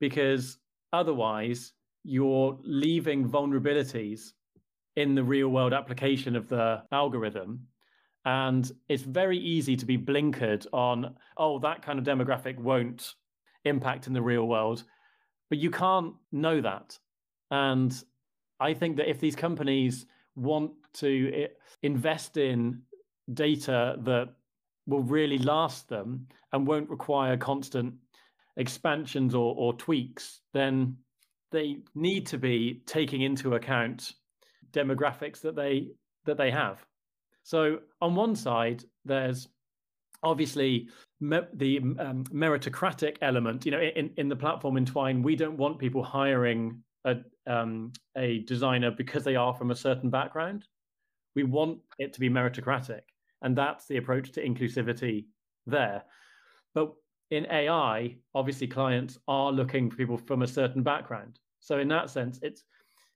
because 0.00 0.58
otherwise 0.92 1.72
you're 2.04 2.58
leaving 2.62 3.28
vulnerabilities 3.28 4.32
in 4.96 5.14
the 5.14 5.22
real 5.22 5.48
world 5.48 5.72
application 5.72 6.36
of 6.36 6.48
the 6.48 6.82
algorithm 6.92 7.60
and 8.24 8.72
it's 8.88 9.02
very 9.02 9.38
easy 9.38 9.76
to 9.76 9.86
be 9.86 9.98
blinkered 9.98 10.66
on 10.72 11.14
oh 11.36 11.58
that 11.58 11.82
kind 11.82 11.98
of 11.98 12.04
demographic 12.04 12.58
won't 12.58 13.14
impact 13.64 14.06
in 14.06 14.12
the 14.12 14.22
real 14.22 14.46
world 14.46 14.84
but 15.48 15.58
you 15.58 15.70
can't 15.70 16.14
know 16.32 16.60
that. 16.60 16.98
And 17.50 17.92
I 18.60 18.74
think 18.74 18.96
that 18.96 19.08
if 19.08 19.20
these 19.20 19.36
companies 19.36 20.06
want 20.36 20.72
to 20.94 21.32
eh, 21.34 21.46
invest 21.82 22.36
in 22.36 22.82
data 23.32 23.96
that 24.04 24.28
will 24.86 25.02
really 25.02 25.38
last 25.38 25.88
them 25.88 26.26
and 26.52 26.66
won't 26.66 26.90
require 26.90 27.36
constant 27.36 27.94
expansions 28.56 29.34
or, 29.34 29.54
or 29.56 29.72
tweaks, 29.74 30.40
then 30.52 30.96
they 31.50 31.78
need 31.94 32.26
to 32.26 32.38
be 32.38 32.82
taking 32.86 33.22
into 33.22 33.54
account 33.54 34.12
demographics 34.72 35.40
that 35.40 35.56
they 35.56 35.88
that 36.24 36.36
they 36.36 36.50
have. 36.50 36.84
So 37.42 37.78
on 38.02 38.14
one 38.14 38.34
side, 38.34 38.84
there's 39.04 39.48
obviously 40.22 40.88
me- 41.20 41.40
the 41.54 41.78
um, 41.78 42.24
meritocratic 42.32 43.16
element 43.22 43.64
you 43.64 43.72
know 43.72 43.80
in, 43.80 44.10
in 44.16 44.28
the 44.28 44.36
platform 44.36 44.76
in 44.76 44.84
twine 44.84 45.22
we 45.22 45.36
don't 45.36 45.56
want 45.56 45.78
people 45.78 46.02
hiring 46.02 46.82
a, 47.04 47.16
um, 47.46 47.92
a 48.16 48.40
designer 48.40 48.90
because 48.90 49.24
they 49.24 49.36
are 49.36 49.54
from 49.54 49.70
a 49.70 49.76
certain 49.76 50.10
background. 50.10 50.66
We 51.34 51.44
want 51.44 51.78
it 51.98 52.12
to 52.14 52.20
be 52.20 52.28
meritocratic 52.28 53.02
and 53.42 53.56
that's 53.56 53.86
the 53.86 53.96
approach 53.96 54.32
to 54.32 54.44
inclusivity 54.44 55.26
there. 55.66 56.04
But 56.74 56.92
in 57.30 57.46
ai 57.50 58.16
obviously 58.34 58.66
clients 58.66 59.18
are 59.28 59.52
looking 59.52 59.90
for 59.90 59.96
people 59.96 60.16
from 60.16 60.42
a 60.42 60.46
certain 60.46 60.82
background. 60.82 61.38
So 61.60 61.78
in 61.78 61.88
that 61.88 62.10
sense 62.10 62.38
it's 62.42 62.62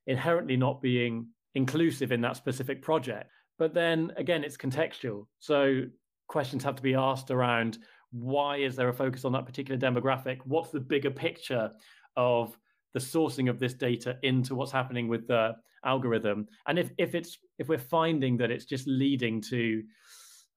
inherently 0.07 0.57
not 0.57 0.83
being 0.83 1.29
inclusive 1.55 2.13
in 2.13 2.21
that 2.23 2.37
specific 2.37 2.83
project. 2.83 3.31
But 3.59 3.75
then 3.75 4.13
again 4.17 4.45
it's 4.45 4.57
contextual. 4.57 5.27
So 5.39 5.85
questions 6.29 6.65
have 6.65 6.77
to 6.77 6.83
be 6.83 6.95
asked 6.95 7.31
around 7.31 7.79
why 8.13 8.59
is 8.59 8.77
there 8.77 8.89
a 8.89 8.95
focus 8.95 9.25
on 9.25 9.33
that 9.33 9.47
particular 9.47 9.79
demographic? 9.79 10.39
What's 10.45 10.71
the 10.71 10.81
bigger 10.81 11.11
picture 11.11 11.71
of 12.17 12.57
the 12.95 13.01
sourcing 13.01 13.49
of 13.49 13.59
this 13.59 13.75
data 13.75 14.17
into 14.23 14.55
what's 14.55 14.73
happening 14.73 15.09
with 15.09 15.27
the 15.27 15.55
algorithm. 15.85 16.47
And 16.67 16.79
if 16.79 16.91
if 16.99 17.15
it's 17.15 17.39
if 17.59 17.69
we're 17.69 17.79
finding 17.79 18.37
that 18.39 18.51
it's 18.51 18.65
just 18.65 18.87
leading 18.87 19.41
to 19.43 19.83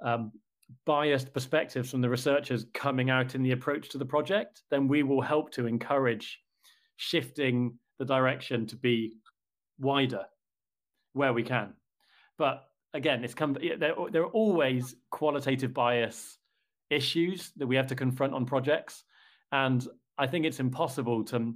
um, 0.04 0.32
biased 0.86 1.34
perspectives 1.34 1.92
from 1.92 2.02
the 2.02 2.10
researchers 2.10 2.66
coming 2.74 3.10
out 3.10 3.36
in 3.36 3.44
the 3.44 3.52
approach 3.52 3.90
to 3.90 3.98
the 3.98 4.06
project, 4.06 4.62
then 4.70 4.88
we 4.88 5.04
will 5.04 5.22
help 5.22 5.52
to 5.52 5.68
encourage 5.68 6.40
shifting 6.98 7.78
the 8.00 8.06
direction 8.06 8.66
to 8.68 8.76
be 8.76 9.14
wider 9.80 10.26
where 11.14 11.34
we 11.34 11.44
can. 11.44 11.74
But 12.38 12.64
again, 12.94 13.24
it's 13.24 13.34
come 13.34 13.54
there, 13.54 13.94
there 14.12 14.24
are 14.24 14.32
always 14.32 14.96
qualitative 15.12 15.74
bias 15.74 16.38
issues 16.96 17.52
that 17.58 17.68
we 17.68 17.76
have 17.76 17.88
to 17.88 17.96
confront 17.96 18.34
on 18.34 18.46
projects. 18.46 19.04
And 19.52 19.86
I 20.18 20.28
think 20.28 20.46
it's 20.46 20.60
impossible 20.60 21.24
to 21.26 21.54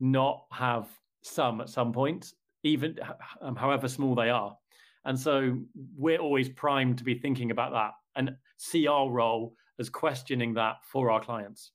not 0.00 0.44
have 0.50 0.88
some 1.22 1.60
at 1.60 1.68
some 1.68 1.92
point, 1.92 2.32
even 2.62 2.98
um, 3.40 3.56
however 3.56 3.88
small 3.88 4.14
they 4.14 4.30
are. 4.30 4.56
And 5.04 5.18
so 5.18 5.58
we're 5.96 6.18
always 6.18 6.48
primed 6.48 6.98
to 6.98 7.04
be 7.04 7.14
thinking 7.14 7.50
about 7.50 7.72
that 7.72 7.92
and 8.16 8.36
see 8.56 8.86
our 8.86 9.08
role 9.08 9.54
as 9.78 9.88
questioning 9.88 10.54
that 10.54 10.76
for 10.82 11.10
our 11.10 11.20
clients. 11.20 11.72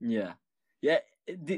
Yeah. 0.00 0.32
Yeah. 0.82 0.98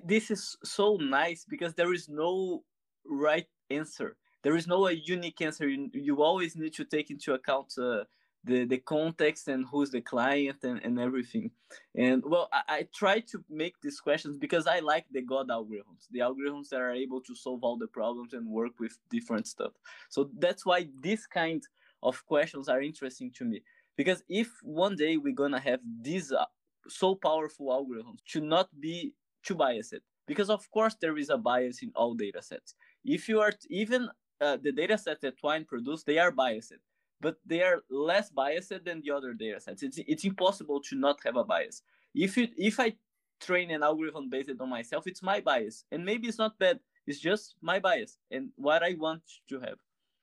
This 0.05 0.31
is 0.31 0.57
so 0.63 0.97
nice 0.97 1.45
because 1.49 1.75
there 1.75 1.93
is 1.93 2.09
no 2.09 2.63
right 3.05 3.47
answer. 3.71 4.17
There 4.43 4.57
is 4.57 4.67
no 4.69 4.87
a 4.87 4.93
unique 4.93 5.41
answer. 5.41 5.69
You, 5.69 5.91
you 5.93 6.23
always 6.23 6.55
need 6.55 6.75
to 6.75 6.85
take 6.85 7.11
into 7.11 7.35
account 7.35 7.75
uh, 7.79 8.05
the 8.47 8.65
the 8.65 8.79
context 8.79 9.49
and 9.49 9.67
who's 9.71 9.91
the 9.91 10.01
client 10.01 10.59
and, 10.63 10.81
and 10.85 10.99
everything. 10.99 11.51
And 11.97 12.23
well 12.25 12.49
I, 12.53 12.63
I, 12.69 12.89
try 12.95 13.21
to 13.33 13.45
make 13.51 13.75
these 13.83 14.01
questions 14.01 14.39
because 14.39 14.67
i 14.67 14.79
like 14.79 15.07
the 15.11 15.23
god 15.23 15.49
algorithms 15.49 16.03
the 16.13 16.21
algorithms 16.21 16.69
that 16.69 16.81
are 16.81 16.93
able 16.93 17.21
to 17.23 17.35
solve 17.35 17.65
all 17.65 17.77
the 17.77 17.89
problems 17.89 18.33
and 18.33 18.47
work 18.49 18.73
with 18.79 18.97
different 19.11 19.47
stuff. 19.47 19.73
So 20.09 20.31
that's 20.39 20.65
why 20.65 20.89
this 21.03 21.27
kind 21.27 21.63
of 22.03 22.25
questions 22.27 22.69
are 22.69 22.81
interesting 22.81 23.33
to 23.33 23.45
me. 23.45 23.63
Because 23.97 24.23
if 24.29 24.49
one 24.63 24.95
day 24.97 25.17
we're 25.17 25.41
gonna 25.43 25.61
have 25.61 25.81
these 26.01 26.31
uh, 26.33 26.45
so 26.89 27.17
powerful 27.17 27.67
algorithms 27.69 28.21
to 28.33 28.41
not 28.41 28.69
be 28.81 29.13
too 29.43 29.57
biased 29.57 30.03
because 30.27 30.51
of 30.51 30.71
course 30.71 30.95
there 31.01 31.19
is 31.19 31.31
a 31.31 31.39
bias 31.39 31.83
in 31.83 31.91
all 31.97 32.15
data 32.15 32.43
sets. 32.43 32.75
If 33.05 33.29
you 33.29 33.41
are 33.41 33.53
even 33.69 34.09
uh, 34.41 34.59
the 34.63 34.71
data 34.71 34.99
sets 34.99 35.21
that 35.23 35.39
twine 35.39 35.65
produce 35.65 36.05
they 36.05 36.19
are 36.19 36.31
biased 36.31 36.75
but 37.21 37.37
they 37.47 37.63
are 37.63 37.83
less 37.91 38.31
biased 38.31 38.73
than 38.85 39.01
the 39.01 39.11
other 39.11 39.33
data 39.33 39.61
sets. 39.61 39.83
It's, 39.83 39.99
it's 40.07 40.25
impossible 40.25 40.81
to 40.83 40.97
not 40.97 41.19
have 41.25 41.37
a 41.37 41.45
bias. 41.45 41.83
If 42.15 42.37
you 42.37 42.49
if 42.57 42.81
I 42.81 42.95
train 43.41 43.71
an 43.71 43.83
algorithm 43.83 44.31
based 44.31 44.51
on 44.61 44.69
myself, 44.71 45.07
it's 45.07 45.23
my 45.23 45.41
bias, 45.41 45.85
and 45.93 46.05
maybe 46.05 46.29
it's 46.29 46.39
not 46.39 46.59
bad. 46.59 46.81
It's 47.07 47.21
just 47.21 47.55
my 47.61 47.79
bias 47.79 48.19
and 48.31 48.51
what 48.57 48.83
I 48.83 48.97
want 48.99 49.23
to 49.49 49.61
have. 49.61 49.79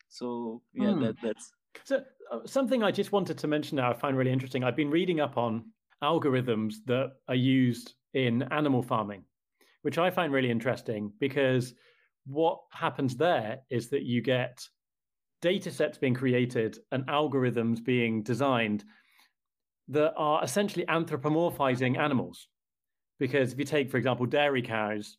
So 0.09 0.61
yeah, 0.73 0.87
mm. 0.87 1.01
that 1.01 1.15
that's 1.21 1.51
so 1.83 2.03
uh, 2.31 2.39
something 2.45 2.83
I 2.83 2.91
just 2.91 3.11
wanted 3.11 3.37
to 3.39 3.47
mention 3.47 3.77
now. 3.77 3.91
I 3.91 3.93
find 3.93 4.17
really 4.17 4.31
interesting. 4.31 4.63
I've 4.63 4.75
been 4.75 4.91
reading 4.91 5.19
up 5.19 5.37
on 5.37 5.65
algorithms 6.03 6.75
that 6.85 7.13
are 7.27 7.35
used 7.35 7.93
in 8.13 8.43
animal 8.51 8.83
farming, 8.83 9.23
which 9.81 9.97
I 9.97 10.11
find 10.11 10.31
really 10.31 10.51
interesting 10.51 11.11
because 11.19 11.73
what 12.25 12.59
happens 12.71 13.15
there 13.15 13.59
is 13.69 13.89
that 13.89 14.03
you 14.03 14.21
get 14.21 14.65
data 15.43 15.69
sets 15.69 15.97
being 15.97 16.13
created 16.13 16.79
and 16.93 17.05
algorithms 17.07 17.83
being 17.83 18.23
designed 18.23 18.85
that 19.89 20.13
are 20.15 20.41
essentially 20.41 20.85
anthropomorphizing 20.85 21.97
animals. 21.97 22.47
Because 23.19 23.51
if 23.51 23.59
you 23.59 23.65
take, 23.65 23.91
for 23.91 23.97
example, 23.97 24.25
dairy 24.25 24.61
cows, 24.61 25.17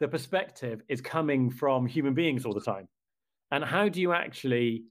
the 0.00 0.08
perspective 0.08 0.80
is 0.88 1.02
coming 1.02 1.50
from 1.50 1.86
human 1.86 2.14
beings 2.14 2.46
all 2.46 2.54
the 2.54 2.60
time. 2.60 2.88
And 3.50 3.62
how 3.62 3.90
do 3.90 4.00
you 4.00 4.14
actually 4.14 4.84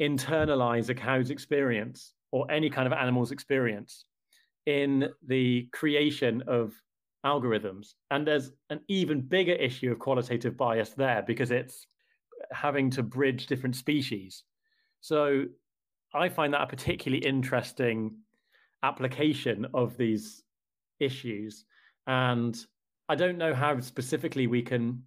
internalize 0.00 0.88
a 0.88 0.94
cow's 0.94 1.30
experience 1.30 2.14
or 2.30 2.48
any 2.48 2.70
kind 2.70 2.86
of 2.86 2.92
animal's 2.92 3.32
experience 3.32 4.04
in 4.66 5.08
the 5.26 5.68
creation 5.72 6.44
of 6.46 6.72
algorithms? 7.26 7.94
And 8.12 8.24
there's 8.24 8.52
an 8.70 8.82
even 8.86 9.20
bigger 9.20 9.54
issue 9.54 9.90
of 9.90 9.98
qualitative 9.98 10.56
bias 10.56 10.90
there 10.90 11.24
because 11.26 11.50
it's 11.50 11.88
having 12.50 12.90
to 12.90 13.02
bridge 13.02 13.46
different 13.46 13.76
species. 13.76 14.44
So 15.00 15.44
I 16.14 16.28
find 16.28 16.54
that 16.54 16.62
a 16.62 16.66
particularly 16.66 17.24
interesting 17.24 18.16
application 18.82 19.66
of 19.74 19.96
these 19.96 20.42
issues. 21.00 21.64
And 22.06 22.56
I 23.08 23.14
don't 23.14 23.38
know 23.38 23.54
how 23.54 23.78
specifically 23.80 24.46
we 24.46 24.62
can 24.62 25.02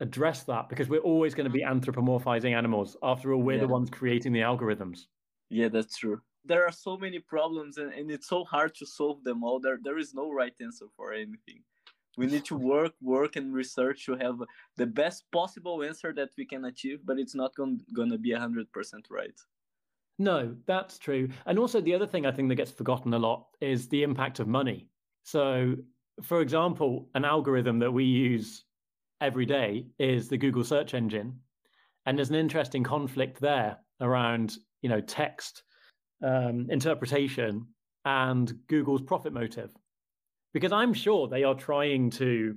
address 0.00 0.44
that 0.44 0.68
because 0.68 0.88
we're 0.88 0.98
always 1.00 1.34
going 1.34 1.44
to 1.44 1.50
be 1.50 1.62
anthropomorphizing 1.62 2.56
animals. 2.56 2.96
After 3.02 3.32
all, 3.32 3.42
we're 3.42 3.54
yeah. 3.54 3.62
the 3.62 3.68
ones 3.68 3.90
creating 3.90 4.32
the 4.32 4.40
algorithms. 4.40 5.06
Yeah, 5.50 5.68
that's 5.68 5.96
true. 5.96 6.20
There 6.44 6.66
are 6.66 6.72
so 6.72 6.96
many 6.96 7.18
problems 7.20 7.78
and, 7.78 7.92
and 7.92 8.10
it's 8.10 8.28
so 8.28 8.44
hard 8.44 8.74
to 8.76 8.86
solve 8.86 9.24
them 9.24 9.42
all. 9.42 9.60
There 9.60 9.78
there 9.82 9.98
is 9.98 10.12
no 10.12 10.30
right 10.30 10.52
answer 10.60 10.86
for 10.96 11.12
anything 11.12 11.62
we 12.16 12.26
need 12.26 12.44
to 12.44 12.56
work 12.56 12.92
work 13.00 13.36
and 13.36 13.52
research 13.52 14.06
to 14.06 14.16
have 14.16 14.40
the 14.76 14.86
best 14.86 15.24
possible 15.32 15.82
answer 15.82 16.12
that 16.12 16.30
we 16.36 16.44
can 16.44 16.66
achieve 16.66 17.00
but 17.04 17.18
it's 17.18 17.34
not 17.34 17.54
going 17.54 18.10
to 18.10 18.18
be 18.18 18.30
100% 18.30 18.66
right. 19.10 19.40
No 20.18 20.54
that's 20.66 20.98
true. 20.98 21.28
And 21.46 21.58
also 21.58 21.80
the 21.80 21.94
other 21.94 22.06
thing 22.06 22.26
i 22.26 22.32
think 22.32 22.48
that 22.48 22.56
gets 22.56 22.70
forgotten 22.70 23.14
a 23.14 23.18
lot 23.18 23.46
is 23.60 23.88
the 23.88 24.02
impact 24.02 24.40
of 24.40 24.48
money. 24.48 24.88
So 25.24 25.76
for 26.22 26.40
example 26.40 27.08
an 27.14 27.24
algorithm 27.24 27.78
that 27.80 27.92
we 27.92 28.04
use 28.04 28.64
every 29.20 29.46
day 29.46 29.86
is 29.98 30.28
the 30.28 30.38
google 30.38 30.64
search 30.64 30.94
engine. 30.94 31.40
And 32.06 32.18
there's 32.18 32.30
an 32.30 32.36
interesting 32.36 32.84
conflict 32.84 33.40
there 33.40 33.78
around 34.00 34.58
you 34.82 34.88
know 34.88 35.00
text 35.00 35.62
um, 36.22 36.66
interpretation 36.70 37.66
and 38.04 38.52
google's 38.68 39.02
profit 39.02 39.32
motive 39.32 39.70
because 40.54 40.72
I'm 40.72 40.94
sure 40.94 41.28
they 41.28 41.44
are 41.44 41.54
trying 41.54 42.08
to 42.10 42.56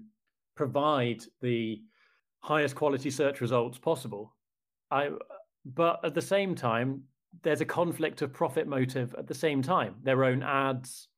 provide 0.55 1.23
the 1.41 1.81
highest 2.39 2.75
quality 2.75 3.09
search 3.09 3.41
results 3.41 3.77
possible. 3.77 4.33
I, 4.89 5.09
but 5.65 5.99
at 6.05 6.13
the 6.13 6.21
same 6.21 6.55
time, 6.55 7.01
there's 7.43 7.59
a 7.59 7.65
conflict 7.65 8.21
of 8.21 8.31
profit 8.31 8.67
motive 8.67 9.13
at 9.17 9.27
the 9.27 9.33
same 9.33 9.61
time. 9.61 9.95
Their 10.03 10.23
own 10.23 10.43
ads, 10.43 11.09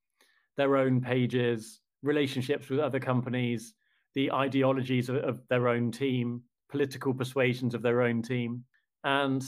their 0.58 0.78
own 0.78 1.02
pages, 1.02 1.82
relationships 2.02 2.70
with 2.70 2.80
other 2.80 3.00
companies, 3.00 3.74
the 4.16 4.32
ideologies 4.32 5.10
of, 5.10 5.18
of 5.18 5.42
their 5.50 5.68
own 5.68 5.92
team, 5.92 6.42
political 6.70 7.14
persuasions 7.14 7.76
of 7.76 7.82
their 7.82 8.02
own 8.02 8.22
team. 8.22 8.64
And 9.04 9.44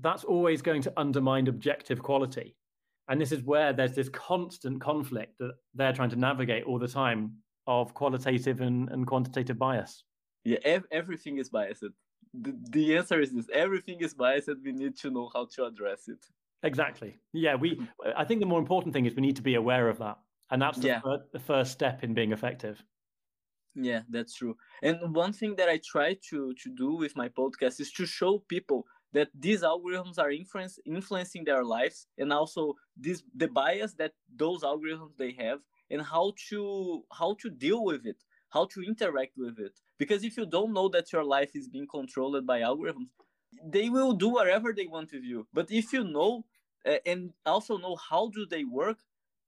that's 0.00 0.24
always 0.24 0.62
going 0.62 0.82
to 0.82 0.92
undermine 0.96 1.48
objective 1.48 2.02
quality. 2.02 2.56
And 3.10 3.20
this 3.20 3.32
is 3.32 3.42
where 3.42 3.72
there's 3.72 3.94
this 3.94 4.08
constant 4.08 4.80
conflict 4.80 5.36
that 5.40 5.54
they're 5.74 5.92
trying 5.92 6.10
to 6.10 6.16
navigate 6.16 6.64
all 6.64 6.78
the 6.78 6.88
time 6.88 7.32
of 7.66 7.92
qualitative 7.92 8.60
and, 8.60 8.88
and 8.88 9.04
quantitative 9.06 9.58
bias. 9.58 10.04
Yeah, 10.44 10.58
ev- 10.64 10.86
everything 10.92 11.38
is 11.38 11.50
biased. 11.50 11.84
The, 12.32 12.56
the 12.70 12.96
answer 12.96 13.20
is 13.20 13.32
this 13.32 13.48
everything 13.52 14.00
is 14.00 14.14
biased. 14.14 14.48
We 14.64 14.72
need 14.72 14.96
to 14.98 15.10
know 15.10 15.28
how 15.34 15.48
to 15.56 15.64
address 15.64 16.06
it. 16.06 16.24
Exactly. 16.62 17.18
Yeah, 17.32 17.56
we. 17.56 17.80
I 18.16 18.24
think 18.24 18.40
the 18.40 18.46
more 18.46 18.60
important 18.60 18.94
thing 18.94 19.06
is 19.06 19.14
we 19.16 19.22
need 19.22 19.36
to 19.36 19.42
be 19.42 19.56
aware 19.56 19.88
of 19.88 19.98
that, 19.98 20.18
and 20.50 20.62
that's 20.62 20.78
the, 20.78 20.88
yeah. 20.88 21.00
fir- 21.00 21.24
the 21.32 21.40
first 21.40 21.72
step 21.72 22.04
in 22.04 22.14
being 22.14 22.32
effective. 22.32 22.82
Yeah, 23.74 24.02
that's 24.08 24.34
true. 24.34 24.56
And 24.82 25.14
one 25.14 25.32
thing 25.32 25.56
that 25.56 25.68
I 25.68 25.80
try 25.84 26.16
to 26.30 26.54
to 26.54 26.70
do 26.76 26.96
with 26.96 27.16
my 27.16 27.28
podcast 27.28 27.80
is 27.80 27.90
to 27.92 28.06
show 28.06 28.38
people 28.48 28.84
that 29.12 29.28
these 29.38 29.62
algorithms 29.62 30.18
are 30.18 30.30
influence, 30.30 30.78
influencing 30.86 31.44
their 31.44 31.64
lives 31.64 32.06
and 32.18 32.32
also 32.32 32.74
this 32.96 33.22
the 33.34 33.48
bias 33.48 33.94
that 33.94 34.12
those 34.34 34.62
algorithms 34.62 35.16
they 35.16 35.32
have 35.32 35.60
and 35.90 36.02
how 36.02 36.32
to 36.48 37.04
how 37.12 37.34
to 37.40 37.50
deal 37.50 37.84
with 37.84 38.06
it 38.06 38.16
how 38.50 38.64
to 38.66 38.82
interact 38.82 39.32
with 39.36 39.58
it. 39.60 39.78
Because 39.96 40.24
if 40.24 40.36
you 40.36 40.44
don't 40.44 40.72
know 40.72 40.88
that 40.88 41.12
your 41.12 41.24
life 41.24 41.52
is 41.54 41.68
being 41.68 41.86
controlled 41.86 42.46
by 42.46 42.60
algorithms 42.60 43.08
they 43.64 43.88
will 43.88 44.12
do 44.12 44.28
whatever 44.28 44.72
they 44.72 44.86
want 44.86 45.10
with 45.12 45.24
you. 45.24 45.46
But 45.52 45.70
if 45.70 45.92
you 45.92 46.04
know 46.04 46.44
uh, 46.86 46.96
and 47.04 47.32
also 47.44 47.76
know 47.78 47.96
how 47.96 48.28
do 48.28 48.46
they 48.46 48.64
work 48.64 48.98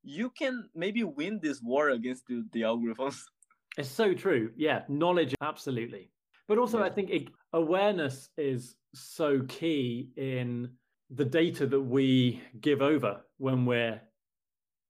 you 0.04 0.30
can 0.30 0.68
maybe 0.74 1.04
win 1.04 1.38
this 1.40 1.62
war 1.62 1.90
against 1.90 2.26
the, 2.26 2.44
the 2.52 2.62
algorithms. 2.62 3.20
It's 3.78 3.88
so 3.88 4.12
true. 4.12 4.50
Yeah 4.56 4.82
knowledge 4.88 5.34
absolutely. 5.40 6.10
But 6.48 6.58
also 6.58 6.78
yeah. 6.78 6.86
i 6.86 6.90
think 6.90 7.10
it, 7.10 7.28
awareness 7.52 8.28
is 8.36 8.76
so 8.94 9.42
key 9.48 10.10
in 10.16 10.70
the 11.10 11.24
data 11.24 11.66
that 11.66 11.80
we 11.80 12.40
give 12.60 12.82
over 12.82 13.20
when 13.38 13.66
we're 13.66 14.00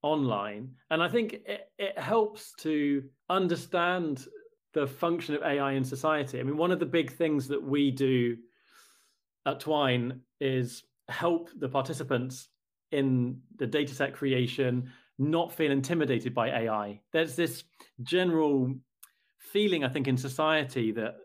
online. 0.03 0.71
And 0.91 1.03
I 1.03 1.09
think 1.09 1.35
it, 1.47 1.71
it 1.79 1.99
helps 1.99 2.53
to 2.61 3.05
understand 3.29 4.27
the 4.75 4.87
function 4.87 5.35
of 5.35 5.43
AI 5.43 5.73
in 5.73 5.85
society. 5.85 6.41
I 6.41 6.43
mean, 6.43 6.57
one 6.57 6.71
of 6.71 6.81
the 6.81 6.87
big 6.87 7.13
things 7.13 7.49
that 7.49 7.63
we 7.63 7.91
do 7.91 8.37
at 9.47 9.61
Twine 9.61 10.21
is 10.41 10.85
help 11.09 11.51
the 11.59 11.69
participants 11.69 12.49
in 12.91 13.41
the 13.59 13.67
dataset 13.67 14.13
creation 14.13 14.91
not 15.19 15.53
feel 15.53 15.71
intimidated 15.71 16.35
by 16.35 16.49
AI. 16.49 17.01
There's 17.13 17.37
this 17.37 17.65
general 18.03 18.75
feeling, 19.39 19.85
I 19.85 19.89
think, 19.89 20.09
in 20.09 20.17
society 20.17 20.93
that 20.93 21.17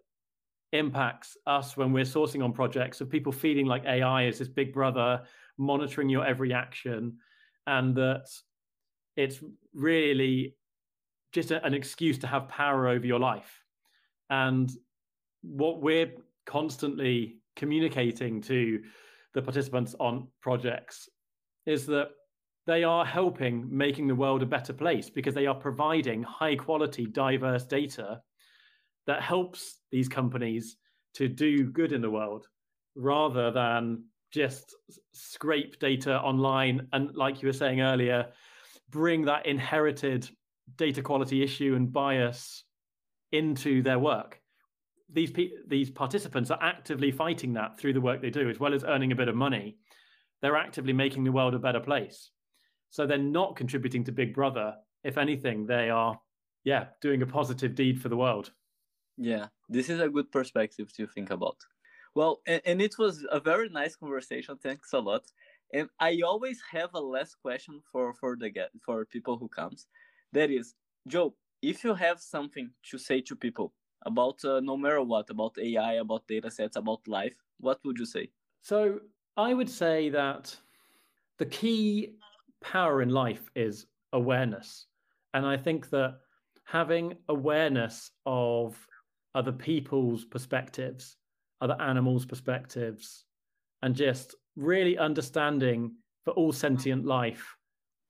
impacts 0.73 1.37
us 1.45 1.77
when 1.77 1.93
we're 1.93 2.03
sourcing 2.03 2.43
on 2.43 2.51
projects 2.53 3.01
of 3.01 3.09
people 3.09 3.31
feeling 3.31 3.65
like 3.65 3.85
AI 3.85 4.25
is 4.25 4.39
this 4.39 4.47
big 4.47 4.73
brother 4.73 5.21
monitoring 5.57 6.09
your 6.09 6.25
every 6.25 6.53
action 6.53 7.17
and 7.65 7.95
that 7.95 8.25
it's 9.15 9.39
really 9.73 10.55
just 11.31 11.51
a, 11.51 11.63
an 11.65 11.73
excuse 11.73 12.17
to 12.19 12.27
have 12.27 12.47
power 12.47 12.87
over 12.87 13.05
your 13.05 13.19
life. 13.19 13.63
And 14.29 14.71
what 15.41 15.81
we're 15.81 16.11
constantly 16.45 17.37
communicating 17.55 18.41
to 18.41 18.81
the 19.33 19.41
participants 19.41 19.95
on 19.99 20.27
projects 20.41 21.09
is 21.65 21.85
that 21.87 22.09
they 22.65 22.83
are 22.83 23.05
helping 23.05 23.65
making 23.69 24.07
the 24.07 24.15
world 24.15 24.43
a 24.43 24.45
better 24.45 24.73
place 24.73 25.09
because 25.09 25.33
they 25.33 25.45
are 25.45 25.55
providing 25.55 26.21
high 26.23 26.55
quality 26.55 27.05
diverse 27.05 27.63
data 27.63 28.21
that 29.07 29.21
helps 29.21 29.79
these 29.91 30.07
companies 30.07 30.77
to 31.15 31.27
do 31.27 31.65
good 31.65 31.91
in 31.91 32.01
the 32.01 32.09
world 32.09 32.47
rather 32.95 33.51
than 33.51 34.03
just 34.31 34.75
scrape 35.13 35.79
data 35.79 36.19
online 36.19 36.87
and 36.93 37.15
like 37.15 37.41
you 37.41 37.47
were 37.47 37.53
saying 37.53 37.81
earlier 37.81 38.27
bring 38.89 39.25
that 39.25 39.45
inherited 39.45 40.29
data 40.75 41.01
quality 41.01 41.43
issue 41.43 41.75
and 41.75 41.91
bias 41.91 42.63
into 43.31 43.81
their 43.81 43.99
work. 43.99 44.39
These 45.11 45.31
pe- 45.31 45.51
these 45.67 45.89
participants 45.89 46.51
are 46.51 46.61
actively 46.61 47.11
fighting 47.11 47.53
that 47.53 47.79
through 47.79 47.93
the 47.93 48.01
work 48.01 48.21
they 48.21 48.29
do 48.29 48.49
as 48.49 48.59
well 48.59 48.73
as 48.73 48.83
earning 48.83 49.11
a 49.11 49.15
bit 49.15 49.29
of 49.29 49.35
money. 49.35 49.77
They're 50.41 50.57
actively 50.57 50.93
making 50.93 51.23
the 51.23 51.31
world 51.31 51.53
a 51.53 51.59
better 51.59 51.79
place. 51.79 52.29
So 52.89 53.05
they're 53.05 53.17
not 53.17 53.55
contributing 53.55 54.03
to 54.05 54.11
big 54.11 54.33
brother. 54.33 54.75
If 55.03 55.17
anything 55.17 55.65
they 55.65 55.89
are 55.89 56.19
yeah 56.63 56.87
doing 57.01 57.21
a 57.21 57.27
positive 57.27 57.75
deed 57.75 58.01
for 58.01 58.09
the 58.09 58.17
world 58.17 58.51
yeah 59.17 59.47
this 59.69 59.89
is 59.89 59.99
a 59.99 60.09
good 60.09 60.31
perspective 60.31 60.91
to 60.93 61.07
think 61.07 61.31
about. 61.31 61.57
Well 62.15 62.41
and, 62.47 62.61
and 62.65 62.81
it 62.81 62.97
was 62.97 63.25
a 63.31 63.39
very 63.39 63.69
nice 63.69 63.95
conversation 63.95 64.57
thanks 64.57 64.93
a 64.93 64.99
lot. 64.99 65.23
And 65.73 65.89
i 65.99 66.21
always 66.25 66.59
have 66.71 66.91
a 66.93 66.99
last 66.99 67.35
question 67.41 67.81
for 67.91 68.13
for 68.13 68.37
the 68.39 68.49
get 68.49 68.69
for 68.85 69.05
people 69.05 69.37
who 69.37 69.47
comes. 69.47 69.87
That 70.33 70.51
is 70.51 70.75
joe 71.07 71.35
if 71.61 71.83
you 71.83 71.93
have 71.95 72.19
something 72.19 72.69
to 72.91 72.97
say 72.97 73.21
to 73.21 73.35
people 73.35 73.73
about 74.05 74.43
uh, 74.45 74.59
no 74.59 74.77
matter 74.77 75.01
what 75.01 75.29
about 75.29 75.57
ai 75.57 75.93
about 75.93 76.27
data 76.27 76.51
sets 76.51 76.75
about 76.77 77.01
life 77.07 77.35
what 77.59 77.79
would 77.83 77.97
you 77.97 78.05
say? 78.05 78.29
So 78.61 78.99
i 79.35 79.53
would 79.53 79.69
say 79.69 80.09
that 80.09 80.55
the 81.39 81.45
key 81.45 82.15
power 82.61 83.01
in 83.01 83.09
life 83.09 83.49
is 83.55 83.85
awareness. 84.13 84.87
And 85.33 85.45
i 85.45 85.57
think 85.57 85.89
that 85.89 86.19
having 86.65 87.15
awareness 87.29 88.11
of 88.25 88.87
other 89.37 89.51
people's 89.51 90.25
perspectives 90.25 91.15
other 91.61 91.77
animals 91.79 92.25
perspectives 92.25 93.25
and 93.81 93.95
just 93.95 94.35
really 94.55 94.97
understanding 94.97 95.95
for 96.25 96.31
all 96.31 96.51
sentient 96.51 97.05
life 97.05 97.55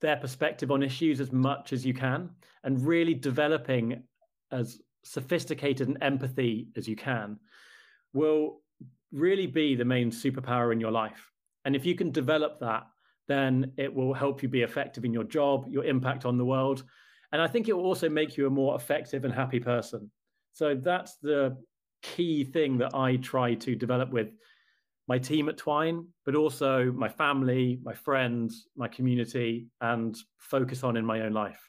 their 0.02 0.18
perspective 0.18 0.72
on 0.72 0.84
issues 0.84 1.20
as 1.20 1.32
much 1.32 1.74
as 1.74 1.86
you 1.86 1.94
can 1.94 2.30
and 2.64 2.86
really 2.86 3.14
developing 3.14 4.04
as 4.52 4.80
sophisticated 5.04 5.88
an 5.88 5.98
empathy 6.02 6.68
as 6.76 6.88
you 6.88 6.96
can 6.96 7.40
will 8.14 8.62
really 9.12 9.48
be 9.48 9.76
the 9.76 9.86
main 9.86 10.12
superpower 10.12 10.72
in 10.72 10.80
your 10.80 10.92
life. 10.92 11.32
And 11.66 11.76
if 11.76 11.86
you 11.86 11.96
can 11.96 12.12
develop 12.12 12.60
that, 12.60 12.84
then 13.28 13.72
it 13.78 13.94
will 13.94 14.14
help 14.14 14.44
you 14.44 14.50
be 14.50 14.62
effective 14.62 15.06
in 15.06 15.14
your 15.14 15.24
job, 15.24 15.68
your 15.68 15.86
impact 15.86 16.26
on 16.26 16.38
the 16.38 16.46
world. 16.46 16.84
And 17.32 17.42
I 17.42 17.48
think 17.48 17.68
it 17.68 17.74
will 17.74 17.86
also 17.86 18.10
make 18.10 18.38
you 18.38 18.48
a 18.48 18.50
more 18.50 18.76
effective 18.76 19.26
and 19.26 19.34
happy 19.34 19.60
person. 19.60 20.12
So 20.58 20.74
that's 20.74 21.18
the 21.22 21.56
key 22.02 22.44
thing 22.44 22.80
that 22.80 22.96
I 22.96 23.18
try 23.18 23.54
to 23.54 23.76
develop 23.76 24.10
with 24.10 24.30
my 25.08 25.20
team 25.20 25.50
at 25.50 25.58
Twine, 25.58 26.08
but 26.26 26.34
also 26.34 26.92
my 26.92 27.10
family, 27.10 27.80
my 27.84 27.94
friends, 27.94 28.66
my 28.76 28.88
community, 28.88 29.68
and 29.82 30.18
focus 30.40 30.84
on 30.84 30.98
in 30.98 31.06
my 31.06 31.22
own 31.22 31.34
life. 31.34 31.62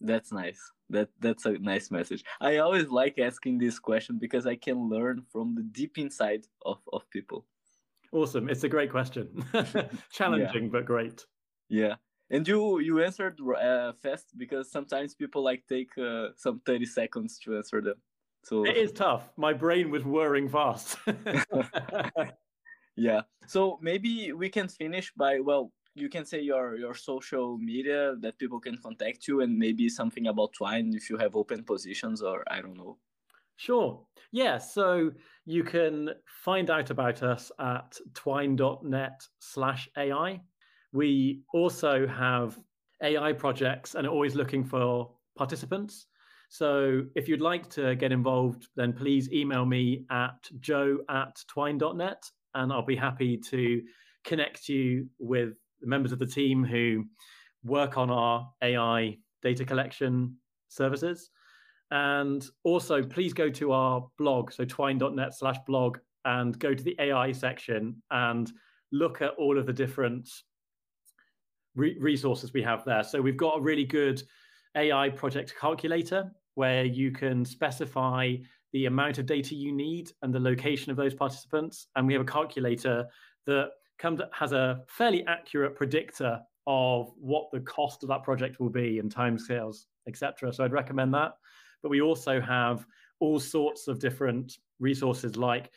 That's 0.00 0.32
nice. 0.32 0.58
That 0.88 1.10
that's 1.20 1.44
a 1.44 1.58
nice 1.58 1.90
message. 1.90 2.24
I 2.40 2.56
always 2.56 2.88
like 2.88 3.18
asking 3.18 3.58
this 3.58 3.78
question 3.78 4.18
because 4.18 4.46
I 4.46 4.56
can 4.56 4.88
learn 4.88 5.22
from 5.30 5.54
the 5.54 5.62
deep 5.62 5.98
inside 5.98 6.46
of, 6.64 6.78
of 6.94 7.02
people. 7.10 7.44
Awesome. 8.10 8.48
It's 8.48 8.64
a 8.64 8.70
great 8.70 8.90
question. 8.90 9.44
Challenging 10.12 10.64
yeah. 10.64 10.72
but 10.72 10.86
great. 10.86 11.26
Yeah. 11.68 11.96
And 12.30 12.48
you 12.48 12.78
you 12.78 13.04
answered 13.04 13.38
uh, 13.38 13.92
fast 14.02 14.32
because 14.38 14.72
sometimes 14.72 15.14
people 15.14 15.44
like 15.44 15.62
take 15.68 15.90
uh, 15.98 16.28
some 16.36 16.62
30 16.64 16.86
seconds 16.86 17.38
to 17.40 17.58
answer 17.58 17.82
them. 17.82 17.96
So 18.44 18.64
It 18.64 18.76
is 18.76 18.92
tough. 18.92 19.30
My 19.36 19.52
brain 19.52 19.90
was 19.90 20.04
whirring 20.04 20.48
fast. 20.48 20.96
yeah. 22.96 23.22
So 23.46 23.78
maybe 23.82 24.32
we 24.32 24.48
can 24.48 24.68
finish 24.68 25.12
by 25.16 25.40
well 25.40 25.72
you 25.94 26.08
can 26.08 26.24
say 26.24 26.40
your 26.40 26.76
your 26.76 26.94
social 26.94 27.58
media 27.58 28.14
that 28.20 28.38
people 28.38 28.60
can 28.60 28.76
contact 28.78 29.26
you 29.26 29.40
and 29.40 29.58
maybe 29.58 29.88
something 29.88 30.28
about 30.28 30.52
twine 30.52 30.92
if 30.94 31.10
you 31.10 31.16
have 31.16 31.36
open 31.36 31.64
positions 31.64 32.22
or 32.22 32.44
i 32.50 32.60
don't 32.60 32.76
know. 32.76 32.96
Sure. 33.56 34.00
Yeah 34.32 34.58
so 34.58 35.10
you 35.44 35.64
can 35.64 36.10
find 36.26 36.70
out 36.70 36.90
about 36.90 37.22
us 37.22 37.52
at 37.58 37.98
twine.net 38.14 39.20
slash 39.40 39.88
ai 39.96 40.40
we 40.92 41.42
also 41.52 42.06
have 42.06 42.58
ai 43.02 43.32
projects 43.32 43.94
and 43.94 44.06
are 44.06 44.10
always 44.10 44.34
looking 44.34 44.64
for 44.64 45.10
participants 45.36 46.06
so 46.50 47.02
if 47.14 47.28
you'd 47.28 47.40
like 47.40 47.70
to 47.70 47.94
get 47.94 48.12
involved 48.12 48.68
then 48.76 48.92
please 48.92 49.32
email 49.32 49.64
me 49.64 50.04
at 50.10 50.48
joe 50.60 50.98
at 51.08 51.42
twine.net 51.48 52.22
and 52.54 52.72
I'll 52.72 52.84
be 52.84 52.96
happy 52.96 53.36
to 53.36 53.82
connect 54.24 54.68
you 54.68 55.08
with 55.18 55.54
the 55.80 55.86
members 55.86 56.12
of 56.12 56.18
the 56.18 56.26
team 56.26 56.64
who 56.64 57.06
work 57.64 57.96
on 57.96 58.10
our 58.10 58.50
AI 58.62 59.18
data 59.42 59.64
collection 59.64 60.36
services. 60.68 61.30
And 61.90 62.46
also, 62.62 63.02
please 63.02 63.32
go 63.32 63.50
to 63.50 63.72
our 63.72 64.06
blog, 64.16 64.52
so 64.52 64.64
twine.net 64.64 65.34
slash 65.34 65.56
blog, 65.66 65.98
and 66.24 66.56
go 66.58 66.72
to 66.74 66.82
the 66.82 66.94
AI 67.00 67.32
section 67.32 68.00
and 68.10 68.52
look 68.92 69.22
at 69.22 69.30
all 69.38 69.58
of 69.58 69.66
the 69.66 69.72
different 69.72 70.28
re- 71.74 71.96
resources 71.98 72.52
we 72.52 72.62
have 72.62 72.84
there. 72.84 73.02
So, 73.02 73.20
we've 73.20 73.36
got 73.36 73.58
a 73.58 73.60
really 73.60 73.84
good 73.84 74.22
AI 74.76 75.08
project 75.08 75.54
calculator 75.60 76.30
where 76.60 76.84
you 76.84 77.10
can 77.10 77.42
specify 77.42 78.36
the 78.74 78.84
amount 78.84 79.16
of 79.16 79.24
data 79.24 79.54
you 79.54 79.72
need 79.72 80.12
and 80.20 80.30
the 80.30 80.38
location 80.38 80.90
of 80.90 80.96
those 80.98 81.14
participants. 81.14 81.86
And 81.96 82.06
we 82.06 82.12
have 82.12 82.20
a 82.20 82.32
calculator 82.38 83.06
that 83.46 83.70
comes 83.98 84.20
has 84.32 84.52
a 84.52 84.82
fairly 84.86 85.24
accurate 85.26 85.74
predictor 85.74 86.38
of 86.66 87.12
what 87.16 87.46
the 87.50 87.60
cost 87.60 88.02
of 88.02 88.10
that 88.10 88.22
project 88.24 88.60
will 88.60 88.68
be 88.68 88.98
and 88.98 89.10
timescales, 89.10 89.86
etc. 90.06 90.52
So 90.52 90.62
I'd 90.62 90.72
recommend 90.72 91.14
that. 91.14 91.32
But 91.82 91.88
we 91.88 92.02
also 92.02 92.42
have 92.42 92.84
all 93.20 93.40
sorts 93.40 93.88
of 93.88 93.98
different 93.98 94.58
resources 94.80 95.38
like 95.38 95.70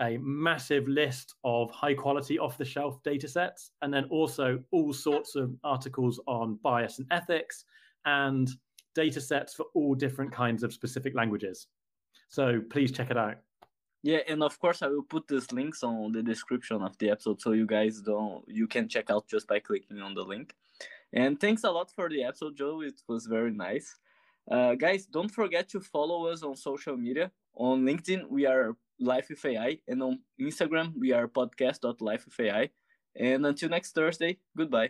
a 0.00 0.16
massive 0.18 0.86
list 0.86 1.34
of 1.42 1.72
high 1.72 1.94
quality 1.94 2.38
off 2.38 2.56
the 2.56 2.64
shelf 2.64 3.02
data 3.02 3.26
sets, 3.26 3.72
and 3.82 3.92
then 3.92 4.04
also 4.04 4.62
all 4.70 4.92
sorts 4.92 5.34
of 5.34 5.56
articles 5.64 6.20
on 6.28 6.56
bias 6.62 7.00
and 7.00 7.08
ethics 7.10 7.64
and 8.04 8.48
data 8.94 9.20
sets 9.20 9.54
for 9.54 9.66
all 9.74 9.94
different 9.94 10.32
kinds 10.32 10.62
of 10.62 10.72
specific 10.72 11.14
languages. 11.14 11.66
So 12.28 12.60
please 12.70 12.92
check 12.92 13.10
it 13.10 13.16
out. 13.16 13.36
Yeah, 14.02 14.20
and 14.28 14.42
of 14.42 14.58
course 14.58 14.82
I 14.82 14.88
will 14.88 15.02
put 15.02 15.28
these 15.28 15.52
links 15.52 15.82
on 15.82 16.12
the 16.12 16.22
description 16.22 16.82
of 16.82 16.96
the 16.98 17.10
episode 17.10 17.40
so 17.40 17.52
you 17.52 17.66
guys 17.66 18.00
don't 18.00 18.42
you 18.48 18.66
can 18.66 18.88
check 18.88 19.10
out 19.10 19.28
just 19.28 19.46
by 19.46 19.58
clicking 19.58 20.00
on 20.00 20.14
the 20.14 20.22
link. 20.22 20.54
And 21.12 21.38
thanks 21.38 21.64
a 21.64 21.70
lot 21.70 21.90
for 21.90 22.08
the 22.08 22.22
episode, 22.22 22.56
Joe. 22.56 22.80
It 22.82 23.02
was 23.08 23.26
very 23.26 23.50
nice. 23.50 23.98
Uh, 24.50 24.74
guys, 24.74 25.06
don't 25.06 25.28
forget 25.30 25.68
to 25.70 25.80
follow 25.80 26.28
us 26.28 26.42
on 26.42 26.56
social 26.56 26.96
media. 26.96 27.30
On 27.54 27.84
LinkedIn, 27.84 28.28
we 28.28 28.46
are 28.46 28.76
Life 28.98 29.28
with 29.30 29.44
AI, 29.44 29.78
and 29.88 30.02
on 30.02 30.20
Instagram, 30.40 30.92
we 30.98 31.12
are 31.12 31.26
podcast.lifewithai. 31.26 32.70
And 33.16 33.46
until 33.46 33.68
next 33.68 33.92
Thursday, 33.92 34.38
goodbye. 34.56 34.88